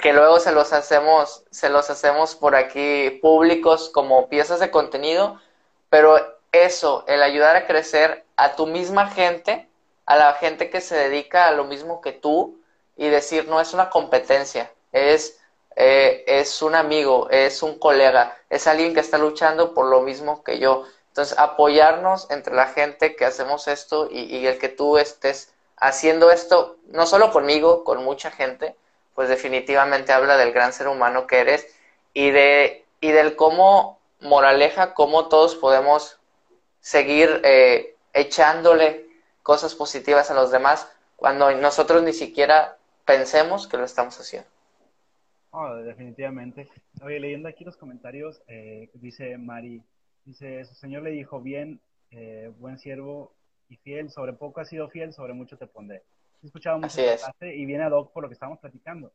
que 0.00 0.12
luego 0.12 0.40
se 0.40 0.52
los 0.52 0.72
hacemos, 0.72 1.44
se 1.50 1.68
los 1.68 1.88
hacemos 1.90 2.34
por 2.34 2.54
aquí 2.54 3.18
públicos 3.22 3.90
como 3.92 4.28
piezas 4.28 4.60
de 4.60 4.70
contenido, 4.70 5.40
pero 5.88 6.16
eso, 6.52 7.04
el 7.06 7.22
ayudar 7.22 7.56
a 7.56 7.66
crecer 7.66 8.24
a 8.36 8.56
tu 8.56 8.66
misma 8.66 9.10
gente, 9.10 9.68
a 10.04 10.16
la 10.16 10.34
gente 10.34 10.70
que 10.70 10.80
se 10.80 10.96
dedica 10.96 11.46
a 11.46 11.52
lo 11.52 11.64
mismo 11.64 12.00
que 12.00 12.12
tú, 12.12 12.60
y 12.96 13.08
decir, 13.08 13.48
no 13.48 13.60
es 13.60 13.74
una 13.74 13.90
competencia, 13.90 14.72
es, 14.92 15.38
eh, 15.76 16.24
es 16.26 16.62
un 16.62 16.74
amigo, 16.74 17.28
es 17.30 17.62
un 17.62 17.78
colega, 17.78 18.36
es 18.48 18.66
alguien 18.66 18.94
que 18.94 19.00
está 19.00 19.18
luchando 19.18 19.74
por 19.74 19.86
lo 19.86 20.00
mismo 20.00 20.42
que 20.42 20.58
yo. 20.58 20.84
Entonces, 21.08 21.38
apoyarnos 21.38 22.30
entre 22.30 22.54
la 22.54 22.66
gente 22.68 23.14
que 23.14 23.26
hacemos 23.26 23.68
esto 23.68 24.08
y, 24.10 24.46
el 24.46 24.58
que 24.58 24.70
tú 24.70 24.98
estés 24.98 25.52
haciendo 25.76 26.30
esto, 26.30 26.76
no 26.88 27.06
solo 27.06 27.30
conmigo, 27.30 27.84
con 27.84 28.02
mucha 28.04 28.30
gente, 28.30 28.74
pues 29.14 29.28
definitivamente 29.28 30.12
habla 30.12 30.36
del 30.38 30.52
gran 30.52 30.72
ser 30.72 30.88
humano 30.88 31.26
que 31.26 31.40
eres 31.40 31.66
y 32.12 32.30
de 32.30 32.84
y 33.00 33.12
del 33.12 33.36
cómo 33.36 33.98
moraleja 34.20 34.94
cómo 34.94 35.28
todos 35.28 35.54
podemos 35.54 36.18
seguir 36.80 37.40
eh, 37.44 37.94
echándole 38.14 39.06
cosas 39.42 39.74
positivas 39.74 40.30
a 40.30 40.34
los 40.34 40.50
demás 40.50 40.88
cuando 41.16 41.50
nosotros 41.52 42.02
ni 42.02 42.12
siquiera 42.12 42.78
pensemos 43.04 43.66
que 43.68 43.76
lo 43.76 43.84
estamos 43.84 44.18
haciendo. 44.18 44.48
Oh, 45.58 45.74
definitivamente. 45.76 46.68
Oye, 47.02 47.18
leyendo 47.18 47.48
aquí 47.48 47.64
los 47.64 47.78
comentarios, 47.78 48.42
eh, 48.46 48.90
dice 48.94 49.38
Mari, 49.38 49.82
dice, 50.24 50.64
su 50.66 50.74
señor 50.74 51.02
le 51.02 51.10
dijo, 51.10 51.40
bien, 51.40 51.80
eh, 52.10 52.52
buen 52.58 52.78
siervo 52.78 53.32
y 53.70 53.76
fiel, 53.76 54.10
sobre 54.10 54.34
poco 54.34 54.60
has 54.60 54.68
sido 54.68 54.90
fiel, 54.90 55.12
sobre 55.14 55.32
mucho 55.32 55.56
te 55.56 55.66
pondré 55.66 56.02
he 56.42 56.46
escuchado 56.46 56.78
mucho 56.78 57.00
y 57.40 57.66
viene 57.66 57.84
a 57.84 57.88
Doc 57.88 58.12
por 58.12 58.22
lo 58.22 58.28
que 58.28 58.34
estamos 58.34 58.58
platicando. 58.58 59.12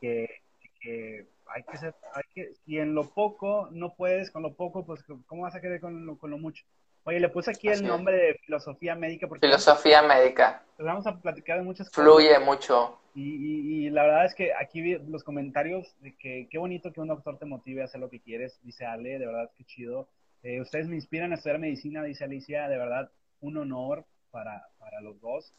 que, 0.00 1.26
hay 1.54 1.62
que 1.64 1.76
ser, 1.78 1.94
hay 2.12 2.22
que, 2.34 2.54
si 2.64 2.78
en 2.78 2.94
lo 2.94 3.10
poco 3.10 3.68
no 3.70 3.94
puedes, 3.94 4.30
con 4.30 4.42
lo 4.42 4.54
poco, 4.54 4.84
pues 4.84 5.04
¿cómo 5.26 5.42
vas 5.42 5.54
a 5.54 5.60
querer 5.60 5.80
con 5.80 6.06
lo, 6.06 6.18
con 6.18 6.30
lo 6.30 6.38
mucho? 6.38 6.64
Oye, 7.04 7.20
le 7.20 7.28
puse 7.28 7.52
aquí 7.52 7.68
el 7.68 7.86
nombre 7.86 8.16
de 8.16 8.34
filosofía 8.44 8.96
médica. 8.96 9.28
Porque 9.28 9.46
filosofía 9.46 10.02
médica. 10.02 10.64
Pues 10.76 10.86
vamos 10.86 11.06
a 11.06 11.16
platicar 11.20 11.58
de 11.58 11.62
muchas 11.62 11.88
cosas. 11.88 12.02
Fluye 12.02 12.38
mucho. 12.40 12.98
Y, 13.14 13.86
y, 13.86 13.90
la 13.90 14.02
verdad 14.02 14.26
es 14.26 14.34
que 14.34 14.52
aquí 14.52 14.80
vi 14.80 14.98
los 15.06 15.22
comentarios 15.22 15.94
de 16.00 16.16
que 16.16 16.48
qué 16.50 16.58
bonito 16.58 16.92
que 16.92 17.00
un 17.00 17.08
doctor 17.08 17.38
te 17.38 17.46
motive 17.46 17.82
a 17.82 17.84
hacer 17.84 18.00
lo 18.00 18.10
que 18.10 18.20
quieres, 18.20 18.60
dice 18.62 18.84
Ale, 18.84 19.18
de 19.18 19.26
verdad, 19.26 19.50
qué 19.56 19.64
chido. 19.64 20.08
Eh, 20.42 20.60
ustedes 20.60 20.88
me 20.88 20.96
inspiran 20.96 21.32
a 21.32 21.36
estudiar 21.36 21.58
medicina, 21.58 22.02
dice 22.02 22.24
Alicia, 22.24 22.68
de 22.68 22.76
verdad, 22.76 23.10
un 23.40 23.56
honor 23.56 24.04
para, 24.30 24.68
para 24.78 25.00
los 25.00 25.20
dos 25.20 25.54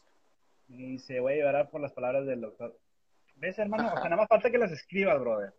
y 0.68 0.98
se 0.98 1.20
voy 1.20 1.32
a 1.32 1.36
llevar 1.36 1.70
por 1.70 1.80
las 1.80 1.92
palabras 1.92 2.26
del 2.26 2.42
doctor. 2.42 2.78
¿Ves, 3.36 3.58
hermano? 3.58 3.88
O 3.88 3.96
sea, 3.96 4.04
nada 4.04 4.16
más 4.16 4.28
falta 4.28 4.50
que 4.50 4.58
las 4.58 4.72
escribas, 4.72 5.18
brother. 5.20 5.54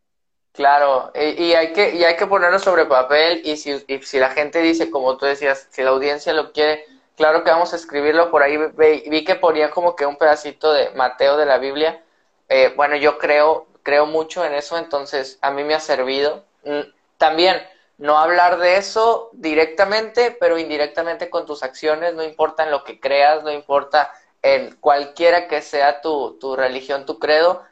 Claro, 0.54 1.12
y, 1.16 1.54
hay 1.54 1.72
que 1.74 1.96
y 1.96 2.04
hay 2.04 2.18
que 2.18 2.28
ponerlo 2.28 2.60
sobre 2.60 2.86
papel 2.86 3.42
y 3.46 3.56
si, 3.56 3.80
si 4.02 4.20
la 4.20 4.32
gente 4.32 4.60
dice, 4.60 4.90
como 4.92 5.16
tú 5.18 5.26
decías, 5.26 5.68
si 5.70 5.84
la 5.84 5.92
audiencia 5.92 6.34
lo 6.34 6.52
quiere, 6.52 6.84
claro 7.16 7.44
que 7.44 7.52
vamos 7.52 7.72
a 7.74 7.78
escribirlo 7.78 8.30
por 8.32 8.44
ahí. 8.44 8.58
Vi, 8.58 9.24
que 9.24 9.36
ponía 9.36 9.70
como 9.72 9.96
que 9.96 10.06
un 10.06 10.18
pedacito 10.18 10.74
de 10.74 10.90
Mateo 10.92 11.38
de 11.38 11.46
la 11.46 11.60
Biblia. 11.60 12.04
Eh, 12.50 12.74
bueno, 12.76 12.96
yo 12.98 13.18
creo, 13.20 13.68
creo 13.84 14.06
mucho 14.06 14.44
en 14.44 14.54
eso, 14.54 14.78
entonces 14.78 15.38
a 15.42 15.52
mí 15.52 15.64
me 15.64 15.76
ha 15.76 15.80
servido. 15.80 16.44
Mm, 16.64 16.82
también, 17.18 17.62
no 17.98 18.18
hablar 18.18 18.58
de 18.60 18.78
eso 18.78 19.30
directamente, 19.34 20.36
pero 20.40 20.58
indirectamente 20.58 21.30
con 21.30 21.46
tus 21.46 21.64
acciones, 21.64 22.16
no 22.16 22.24
importa 22.24 22.64
en 22.64 22.72
lo 22.72 22.84
que 22.84 23.00
creas, 23.00 23.44
no 23.44 23.52
importa 23.52 24.12
en 24.42 24.76
cualquiera 24.78 25.48
que 25.48 25.62
sea 25.62 26.02
tu, 26.02 26.38
tu 26.40 26.56
religión, 26.56 27.06
tu 27.06 27.20
credo, 27.20 27.64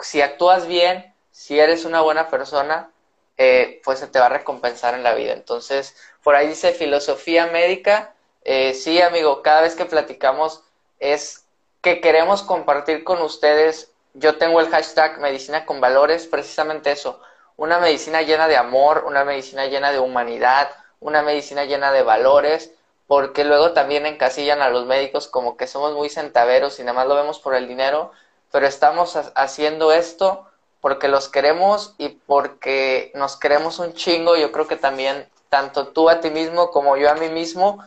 si 0.00 0.22
actúas 0.22 0.66
bien, 0.66 1.11
si 1.32 1.58
eres 1.58 1.84
una 1.84 2.00
buena 2.00 2.28
persona, 2.28 2.90
eh, 3.36 3.80
pues 3.84 3.98
se 3.98 4.06
te 4.06 4.20
va 4.20 4.26
a 4.26 4.28
recompensar 4.28 4.94
en 4.94 5.02
la 5.02 5.14
vida. 5.14 5.32
Entonces, 5.32 5.96
por 6.22 6.36
ahí 6.36 6.46
dice 6.46 6.72
filosofía 6.72 7.46
médica. 7.46 8.14
Eh, 8.44 8.74
sí, 8.74 9.00
amigo, 9.02 9.42
cada 9.42 9.62
vez 9.62 9.74
que 9.74 9.86
platicamos 9.86 10.62
es 11.00 11.44
que 11.80 12.00
queremos 12.00 12.42
compartir 12.42 13.02
con 13.02 13.20
ustedes. 13.22 13.92
Yo 14.14 14.36
tengo 14.36 14.60
el 14.60 14.68
hashtag 14.68 15.18
medicina 15.18 15.66
con 15.66 15.80
valores, 15.80 16.26
precisamente 16.28 16.92
eso. 16.92 17.20
Una 17.56 17.78
medicina 17.80 18.22
llena 18.22 18.46
de 18.46 18.56
amor, 18.56 19.04
una 19.06 19.24
medicina 19.24 19.66
llena 19.66 19.90
de 19.90 19.98
humanidad, 19.98 20.70
una 21.00 21.22
medicina 21.22 21.64
llena 21.64 21.90
de 21.92 22.02
valores 22.02 22.72
porque 23.12 23.44
luego 23.44 23.72
también 23.72 24.06
encasillan 24.06 24.62
a 24.62 24.70
los 24.70 24.86
médicos 24.86 25.28
como 25.28 25.58
que 25.58 25.66
somos 25.66 25.92
muy 25.92 26.08
centaveros 26.08 26.78
y 26.78 26.82
nada 26.82 26.94
más 26.94 27.06
lo 27.06 27.14
vemos 27.14 27.40
por 27.40 27.54
el 27.54 27.68
dinero, 27.68 28.10
pero 28.50 28.66
estamos 28.66 29.18
haciendo 29.34 29.92
esto 29.92 30.46
porque 30.82 31.06
los 31.06 31.28
queremos 31.28 31.94
y 31.96 32.08
porque 32.08 33.12
nos 33.14 33.38
queremos 33.38 33.78
un 33.78 33.94
chingo, 33.94 34.36
yo 34.36 34.50
creo 34.50 34.66
que 34.66 34.76
también 34.76 35.28
tanto 35.48 35.88
tú 35.88 36.10
a 36.10 36.20
ti 36.20 36.28
mismo 36.28 36.72
como 36.72 36.96
yo 36.96 37.08
a 37.08 37.14
mí 37.14 37.28
mismo, 37.28 37.78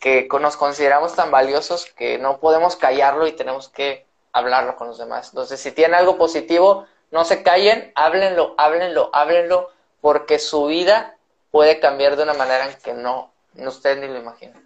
que 0.00 0.28
nos 0.38 0.56
consideramos 0.56 1.14
tan 1.16 1.30
valiosos 1.30 1.86
que 1.96 2.18
no 2.18 2.38
podemos 2.38 2.76
callarlo 2.76 3.26
y 3.26 3.32
tenemos 3.32 3.70
que 3.70 4.04
hablarlo 4.32 4.76
con 4.76 4.88
los 4.88 4.98
demás. 4.98 5.30
Entonces, 5.30 5.60
si 5.60 5.72
tienen 5.72 5.94
algo 5.94 6.18
positivo, 6.18 6.86
no 7.10 7.24
se 7.24 7.42
callen, 7.42 7.90
háblenlo, 7.94 8.54
háblenlo, 8.58 9.08
háblenlo, 9.14 9.70
porque 10.02 10.38
su 10.38 10.66
vida 10.66 11.16
puede 11.50 11.80
cambiar 11.80 12.16
de 12.16 12.24
una 12.24 12.34
manera 12.34 12.68
en 12.68 12.76
que 12.82 12.92
no, 12.92 13.32
no 13.54 13.68
ustedes 13.70 13.98
ni 13.98 14.08
lo 14.08 14.18
imaginan. 14.18 14.62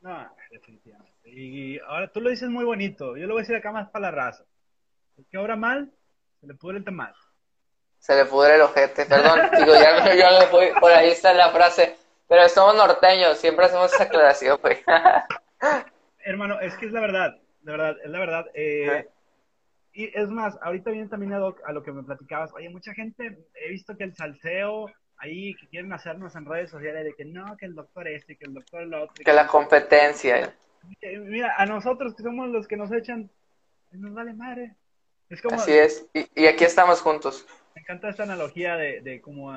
No, 0.00 0.26
definitivamente. 0.50 1.10
Y 1.26 1.78
ahora 1.80 2.10
tú 2.10 2.22
lo 2.22 2.30
dices 2.30 2.48
muy 2.48 2.64
bonito, 2.64 3.16
yo 3.18 3.26
lo 3.26 3.34
voy 3.34 3.40
a 3.40 3.42
decir 3.42 3.56
acá 3.56 3.72
más 3.72 3.90
para 3.90 4.06
la 4.06 4.10
raza. 4.10 4.44
Mal, 5.58 5.92
se 6.40 6.46
le 6.46 6.54
pudre 6.54 6.78
el 6.78 6.84
tamal. 6.84 7.14
Se 7.98 8.16
le 8.16 8.24
pudre 8.24 8.54
el 8.54 8.62
ojete, 8.62 9.04
perdón, 9.06 9.40
digo, 9.58 9.74
ya 9.74 10.14
yo 10.14 10.40
le 10.40 10.46
voy, 10.50 10.68
por 10.80 10.90
ahí 10.90 11.10
está 11.10 11.34
la 11.34 11.50
frase, 11.50 11.96
pero 12.26 12.48
somos 12.48 12.74
norteños, 12.74 13.38
siempre 13.38 13.66
hacemos 13.66 13.92
esa 13.92 14.04
aclaración, 14.04 14.58
pues. 14.60 14.78
Hermano, 16.24 16.60
es 16.60 16.74
que 16.76 16.86
es 16.86 16.92
la 16.92 17.00
verdad, 17.00 17.36
de 17.60 17.72
verdad, 17.72 17.96
es 18.02 18.10
la 18.10 18.18
verdad. 18.18 18.46
Eh, 18.54 19.08
y 19.92 20.16
es 20.16 20.28
más, 20.28 20.56
ahorita 20.62 20.90
viene 20.90 21.08
también 21.08 21.32
a, 21.32 21.38
a, 21.38 21.72
lo 21.72 21.82
que 21.82 21.92
me 21.92 22.02
platicabas. 22.02 22.52
Oye, 22.54 22.68
mucha 22.70 22.94
gente, 22.94 23.38
he 23.54 23.70
visto 23.70 23.96
que 23.96 24.04
el 24.04 24.14
salseo 24.14 24.86
ahí 25.20 25.54
que 25.54 25.68
quieren 25.68 25.92
hacernos 25.92 26.34
en 26.34 26.46
redes 26.46 26.70
sociales 26.70 27.04
de 27.04 27.14
que 27.14 27.24
no, 27.24 27.56
que 27.56 27.66
el 27.66 27.74
doctor 27.74 28.08
este, 28.08 28.36
que 28.36 28.46
el 28.46 28.54
doctor 28.54 28.86
lo 28.86 29.04
otro. 29.04 29.24
Que, 29.24 29.32
la 29.32 29.46
competencia. 29.46 30.54
Mira, 31.02 31.54
a 31.56 31.66
nosotros 31.66 32.14
que 32.14 32.22
somos 32.22 32.48
los 32.48 32.66
que 32.66 32.76
nos 32.76 32.90
echan, 32.90 33.30
nos 33.92 34.14
vale 34.14 34.32
madre. 34.32 34.76
Es 35.30 35.40
como, 35.40 35.56
Así 35.56 35.72
es, 35.72 36.06
y, 36.12 36.46
aquí 36.46 36.64
estamos 36.64 37.00
juntos. 37.00 37.46
Me 37.74 37.80
encanta 37.82 38.10
esta 38.10 38.24
analogía 38.24 38.76
de, 38.76 39.00
de 39.00 39.20
como 39.20 39.52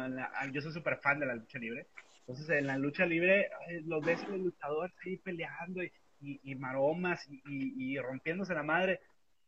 yo 0.52 0.62
soy 0.62 0.72
súper 0.72 0.98
fan 0.98 1.20
de 1.20 1.26
la 1.26 1.36
lucha 1.36 1.60
libre. 1.60 1.88
Entonces, 2.20 2.50
en 2.50 2.68
la 2.68 2.78
lucha 2.78 3.06
libre, 3.06 3.50
los 3.86 4.06
ves 4.06 4.26
los 4.30 4.40
luchadores 4.40 4.96
ahí 5.06 5.18
peleando 5.18 5.84
y, 5.84 5.92
y, 6.22 6.56
maromas 6.56 7.28
y, 7.28 7.42
y, 7.46 8.00
rompiéndose 8.00 8.54
la 8.54 8.64
madre. 8.64 9.02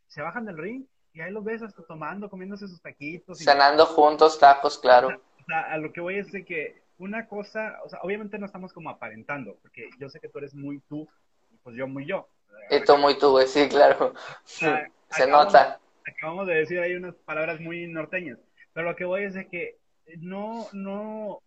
Se 0.08 0.22
bajan 0.22 0.46
del 0.46 0.58
ring 0.58 0.84
y 1.14 1.22
ahí 1.22 1.32
los 1.32 1.44
ves 1.44 1.62
hasta 1.62 1.84
tomando, 1.84 2.30
comiéndose 2.30 2.68
sus 2.68 2.82
taquitos. 2.82 3.38
Cenando 3.38 3.86
juntos, 3.86 4.38
tacos, 4.40 4.78
claro 4.78 5.22
a 5.54 5.78
lo 5.78 5.92
que 5.92 6.02
voy 6.02 6.18
es 6.20 6.32
de 6.32 6.46
que 6.46 6.84
una 6.98 7.28
cosa, 7.28 7.80
o 7.84 7.90
sea, 7.90 8.00
obviamente 8.02 8.40
no 8.40 8.46
estamos 8.46 8.74
como 8.74 8.90
aparentando, 8.90 9.58
porque 9.62 9.90
yo 10.00 10.10
sé 10.10 10.20
que 10.20 10.30
tú 10.30 10.40
eres 10.40 10.54
muy 10.54 10.80
tú, 10.88 11.08
pues 11.64 11.76
yo 11.76 11.88
muy 11.88 12.06
yo. 12.06 12.28
Y 12.70 12.84
tú 12.84 12.98
muy 12.98 13.18
tú, 13.18 13.40
sí, 13.48 13.68
claro. 13.70 14.14
Se 14.46 15.28
nota. 15.28 15.80
Acabamos 16.06 16.48
de 16.48 16.56
decir 16.56 16.80
ahí 16.80 16.96
unas 16.96 17.16
palabras 17.16 17.60
muy 17.60 17.88
norteñas, 17.88 18.40
pero 18.74 18.88
lo 18.88 18.96
que 18.96 19.06
voy 19.06 19.24
es 19.24 19.34
de 19.34 19.48
que 19.48 19.78
no, 20.18 20.68
no, 20.74 21.42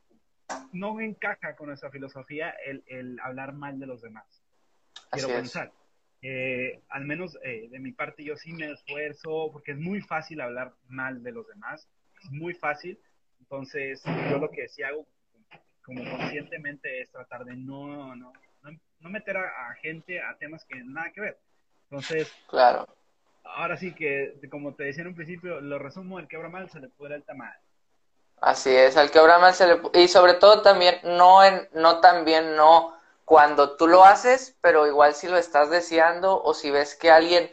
no 0.72 1.00
encaja 1.00 1.54
con 1.56 1.68
nuestra 1.68 1.90
filosofía 1.90 2.50
el, 2.64 2.82
el 2.86 3.18
hablar 3.20 3.52
mal 3.52 3.78
de 3.78 3.86
los 3.86 4.02
demás. 4.02 4.42
Quiero 5.10 5.28
pensar. 5.28 5.72
Eh, 6.20 6.80
al 6.88 7.04
menos 7.04 7.38
eh, 7.44 7.68
de 7.70 7.78
mi 7.78 7.92
parte 7.92 8.24
yo 8.24 8.36
sí 8.36 8.52
me 8.52 8.72
esfuerzo 8.72 9.50
porque 9.52 9.70
es 9.70 9.78
muy 9.78 10.00
fácil 10.00 10.40
hablar 10.40 10.74
mal 10.88 11.22
de 11.22 11.30
los 11.30 11.46
demás, 11.46 11.88
es 12.24 12.30
muy 12.32 12.54
fácil, 12.54 12.98
entonces, 13.50 14.02
yo 14.30 14.38
lo 14.38 14.50
que 14.50 14.68
sí 14.68 14.82
hago 14.82 15.06
como 15.82 16.04
conscientemente 16.10 17.00
es 17.00 17.10
tratar 17.10 17.46
de 17.46 17.56
no, 17.56 18.14
no, 18.14 18.30
no, 19.00 19.10
meter 19.10 19.38
a, 19.38 19.74
gente 19.80 20.20
a 20.20 20.36
temas 20.36 20.66
que 20.66 20.82
nada 20.84 21.10
que 21.12 21.22
ver. 21.22 21.38
Entonces, 21.84 22.30
claro. 22.46 22.86
Ahora 23.54 23.76
sí 23.76 23.94
que, 23.94 24.34
como 24.50 24.74
te 24.74 24.84
decía 24.84 25.02
en 25.02 25.08
un 25.08 25.14
principio, 25.14 25.60
lo 25.60 25.78
resumo, 25.78 26.18
el 26.18 26.28
quebra 26.28 26.48
mal 26.48 26.70
se 26.70 26.80
le 26.80 26.88
puede 26.88 27.14
el 27.14 27.24
tamal. 27.24 27.56
Así 28.40 28.74
es, 28.74 28.96
al 28.96 29.10
quebra 29.10 29.38
mal 29.38 29.52
se 29.54 29.66
le 29.66 29.80
y 29.94 30.06
sobre 30.06 30.34
todo 30.34 30.62
también 30.62 31.00
no 31.02 31.42
en, 31.42 31.68
no 31.72 32.00
también 32.00 32.54
no 32.54 32.96
cuando 33.24 33.76
tú 33.76 33.88
lo 33.88 34.04
haces, 34.04 34.56
pero 34.60 34.86
igual 34.86 35.14
si 35.14 35.26
lo 35.26 35.36
estás 35.36 35.70
deseando 35.70 36.40
o 36.42 36.54
si 36.54 36.70
ves 36.70 36.94
que 36.94 37.10
alguien 37.10 37.50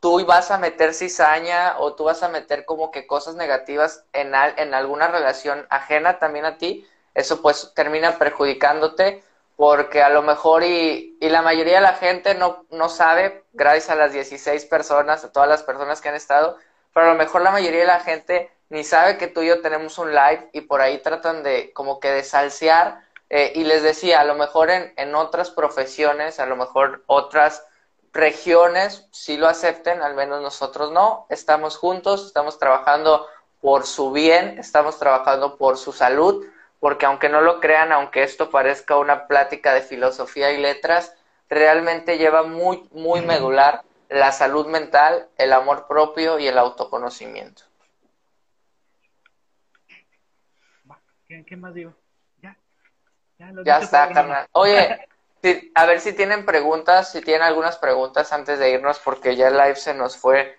tú 0.00 0.24
vas 0.26 0.50
a 0.50 0.58
meter 0.58 0.94
cizaña 0.94 1.78
o 1.78 1.94
tú 1.94 2.04
vas 2.04 2.22
a 2.22 2.28
meter 2.28 2.64
como 2.64 2.90
que 2.90 3.06
cosas 3.06 3.36
negativas 3.36 4.04
en, 4.12 4.34
en 4.34 4.74
alguna 4.74 5.08
relación 5.08 5.66
ajena 5.70 6.18
también 6.18 6.44
a 6.44 6.58
ti, 6.58 6.86
eso 7.14 7.40
pues 7.40 7.72
termina 7.74 8.18
perjudicándote 8.18 9.22
porque 9.60 10.02
a 10.02 10.08
lo 10.08 10.22
mejor 10.22 10.64
y, 10.64 11.18
y 11.20 11.28
la 11.28 11.42
mayoría 11.42 11.74
de 11.74 11.80
la 11.82 11.92
gente 11.92 12.34
no, 12.34 12.64
no 12.70 12.88
sabe, 12.88 13.44
gracias 13.52 13.90
a 13.90 13.94
las 13.94 14.10
16 14.10 14.64
personas, 14.64 15.22
a 15.22 15.32
todas 15.32 15.50
las 15.50 15.62
personas 15.62 16.00
que 16.00 16.08
han 16.08 16.14
estado, 16.14 16.56
pero 16.94 17.04
a 17.04 17.12
lo 17.12 17.18
mejor 17.18 17.42
la 17.42 17.50
mayoría 17.50 17.80
de 17.80 17.86
la 17.86 18.00
gente 18.00 18.50
ni 18.70 18.84
sabe 18.84 19.18
que 19.18 19.26
tú 19.28 19.42
y 19.42 19.48
yo 19.48 19.60
tenemos 19.60 19.98
un 19.98 20.14
live 20.14 20.48
y 20.54 20.62
por 20.62 20.80
ahí 20.80 20.96
tratan 21.02 21.42
de 21.42 21.74
como 21.74 22.00
que 22.00 22.10
de 22.10 22.24
salsear 22.24 23.02
eh, 23.28 23.52
y 23.54 23.64
les 23.64 23.82
decía, 23.82 24.20
a 24.20 24.24
lo 24.24 24.34
mejor 24.34 24.70
en, 24.70 24.94
en 24.96 25.14
otras 25.14 25.50
profesiones, 25.50 26.40
a 26.40 26.46
lo 26.46 26.56
mejor 26.56 27.04
otras 27.04 27.62
regiones 28.14 29.08
sí 29.10 29.36
lo 29.36 29.46
acepten, 29.46 30.00
al 30.00 30.14
menos 30.14 30.40
nosotros 30.40 30.90
no. 30.90 31.26
Estamos 31.28 31.76
juntos, 31.76 32.24
estamos 32.24 32.58
trabajando 32.58 33.26
por 33.60 33.84
su 33.84 34.10
bien, 34.10 34.58
estamos 34.58 34.98
trabajando 34.98 35.58
por 35.58 35.76
su 35.76 35.92
salud, 35.92 36.46
porque 36.80 37.06
aunque 37.06 37.28
no 37.28 37.42
lo 37.42 37.60
crean, 37.60 37.92
aunque 37.92 38.22
esto 38.22 38.50
parezca 38.50 38.96
una 38.96 39.26
plática 39.28 39.74
de 39.74 39.82
filosofía 39.82 40.50
y 40.50 40.58
letras, 40.58 41.14
realmente 41.48 42.18
lleva 42.18 42.42
muy, 42.42 42.88
muy 42.90 43.20
medular 43.20 43.82
la 44.08 44.32
salud 44.32 44.66
mental, 44.66 45.28
el 45.36 45.52
amor 45.52 45.86
propio 45.86 46.38
y 46.38 46.48
el 46.48 46.58
autoconocimiento. 46.58 47.62
¿Qué, 51.46 51.56
más 51.56 51.72
digo? 51.74 51.94
Ya, 52.42 52.56
ya, 53.38 53.52
ya 53.64 53.78
está, 53.78 54.10
carnal. 54.12 54.48
Oye, 54.50 55.06
a 55.74 55.86
ver 55.86 56.00
si 56.00 56.12
tienen 56.12 56.44
preguntas, 56.44 57.12
si 57.12 57.20
tienen 57.20 57.42
algunas 57.42 57.76
preguntas 57.76 58.32
antes 58.32 58.58
de 58.58 58.70
irnos, 58.70 58.98
porque 58.98 59.36
ya 59.36 59.48
el 59.48 59.56
live 59.56 59.76
se 59.76 59.94
nos 59.94 60.16
fue. 60.16 60.58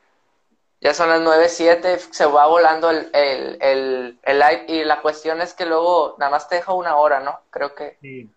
Ya 0.81 0.95
son 0.95 1.09
las 1.09 1.21
9.07, 1.21 1.97
se 2.11 2.25
va 2.25 2.47
volando 2.47 2.89
el, 2.89 3.07
el, 3.13 4.19
el, 4.23 4.39
live 4.39 4.65
y 4.67 4.83
la 4.83 4.99
cuestión 5.03 5.39
es 5.39 5.53
que 5.53 5.67
luego 5.67 6.15
nada 6.17 6.31
más 6.31 6.49
te 6.49 6.55
deja 6.55 6.73
una 6.73 6.95
hora, 6.95 7.19
¿no? 7.19 7.39
Creo 7.51 7.75
que... 7.75 7.97
Sí, 8.01 8.27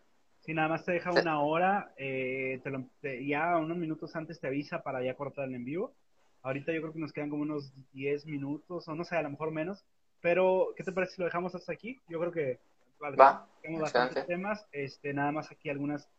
sí 0.40 0.52
nada 0.52 0.68
más 0.68 0.84
te 0.84 0.92
deja 0.92 1.10
una 1.10 1.40
hora, 1.40 1.94
eh, 1.96 2.60
ya 3.26 3.56
unos 3.56 3.78
minutos 3.78 4.14
antes 4.14 4.40
te 4.40 4.46
avisa 4.46 4.82
para 4.82 5.02
ya 5.02 5.14
cortar 5.14 5.48
el 5.48 5.54
en 5.54 5.64
vivo. 5.64 5.94
Ahorita 6.42 6.70
yo 6.72 6.82
creo 6.82 6.92
que 6.92 6.98
nos 6.98 7.14
quedan 7.14 7.30
como 7.30 7.42
unos 7.42 7.72
10 7.94 8.26
minutos, 8.26 8.86
o 8.86 8.94
no 8.94 9.04
sé, 9.04 9.16
a 9.16 9.22
lo 9.22 9.30
mejor 9.30 9.50
menos. 9.50 9.82
Pero, 10.20 10.74
¿qué 10.76 10.84
te 10.84 10.92
parece 10.92 11.14
si 11.14 11.22
lo 11.22 11.26
dejamos 11.26 11.54
hasta 11.54 11.72
aquí? 11.72 11.98
Yo 12.08 12.20
creo 12.20 12.30
que 12.30 12.58
va, 13.02 13.46
tenemos 13.62 13.82
bastantes 13.82 14.26
temas. 14.26 14.66
Este, 14.70 15.14
nada 15.14 15.32
más 15.32 15.50
aquí 15.50 15.70
algunas 15.70 16.10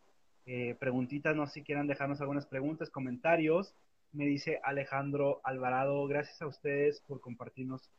eh, 0.48 0.76
preguntitas, 0.80 1.36
no 1.36 1.46
sé 1.46 1.54
si 1.54 1.64
quieran 1.64 1.86
dejarnos 1.86 2.20
algunas 2.20 2.48
preguntas, 2.48 2.90
comentarios. 2.90 3.76
Me 4.16 4.26
dice 4.26 4.62
Alejandro 4.64 5.42
Alvarado, 5.44 6.08
gracias 6.08 6.42
a 6.42 6.48
ustedes 6.48 7.02
por 7.02 7.20
compartirnos 7.20 7.90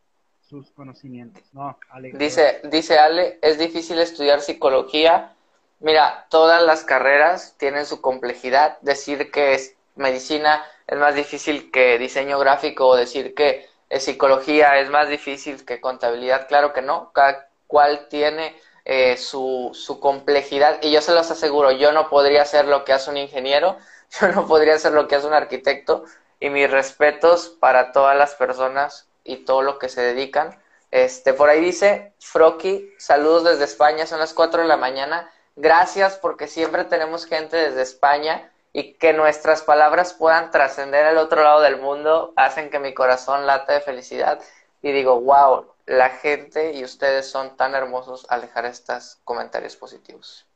sus 0.40 0.70
conocimientos. 0.70 1.42
No, 1.52 1.78
Dice, 2.14 2.60
dice 2.64 2.98
Ale, 2.98 3.38
es 3.42 3.58
difícil 3.58 3.98
estudiar 3.98 4.40
psicología. 4.40 5.34
Mira, 5.80 6.26
todas 6.30 6.62
las 6.62 6.84
carreras 6.84 7.54
tienen 7.58 7.84
su 7.84 8.00
complejidad. 8.00 8.78
Decir 8.80 9.30
que 9.30 9.54
es 9.54 9.74
medicina 9.94 10.64
es 10.86 10.98
más 10.98 11.14
difícil 11.14 11.70
que 11.70 11.98
diseño 11.98 12.38
gráfico 12.38 12.86
o 12.86 12.96
decir 12.96 13.34
que 13.34 13.66
es 13.90 14.04
psicología 14.04 14.78
es 14.78 14.88
más 14.88 15.10
difícil 15.10 15.66
que 15.66 15.82
contabilidad. 15.82 16.48
Claro 16.48 16.72
que 16.72 16.80
no, 16.80 17.12
cada 17.12 17.48
cual 17.66 18.06
tiene 18.08 18.56
eh, 18.84 19.16
su, 19.18 19.70
su 19.74 20.00
complejidad 20.00 20.78
y 20.80 20.92
yo 20.92 21.02
se 21.02 21.12
los 21.12 21.30
aseguro, 21.30 21.72
yo 21.72 21.92
no 21.92 22.08
podría 22.08 22.42
hacer 22.42 22.66
lo 22.66 22.84
que 22.84 22.92
hace 22.92 23.10
un 23.10 23.16
ingeniero, 23.16 23.76
yo 24.20 24.28
no 24.28 24.46
podría 24.46 24.74
hacer 24.74 24.92
lo 24.92 25.08
que 25.08 25.16
hace 25.16 25.26
un 25.26 25.34
arquitecto 25.34 26.04
y 26.40 26.50
mis 26.50 26.70
respetos 26.70 27.48
para 27.48 27.92
todas 27.92 28.16
las 28.16 28.34
personas 28.34 29.08
y 29.24 29.38
todo 29.38 29.62
lo 29.62 29.78
que 29.78 29.88
se 29.88 30.02
dedican. 30.02 30.58
Este, 30.90 31.34
por 31.34 31.48
ahí 31.48 31.60
dice 31.60 32.14
Froki, 32.20 32.92
saludos 32.98 33.44
desde 33.44 33.64
España, 33.64 34.06
son 34.06 34.20
las 34.20 34.34
4 34.34 34.62
de 34.62 34.68
la 34.68 34.76
mañana. 34.76 35.30
Gracias 35.56 36.16
porque 36.16 36.48
siempre 36.48 36.84
tenemos 36.84 37.26
gente 37.26 37.56
desde 37.56 37.82
España 37.82 38.52
y 38.72 38.94
que 38.94 39.12
nuestras 39.12 39.62
palabras 39.62 40.12
puedan 40.12 40.50
trascender 40.50 41.06
al 41.06 41.18
otro 41.18 41.42
lado 41.42 41.62
del 41.62 41.78
mundo, 41.78 42.34
hacen 42.36 42.68
que 42.68 42.78
mi 42.78 42.92
corazón 42.92 43.46
late 43.46 43.72
de 43.72 43.80
felicidad 43.80 44.40
y 44.82 44.92
digo, 44.92 45.20
wow, 45.20 45.72
la 45.86 46.10
gente 46.10 46.72
y 46.72 46.84
ustedes 46.84 47.30
son 47.30 47.56
tan 47.56 47.74
hermosos 47.74 48.26
al 48.28 48.42
dejar 48.42 48.66
estos 48.66 49.18
comentarios 49.24 49.76
positivos. 49.76 50.46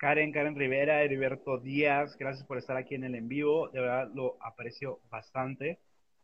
Karen, 0.00 0.32
Karen 0.32 0.56
Rivera, 0.56 1.02
Heriberto 1.02 1.58
Díaz, 1.58 2.16
gracias 2.16 2.46
por 2.46 2.56
estar 2.56 2.74
aquí 2.78 2.94
en 2.94 3.04
el 3.04 3.14
en 3.14 3.28
vivo, 3.28 3.68
de 3.68 3.80
verdad 3.80 4.08
lo 4.14 4.38
aprecio 4.40 4.98
bastante. 5.10 5.78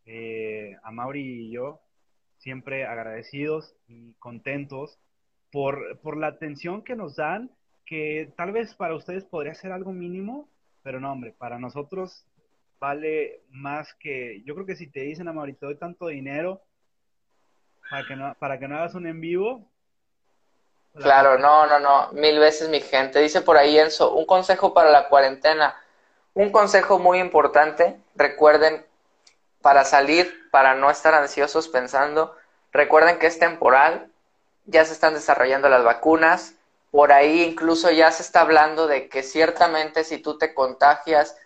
Eh, 0.06 0.74
a 0.82 0.90
Mauri 0.90 1.20
y 1.20 1.50
yo, 1.50 1.82
siempre 2.38 2.86
agradecidos 2.86 3.76
y 3.86 4.14
contentos 4.14 4.98
por, 5.52 5.98
por 5.98 6.16
la 6.16 6.28
atención 6.28 6.84
que 6.84 6.96
nos 6.96 7.16
dan, 7.16 7.50
que 7.84 8.32
tal 8.34 8.52
vez 8.52 8.74
para 8.74 8.94
ustedes 8.94 9.26
podría 9.26 9.52
ser 9.52 9.72
algo 9.72 9.92
mínimo, 9.92 10.48
pero 10.82 10.98
no, 10.98 11.12
hombre, 11.12 11.34
para 11.36 11.58
nosotros 11.58 12.24
vale 12.80 13.42
más 13.50 13.92
que, 14.00 14.42
yo 14.46 14.54
creo 14.54 14.64
que 14.64 14.76
si 14.76 14.86
te 14.86 15.00
dicen 15.00 15.28
a 15.28 15.34
Mauri, 15.34 15.52
te 15.52 15.66
doy 15.66 15.76
tanto 15.76 16.06
dinero, 16.06 16.62
para 17.90 18.06
que 18.06 18.16
no, 18.16 18.34
para 18.38 18.58
que 18.58 18.68
no 18.68 18.76
hagas 18.76 18.94
un 18.94 19.06
en 19.06 19.20
vivo, 19.20 19.70
Claro, 20.96 21.38
no, 21.38 21.66
no, 21.66 21.78
no, 21.78 22.08
mil 22.12 22.38
veces 22.38 22.68
mi 22.68 22.80
gente. 22.80 23.20
Dice 23.20 23.42
por 23.42 23.56
ahí 23.56 23.78
Enzo, 23.78 24.12
un 24.12 24.24
consejo 24.24 24.72
para 24.72 24.90
la 24.90 25.08
cuarentena. 25.08 25.76
Un 26.34 26.50
consejo 26.50 26.98
muy 26.98 27.18
importante, 27.18 28.00
recuerden, 28.14 28.84
para 29.62 29.84
salir, 29.84 30.48
para 30.50 30.74
no 30.74 30.90
estar 30.90 31.14
ansiosos 31.14 31.68
pensando, 31.68 32.36
recuerden 32.72 33.18
que 33.18 33.26
es 33.26 33.38
temporal, 33.38 34.10
ya 34.64 34.84
se 34.84 34.92
están 34.92 35.14
desarrollando 35.14 35.68
las 35.68 35.82
vacunas, 35.82 36.54
por 36.90 37.12
ahí 37.12 37.42
incluso 37.42 37.90
ya 37.90 38.12
se 38.12 38.22
está 38.22 38.42
hablando 38.42 38.86
de 38.86 39.08
que 39.08 39.22
ciertamente 39.22 40.04
si 40.04 40.18
tú 40.18 40.38
te 40.38 40.54
contagias, 40.54 41.36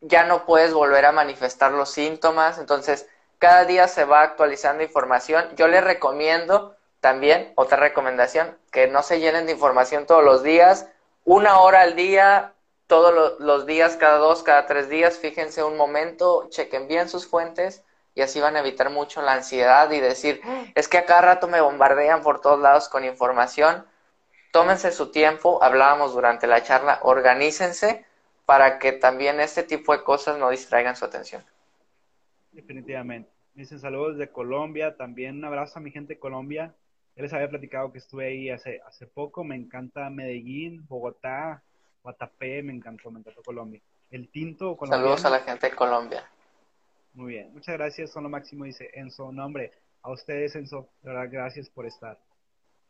ya 0.00 0.24
no 0.24 0.46
puedes 0.46 0.72
volver 0.72 1.04
a 1.04 1.12
manifestar 1.12 1.72
los 1.72 1.90
síntomas, 1.90 2.58
entonces 2.58 3.08
cada 3.38 3.64
día 3.64 3.88
se 3.88 4.04
va 4.04 4.22
actualizando 4.22 4.82
información. 4.82 5.48
Yo 5.56 5.68
les 5.68 5.82
recomiendo 5.82 6.76
también, 7.00 7.52
otra 7.54 7.78
recomendación, 7.78 8.56
que 8.72 8.88
no 8.88 9.02
se 9.02 9.20
llenen 9.20 9.46
de 9.46 9.52
información 9.52 10.06
todos 10.06 10.24
los 10.24 10.42
días, 10.42 10.88
una 11.24 11.60
hora 11.60 11.82
al 11.82 11.94
día, 11.94 12.54
todos 12.86 13.38
los 13.40 13.66
días, 13.66 13.96
cada 13.96 14.18
dos, 14.18 14.42
cada 14.42 14.66
tres 14.66 14.88
días, 14.88 15.18
fíjense 15.18 15.62
un 15.62 15.76
momento, 15.76 16.48
chequen 16.50 16.88
bien 16.88 17.08
sus 17.08 17.26
fuentes 17.26 17.84
y 18.14 18.22
así 18.22 18.40
van 18.40 18.56
a 18.56 18.60
evitar 18.60 18.90
mucho 18.90 19.22
la 19.22 19.34
ansiedad 19.34 19.90
y 19.92 20.00
decir, 20.00 20.40
es 20.74 20.88
que 20.88 20.98
a 20.98 21.04
cada 21.04 21.20
rato 21.20 21.46
me 21.46 21.60
bombardean 21.60 22.22
por 22.22 22.40
todos 22.40 22.58
lados 22.58 22.88
con 22.88 23.04
información. 23.04 23.86
Tómense 24.50 24.90
su 24.90 25.12
tiempo, 25.12 25.62
hablábamos 25.62 26.14
durante 26.14 26.46
la 26.46 26.62
charla, 26.62 26.98
organícense 27.02 28.04
para 28.46 28.78
que 28.78 28.92
también 28.92 29.38
este 29.40 29.62
tipo 29.62 29.92
de 29.92 30.02
cosas 30.02 30.38
no 30.38 30.48
distraigan 30.48 30.96
su 30.96 31.04
atención. 31.04 31.44
Definitivamente. 32.50 33.30
Dicen 33.54 33.78
saludos 33.78 34.16
de 34.16 34.30
Colombia, 34.30 34.96
también 34.96 35.36
un 35.36 35.44
abrazo 35.44 35.78
a 35.78 35.82
mi 35.82 35.90
gente 35.90 36.18
Colombia. 36.18 36.74
Ya 37.18 37.22
les 37.22 37.32
había 37.32 37.48
platicado 37.48 37.90
que 37.90 37.98
estuve 37.98 38.26
ahí 38.26 38.48
hace, 38.48 38.80
hace 38.86 39.04
poco, 39.08 39.42
me 39.42 39.56
encanta 39.56 40.08
Medellín, 40.08 40.86
Bogotá, 40.86 41.64
Guatapé, 42.04 42.62
me 42.62 42.72
encantó, 42.72 43.10
me 43.10 43.18
encantó 43.18 43.42
Colombia. 43.42 43.80
El 44.08 44.28
tinto 44.28 44.76
colombiano. 44.76 45.16
Saludos 45.16 45.24
a 45.24 45.30
la 45.30 45.40
gente 45.40 45.68
de 45.68 45.74
Colombia. 45.74 46.22
Muy 47.14 47.32
bien, 47.32 47.52
muchas 47.52 47.76
gracias, 47.76 48.12
son 48.12 48.22
lo 48.22 48.28
máximo, 48.28 48.66
dice 48.66 48.92
Enzo. 48.94 49.32
Nombre, 49.32 49.72
a 50.02 50.12
ustedes, 50.12 50.54
Enzo, 50.54 50.90
de 51.02 51.10
verdad, 51.10 51.28
gracias 51.28 51.68
por 51.68 51.86
estar. 51.86 52.20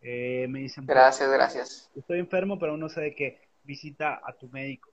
Eh, 0.03 0.47
me 0.51 0.59
dicen. 0.59 0.85
Gracias, 0.85 1.31
gracias. 1.31 1.91
Estoy 1.97 2.19
enfermo, 2.19 2.59
pero 2.59 2.77
no 2.77 2.91
sé 2.91 3.01
de 3.01 3.15
qué. 3.15 3.41
Visita 3.63 4.21
a 4.23 4.35
tu 4.35 4.49
médico. 4.51 4.91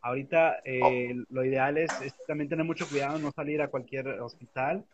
Ahorita 0.00 0.60
eh, 0.64 1.14
lo 1.28 1.44
ideal 1.44 1.78
es, 1.78 1.92
también 2.26 2.48
tener 2.48 2.66
mucho 2.66 2.88
cuidado, 2.88 3.16
no 3.20 3.30
salir 3.30 3.62
a 3.62 3.68
cualquier 3.68 4.08
hospital, 4.20 4.84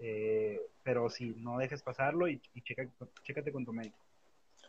eh, 0.00 0.60
pero 0.82 1.08
sí, 1.08 1.34
no 1.38 1.58
dejes 1.58 1.82
pasarlo 1.82 2.28
y, 2.28 2.40
y 2.54 2.62
chécate 2.62 3.52
con 3.52 3.64
tu 3.64 3.72
médico. 3.72 3.98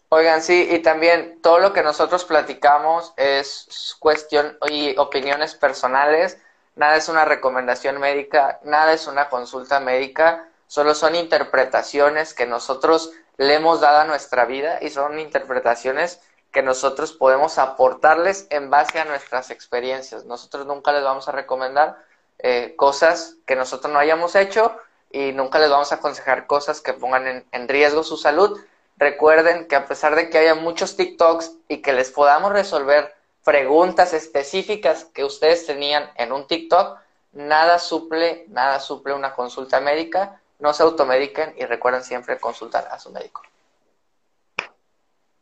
Oigan, 0.09 0.41
sí, 0.41 0.67
y 0.71 0.79
también 0.79 1.41
todo 1.41 1.59
lo 1.59 1.73
que 1.73 1.81
nosotros 1.81 2.25
platicamos 2.25 3.13
es 3.17 3.95
cuestión 3.99 4.57
y 4.69 4.95
opiniones 4.97 5.55
personales, 5.55 6.37
nada 6.75 6.95
es 6.95 7.09
una 7.09 7.25
recomendación 7.25 7.99
médica, 7.99 8.59
nada 8.63 8.93
es 8.93 9.07
una 9.07 9.29
consulta 9.29 9.79
médica, 9.79 10.47
solo 10.67 10.93
son 10.93 11.15
interpretaciones 11.15 12.33
que 12.33 12.45
nosotros 12.45 13.11
le 13.37 13.55
hemos 13.55 13.81
dado 13.81 13.99
a 13.99 14.05
nuestra 14.05 14.45
vida 14.45 14.79
y 14.81 14.89
son 14.89 15.19
interpretaciones 15.19 16.21
que 16.51 16.61
nosotros 16.61 17.11
podemos 17.11 17.57
aportarles 17.57 18.47
en 18.51 18.69
base 18.69 18.99
a 18.99 19.05
nuestras 19.05 19.51
experiencias. 19.51 20.23
Nosotros 20.23 20.65
nunca 20.65 20.93
les 20.93 21.03
vamos 21.03 21.27
a 21.27 21.33
recomendar 21.33 21.97
eh, 22.39 22.75
cosas 22.77 23.35
que 23.45 23.55
nosotros 23.55 23.91
no 23.91 23.99
hayamos 23.99 24.35
hecho 24.35 24.77
y 25.15 25.31
nunca 25.31 25.59
les 25.59 25.69
vamos 25.69 25.93
a 25.93 25.95
aconsejar 25.95 26.45
cosas 26.45 26.81
que 26.81 26.91
pongan 26.91 27.45
en, 27.49 27.67
riesgo 27.69 28.03
su 28.03 28.17
salud. 28.17 28.59
Recuerden 28.97 29.65
que 29.65 29.77
a 29.77 29.85
pesar 29.85 30.13
de 30.13 30.29
que 30.29 30.37
haya 30.37 30.55
muchos 30.55 30.97
TikToks 30.97 31.57
y 31.69 31.77
que 31.77 31.93
les 31.93 32.11
podamos 32.11 32.51
resolver 32.51 33.15
preguntas 33.45 34.11
específicas 34.11 35.05
que 35.05 35.23
ustedes 35.23 35.65
tenían 35.65 36.03
en 36.17 36.33
un 36.33 36.47
TikTok, 36.47 36.99
nada 37.31 37.79
suple, 37.79 38.43
nada 38.49 38.81
suple 38.81 39.13
una 39.13 39.33
consulta 39.33 39.79
médica. 39.79 40.41
No 40.59 40.73
se 40.73 40.83
automediquen 40.83 41.53
y 41.57 41.63
recuerden 41.63 42.03
siempre 42.03 42.37
consultar 42.37 42.89
a 42.91 42.99
su 42.99 43.09
médico. 43.13 43.41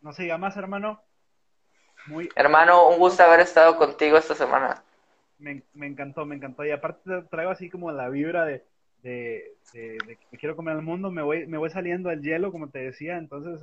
No 0.01 0.13
se 0.13 0.37
más, 0.37 0.55
hermano. 0.55 1.01
Muy... 2.05 2.29
Hermano, 2.35 2.89
un 2.89 2.99
gusto 2.99 3.23
haber 3.23 3.39
estado 3.39 3.75
contigo 3.77 4.17
esta 4.17 4.35
semana. 4.35 4.83
Me, 5.39 5.63
encantó, 5.73 6.25
me 6.25 6.35
encantó. 6.35 6.63
Y 6.63 6.69
aparte 6.69 7.23
traigo 7.31 7.49
así 7.49 7.71
como 7.71 7.91
la 7.91 8.07
vibra 8.09 8.45
de, 8.45 8.63
de, 9.03 9.57
que 9.71 10.37
quiero 10.39 10.55
comer 10.55 10.75
al 10.75 10.81
mundo. 10.81 11.11
Me 11.11 11.21
voy, 11.21 11.45
me 11.45 11.57
voy 11.57 11.69
saliendo 11.69 12.09
al 12.09 12.21
hielo, 12.21 12.51
como 12.51 12.69
te 12.69 12.79
decía. 12.79 13.17
Entonces, 13.17 13.61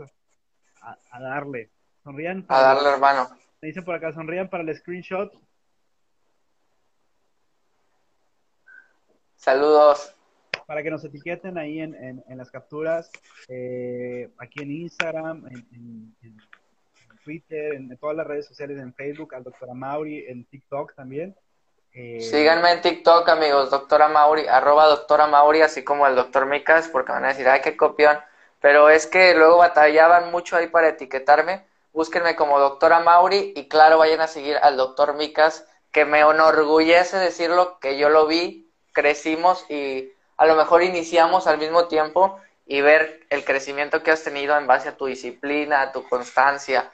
a, 0.80 1.20
darle. 1.20 1.70
Sonrían. 2.04 2.44
a 2.48 2.60
darle, 2.60 2.90
hermano. 2.90 3.28
Me 3.60 3.68
dicen 3.68 3.84
por 3.84 3.94
acá, 3.94 4.12
sonrían 4.12 4.48
para 4.48 4.62
el 4.62 4.76
screenshot. 4.76 5.32
Saludos 9.36 10.14
para 10.70 10.84
que 10.84 10.90
nos 10.92 11.04
etiqueten 11.04 11.58
ahí 11.58 11.80
en, 11.80 11.96
en, 11.96 12.38
las 12.38 12.48
capturas, 12.48 13.10
eh, 13.48 14.30
aquí 14.38 14.62
en 14.62 14.70
Instagram, 14.70 15.44
en, 15.48 16.14
Twitter, 17.24 17.74
en, 17.74 17.96
todas 17.98 18.14
las 18.14 18.24
redes 18.24 18.46
sociales, 18.46 18.78
en 18.78 18.94
Facebook, 18.94 19.34
al 19.34 19.42
doctora 19.42 19.74
Mauri, 19.74 20.26
en 20.28 20.44
TikTok 20.44 20.94
también. 20.94 21.34
Eh, 21.92 22.20
Síganme 22.20 22.70
en 22.72 22.82
TikTok, 22.82 23.28
amigos, 23.28 23.70
doctora 23.70 24.08
Mauri, 24.08 24.46
arroba 24.46 24.86
doctora 24.86 25.26
Mauri, 25.26 25.62
así 25.62 25.82
como 25.82 26.06
el 26.06 26.14
doctor 26.14 26.46
Micas, 26.46 26.88
porque 26.88 27.12
van 27.12 27.24
a 27.24 27.28
decir, 27.28 27.48
ay, 27.48 27.60
qué 27.62 27.76
copión. 27.76 28.18
Pero 28.60 28.90
es 28.90 29.06
que 29.06 29.34
luego 29.34 29.58
batallaban 29.58 30.30
mucho 30.30 30.56
ahí 30.56 30.68
para 30.68 30.88
etiquetarme. 30.88 31.66
Búsquenme 31.92 32.36
como 32.36 32.60
doctora 32.60 33.00
Mauri 33.00 33.52
y 33.56 33.68
claro, 33.68 33.98
vayan 33.98 34.20
a 34.20 34.28
seguir 34.28 34.56
al 34.62 34.76
doctor 34.76 35.14
Micas, 35.14 35.66
que 35.90 36.04
me 36.04 36.20
enorgullece 36.20 37.16
decirlo, 37.16 37.80
que 37.80 37.98
yo 37.98 38.10
lo 38.10 38.26
vi, 38.26 38.70
crecimos 38.92 39.68
y 39.68 40.12
a 40.36 40.46
lo 40.46 40.54
mejor 40.54 40.82
iniciamos 40.82 41.46
al 41.48 41.58
mismo 41.58 41.88
tiempo 41.88 42.38
y 42.64 42.80
ver 42.80 43.26
el 43.30 43.44
crecimiento 43.44 44.04
que 44.04 44.12
has 44.12 44.22
tenido 44.22 44.56
en 44.56 44.68
base 44.68 44.90
a 44.90 44.96
tu 44.96 45.06
disciplina, 45.06 45.82
a 45.82 45.92
tu 45.92 46.08
constancia. 46.08 46.92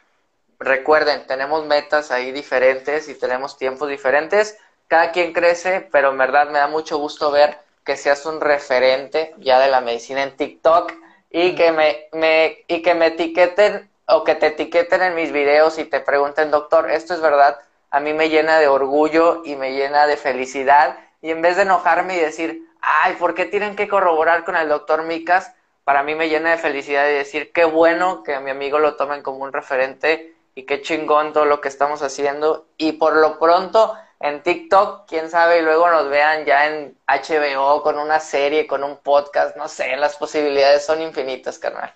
Recuerden, 0.58 1.26
tenemos 1.26 1.66
metas 1.66 2.10
ahí 2.10 2.32
diferentes 2.32 3.10
y 3.10 3.14
tenemos 3.14 3.58
tiempos 3.58 3.90
diferentes. 3.90 4.56
Cada 4.88 5.10
quien 5.12 5.32
crece, 5.32 5.88
pero 5.90 6.10
en 6.10 6.18
verdad 6.18 6.48
me 6.48 6.58
da 6.58 6.68
mucho 6.68 6.98
gusto 6.98 7.30
ver 7.30 7.58
que 7.84 7.96
seas 7.96 8.24
un 8.26 8.40
referente 8.40 9.34
ya 9.38 9.58
de 9.58 9.68
la 9.68 9.80
medicina 9.80 10.22
en 10.22 10.36
TikTok 10.36 10.92
y 11.30 11.54
que 11.54 11.72
me, 11.72 12.08
me, 12.12 12.64
y 12.68 12.82
que 12.82 12.94
me 12.94 13.06
etiqueten 13.06 13.90
o 14.06 14.24
que 14.24 14.34
te 14.34 14.48
etiqueten 14.48 15.02
en 15.02 15.14
mis 15.14 15.32
videos 15.32 15.78
y 15.78 15.84
te 15.84 16.00
pregunten, 16.00 16.50
doctor, 16.50 16.90
esto 16.90 17.14
es 17.14 17.20
verdad, 17.20 17.58
a 17.90 18.00
mí 18.00 18.12
me 18.12 18.28
llena 18.28 18.58
de 18.58 18.68
orgullo 18.68 19.42
y 19.44 19.56
me 19.56 19.72
llena 19.72 20.06
de 20.06 20.16
felicidad 20.16 20.98
y 21.20 21.30
en 21.30 21.42
vez 21.42 21.56
de 21.56 21.62
enojarme 21.62 22.16
y 22.16 22.20
decir, 22.20 22.62
ay, 22.80 23.14
¿por 23.14 23.34
qué 23.34 23.46
tienen 23.46 23.74
que 23.74 23.88
corroborar 23.88 24.44
con 24.44 24.56
el 24.56 24.68
doctor 24.68 25.02
Micas? 25.02 25.52
Para 25.82 26.02
mí 26.02 26.14
me 26.14 26.28
llena 26.28 26.50
de 26.50 26.58
felicidad 26.58 27.08
y 27.08 27.14
decir 27.14 27.52
qué 27.52 27.64
bueno 27.64 28.22
que 28.22 28.34
a 28.34 28.40
mi 28.40 28.50
amigo 28.50 28.78
lo 28.78 28.96
tomen 28.96 29.22
como 29.22 29.38
un 29.38 29.52
referente 29.52 30.34
y 30.54 30.64
qué 30.64 30.82
chingón 30.82 31.32
todo 31.32 31.44
lo 31.44 31.60
que 31.60 31.68
estamos 31.68 32.02
haciendo. 32.02 32.66
Y 32.76 32.92
por 32.92 33.16
lo 33.16 33.38
pronto 33.38 33.96
en 34.20 34.42
TikTok, 34.42 35.08
quién 35.08 35.28
sabe, 35.28 35.60
y 35.60 35.62
luego 35.62 35.90
nos 35.90 36.08
vean 36.08 36.44
ya 36.44 36.66
en 36.66 36.96
HBO 37.06 37.82
con 37.82 37.98
una 37.98 38.20
serie, 38.20 38.66
con 38.66 38.82
un 38.82 38.96
podcast, 38.98 39.56
no 39.56 39.68
sé, 39.68 39.96
las 39.96 40.16
posibilidades 40.16 40.84
son 40.84 41.02
infinitas, 41.02 41.58
carnal. 41.58 41.92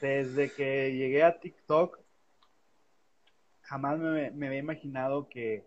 Desde 0.00 0.50
que 0.52 0.92
llegué 0.92 1.22
a 1.22 1.38
TikTok, 1.38 1.98
jamás 3.62 3.98
me, 3.98 4.30
me 4.30 4.46
había 4.48 4.58
imaginado 4.58 5.28
que, 5.28 5.64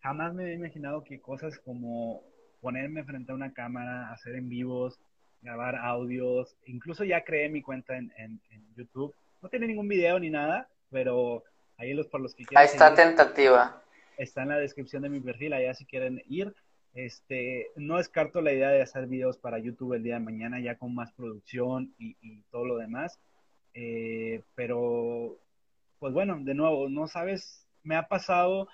jamás 0.00 0.34
me 0.34 0.44
había 0.44 0.54
imaginado 0.54 1.04
que 1.04 1.20
cosas 1.20 1.58
como 1.58 2.22
ponerme 2.60 3.04
frente 3.04 3.32
a 3.32 3.34
una 3.34 3.52
cámara, 3.52 4.10
hacer 4.12 4.34
en 4.34 4.48
vivos, 4.48 4.98
grabar 5.42 5.76
audios, 5.76 6.56
incluso 6.66 7.04
ya 7.04 7.24
creé 7.24 7.48
mi 7.48 7.62
cuenta 7.62 7.96
en, 7.96 8.12
en, 8.16 8.40
YouTube. 8.76 9.14
No 9.42 9.48
tiene 9.48 9.66
ningún 9.66 9.88
video 9.88 10.18
ni 10.18 10.30
nada, 10.30 10.68
pero 10.90 11.42
ahí 11.76 11.94
los 11.94 12.06
por 12.06 12.20
los 12.20 12.34
que 12.34 12.44
quieran. 12.44 12.62
Ahí 12.62 12.70
está 12.70 12.94
tentativa. 12.94 13.82
Está 14.18 14.42
en 14.42 14.50
la 14.50 14.58
descripción 14.58 15.02
de 15.02 15.08
mi 15.08 15.20
perfil, 15.20 15.52
allá 15.52 15.72
si 15.74 15.86
quieren 15.86 16.22
ir. 16.28 16.54
Este, 16.92 17.68
no 17.76 17.98
descarto 17.98 18.40
la 18.40 18.52
idea 18.52 18.70
de 18.70 18.82
hacer 18.82 19.06
videos 19.06 19.38
para 19.38 19.60
YouTube 19.60 19.94
el 19.94 20.02
día 20.02 20.14
de 20.14 20.20
mañana, 20.20 20.60
ya 20.60 20.76
con 20.76 20.94
más 20.94 21.12
producción 21.12 21.94
y, 21.98 22.42
todo 22.50 22.66
lo 22.66 22.78
demás. 22.78 23.20
Eh, 23.74 24.42
pero, 24.56 25.38
pues 26.00 26.12
bueno, 26.12 26.36
de 26.40 26.54
nuevo, 26.54 26.88
no 26.88 27.06
sabes, 27.06 27.64
me 27.84 27.94
ha 27.94 28.08
pasado 28.08 28.68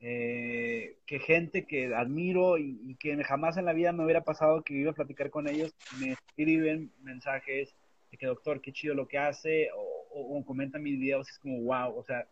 eh, 0.00 0.96
que 1.06 1.20
gente 1.20 1.64
que 1.66 1.94
admiro 1.94 2.58
y, 2.58 2.96
que 2.96 3.22
jamás 3.22 3.56
en 3.56 3.66
la 3.66 3.72
vida 3.72 3.92
me 3.92 4.04
hubiera 4.04 4.24
pasado 4.24 4.62
que 4.62 4.74
iba 4.74 4.90
a 4.90 4.94
platicar 4.94 5.30
con 5.30 5.48
ellos, 5.48 5.72
me 6.00 6.12
escriben 6.12 6.92
mensajes 7.02 7.74
de 8.10 8.18
que 8.18 8.26
doctor, 8.26 8.60
qué 8.60 8.72
chido 8.72 8.94
lo 8.94 9.06
que 9.06 9.18
hace, 9.18 9.68
o, 9.74 10.44
comentan 10.44 10.82
mis 10.82 10.98
videos, 10.98 11.28
es 11.28 11.38
como 11.38 11.60
wow, 11.62 11.96
o 11.96 12.02
sea. 12.02 12.26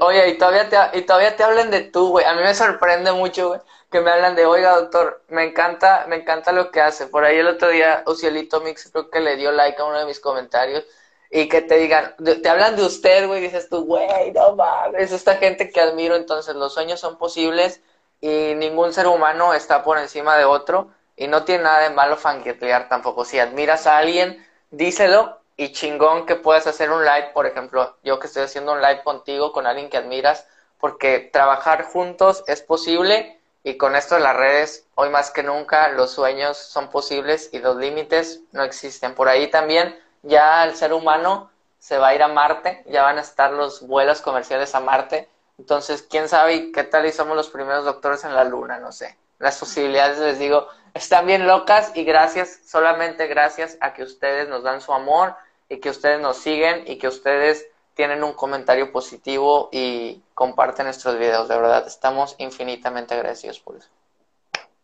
Oye, 0.00 0.28
y 0.28 0.38
todavía, 0.38 0.68
te, 0.68 0.98
y 0.98 1.02
todavía 1.02 1.36
te 1.36 1.42
hablan 1.44 1.70
de 1.70 1.82
tú, 1.82 2.10
güey. 2.10 2.24
A 2.24 2.34
mí 2.34 2.42
me 2.42 2.54
sorprende 2.54 3.12
mucho, 3.12 3.48
güey, 3.48 3.60
que 3.90 4.00
me 4.00 4.10
hablan 4.10 4.34
de, 4.34 4.46
oiga, 4.46 4.76
doctor, 4.76 5.22
me 5.28 5.44
encanta, 5.44 6.04
me 6.08 6.16
encanta 6.16 6.52
lo 6.52 6.70
que 6.70 6.80
hace. 6.80 7.06
Por 7.06 7.24
ahí 7.24 7.38
el 7.38 7.48
otro 7.48 7.68
día, 7.68 8.02
Ocielito 8.06 8.60
Mix 8.60 8.90
creo 8.90 9.10
que 9.10 9.20
le 9.20 9.36
dio 9.36 9.52
like 9.52 9.80
a 9.80 9.84
uno 9.84 9.98
de 9.98 10.06
mis 10.06 10.20
comentarios 10.20 10.84
y 11.30 11.48
que 11.48 11.62
te 11.62 11.76
digan, 11.76 12.14
te 12.42 12.48
hablan 12.48 12.76
de 12.76 12.84
usted, 12.84 13.26
güey, 13.26 13.40
dices 13.40 13.68
tú, 13.68 13.84
güey, 13.84 14.32
no 14.32 14.54
mames, 14.54 15.10
esta 15.12 15.36
gente 15.36 15.70
que 15.70 15.80
admiro, 15.80 16.14
entonces 16.16 16.54
los 16.54 16.72
sueños 16.72 17.00
son 17.00 17.18
posibles 17.18 17.80
y 18.20 18.54
ningún 18.54 18.92
ser 18.92 19.06
humano 19.08 19.52
está 19.54 19.82
por 19.82 19.98
encima 19.98 20.36
de 20.36 20.44
otro 20.44 20.90
y 21.16 21.26
no 21.26 21.44
tiene 21.44 21.64
nada 21.64 21.80
de 21.80 21.90
malo 21.90 22.16
fangirlear 22.16 22.88
tampoco. 22.88 23.24
Si 23.24 23.38
admiras 23.38 23.86
a 23.86 23.98
alguien, 23.98 24.46
díselo 24.70 25.40
y 25.56 25.72
chingón 25.72 26.26
que 26.26 26.36
puedas 26.36 26.66
hacer 26.66 26.90
un 26.90 27.04
live, 27.04 27.30
por 27.32 27.46
ejemplo, 27.46 27.96
yo 28.02 28.18
que 28.18 28.26
estoy 28.26 28.42
haciendo 28.42 28.72
un 28.72 28.82
live 28.82 29.02
contigo, 29.02 29.52
con 29.52 29.66
alguien 29.66 29.88
que 29.88 29.96
admiras, 29.96 30.46
porque 30.78 31.30
trabajar 31.32 31.84
juntos 31.84 32.44
es 32.46 32.60
posible 32.60 33.40
y 33.62 33.76
con 33.76 33.96
esto 33.96 34.18
las 34.18 34.36
redes, 34.36 34.86
hoy 34.94 35.08
más 35.10 35.30
que 35.30 35.42
nunca, 35.42 35.88
los 35.88 36.10
sueños 36.10 36.58
son 36.58 36.90
posibles 36.90 37.48
y 37.52 37.60
los 37.60 37.76
límites 37.76 38.40
no 38.52 38.62
existen. 38.62 39.14
Por 39.14 39.28
ahí 39.28 39.48
también 39.48 39.98
ya 40.22 40.64
el 40.64 40.74
ser 40.76 40.92
humano 40.92 41.50
se 41.78 41.98
va 41.98 42.08
a 42.08 42.14
ir 42.14 42.22
a 42.22 42.28
Marte, 42.28 42.82
ya 42.86 43.02
van 43.02 43.18
a 43.18 43.22
estar 43.22 43.52
los 43.52 43.86
vuelos 43.86 44.20
comerciales 44.20 44.74
a 44.74 44.80
Marte. 44.80 45.28
Entonces, 45.58 46.02
quién 46.02 46.28
sabe 46.28 46.72
qué 46.72 46.82
tal 46.82 47.06
y 47.06 47.12
somos 47.12 47.36
los 47.36 47.48
primeros 47.48 47.84
doctores 47.84 48.24
en 48.24 48.34
la 48.34 48.44
Luna, 48.44 48.78
no 48.78 48.90
sé. 48.90 49.16
Las 49.38 49.58
posibilidades, 49.58 50.18
les 50.18 50.38
digo, 50.38 50.68
están 50.94 51.26
bien 51.26 51.46
locas 51.46 51.92
y 51.94 52.04
gracias, 52.04 52.60
solamente 52.66 53.26
gracias 53.26 53.78
a 53.80 53.94
que 53.94 54.02
ustedes 54.02 54.48
nos 54.48 54.62
dan 54.62 54.80
su 54.80 54.92
amor 54.92 55.34
y 55.68 55.78
que 55.78 55.90
ustedes 55.90 56.20
nos 56.20 56.38
siguen 56.38 56.84
y 56.86 56.98
que 56.98 57.08
ustedes 57.08 57.66
tienen 57.94 58.24
un 58.24 58.32
comentario 58.32 58.92
positivo 58.92 59.68
y 59.72 60.22
comparten 60.34 60.86
nuestros 60.86 61.18
videos. 61.18 61.48
De 61.48 61.56
verdad, 61.56 61.86
estamos 61.86 62.34
infinitamente 62.38 63.14
agradecidos 63.14 63.60
por 63.60 63.76
eso. 63.76 63.88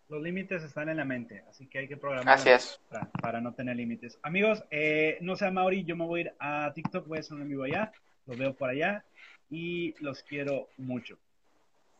Los 0.08 0.22
límites 0.22 0.64
están 0.64 0.88
en 0.88 0.96
la 0.96 1.04
mente, 1.04 1.44
así 1.48 1.68
que 1.68 1.78
hay 1.78 1.88
que 1.88 1.96
programar 1.96 2.38
para, 3.20 3.40
no 3.40 3.54
tener 3.54 3.76
límites. 3.76 4.18
Amigos, 4.22 4.64
eh, 4.70 5.18
no 5.20 5.36
sea 5.36 5.52
Mauri, 5.52 5.84
yo 5.84 5.94
me 5.94 6.04
voy 6.04 6.20
a 6.20 6.22
ir 6.22 6.34
a 6.40 6.72
TikTok, 6.74 7.06
voy 7.06 7.18
a 7.18 7.20
hacer 7.20 7.36
un 7.36 7.48
vivo 7.48 7.62
allá, 7.62 7.92
los 8.26 8.36
veo 8.36 8.52
por 8.52 8.70
allá 8.70 9.04
y 9.50 9.94
los 10.02 10.24
quiero 10.24 10.68
mucho. 10.78 11.16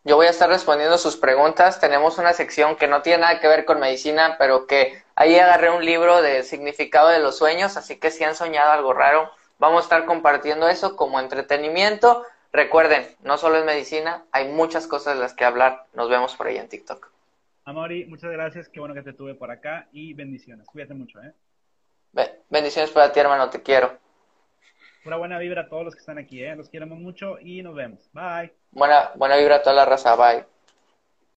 Yo 0.02 0.16
voy 0.16 0.26
a 0.26 0.30
estar 0.30 0.48
respondiendo 0.48 0.96
sus 0.96 1.16
preguntas. 1.16 1.78
Tenemos 1.78 2.16
una 2.16 2.32
sección 2.32 2.76
que 2.76 2.86
no 2.86 3.02
tiene 3.02 3.22
nada 3.22 3.40
que 3.40 3.48
ver 3.48 3.66
con 3.66 3.80
medicina, 3.80 4.36
pero 4.38 4.66
que 4.66 5.02
ahí 5.14 5.38
agarré 5.38 5.70
un 5.70 5.84
libro 5.84 6.22
de 6.22 6.42
significado 6.42 7.08
de 7.08 7.18
los 7.18 7.36
sueños, 7.36 7.76
así 7.76 7.98
que 7.98 8.10
si 8.10 8.24
han 8.24 8.34
soñado 8.34 8.72
algo 8.72 8.94
raro, 8.94 9.30
vamos 9.58 9.80
a 9.80 9.84
estar 9.84 10.06
compartiendo 10.06 10.68
eso 10.68 10.96
como 10.96 11.20
entretenimiento. 11.20 12.24
Recuerden, 12.50 13.06
no 13.22 13.36
solo 13.36 13.58
es 13.58 13.64
medicina, 13.64 14.24
hay 14.32 14.48
muchas 14.48 14.86
cosas 14.86 15.14
de 15.14 15.20
las 15.20 15.34
que 15.34 15.44
hablar. 15.44 15.84
Nos 15.92 16.08
vemos 16.08 16.34
por 16.34 16.46
ahí 16.46 16.56
en 16.56 16.68
TikTok. 16.68 17.10
Amori, 17.64 18.06
muchas 18.06 18.32
gracias. 18.32 18.68
Qué 18.68 18.80
bueno 18.80 18.94
que 18.94 19.02
te 19.02 19.12
tuve 19.12 19.34
por 19.34 19.50
acá 19.50 19.86
y 19.92 20.14
bendiciones. 20.14 20.66
Cuídate 20.66 20.94
mucho, 20.94 21.20
¿eh? 21.22 21.34
bendiciones 22.48 22.90
para 22.90 23.12
ti, 23.12 23.20
hermano. 23.20 23.50
Te 23.50 23.62
quiero. 23.62 23.98
Pura 25.02 25.16
buena 25.16 25.38
vibra 25.38 25.62
a 25.62 25.68
todos 25.68 25.84
los 25.84 25.94
que 25.94 26.00
están 26.00 26.18
aquí, 26.18 26.42
¿eh? 26.42 26.54
Los 26.54 26.68
queremos 26.68 26.98
mucho 26.98 27.38
y 27.40 27.62
nos 27.62 27.74
vemos. 27.74 28.10
Bye. 28.12 28.52
Buena, 28.70 29.12
buena 29.14 29.36
vibra 29.36 29.56
a 29.56 29.62
toda 29.62 29.76
la 29.76 29.84
raza. 29.84 30.14
Bye. 30.16 30.49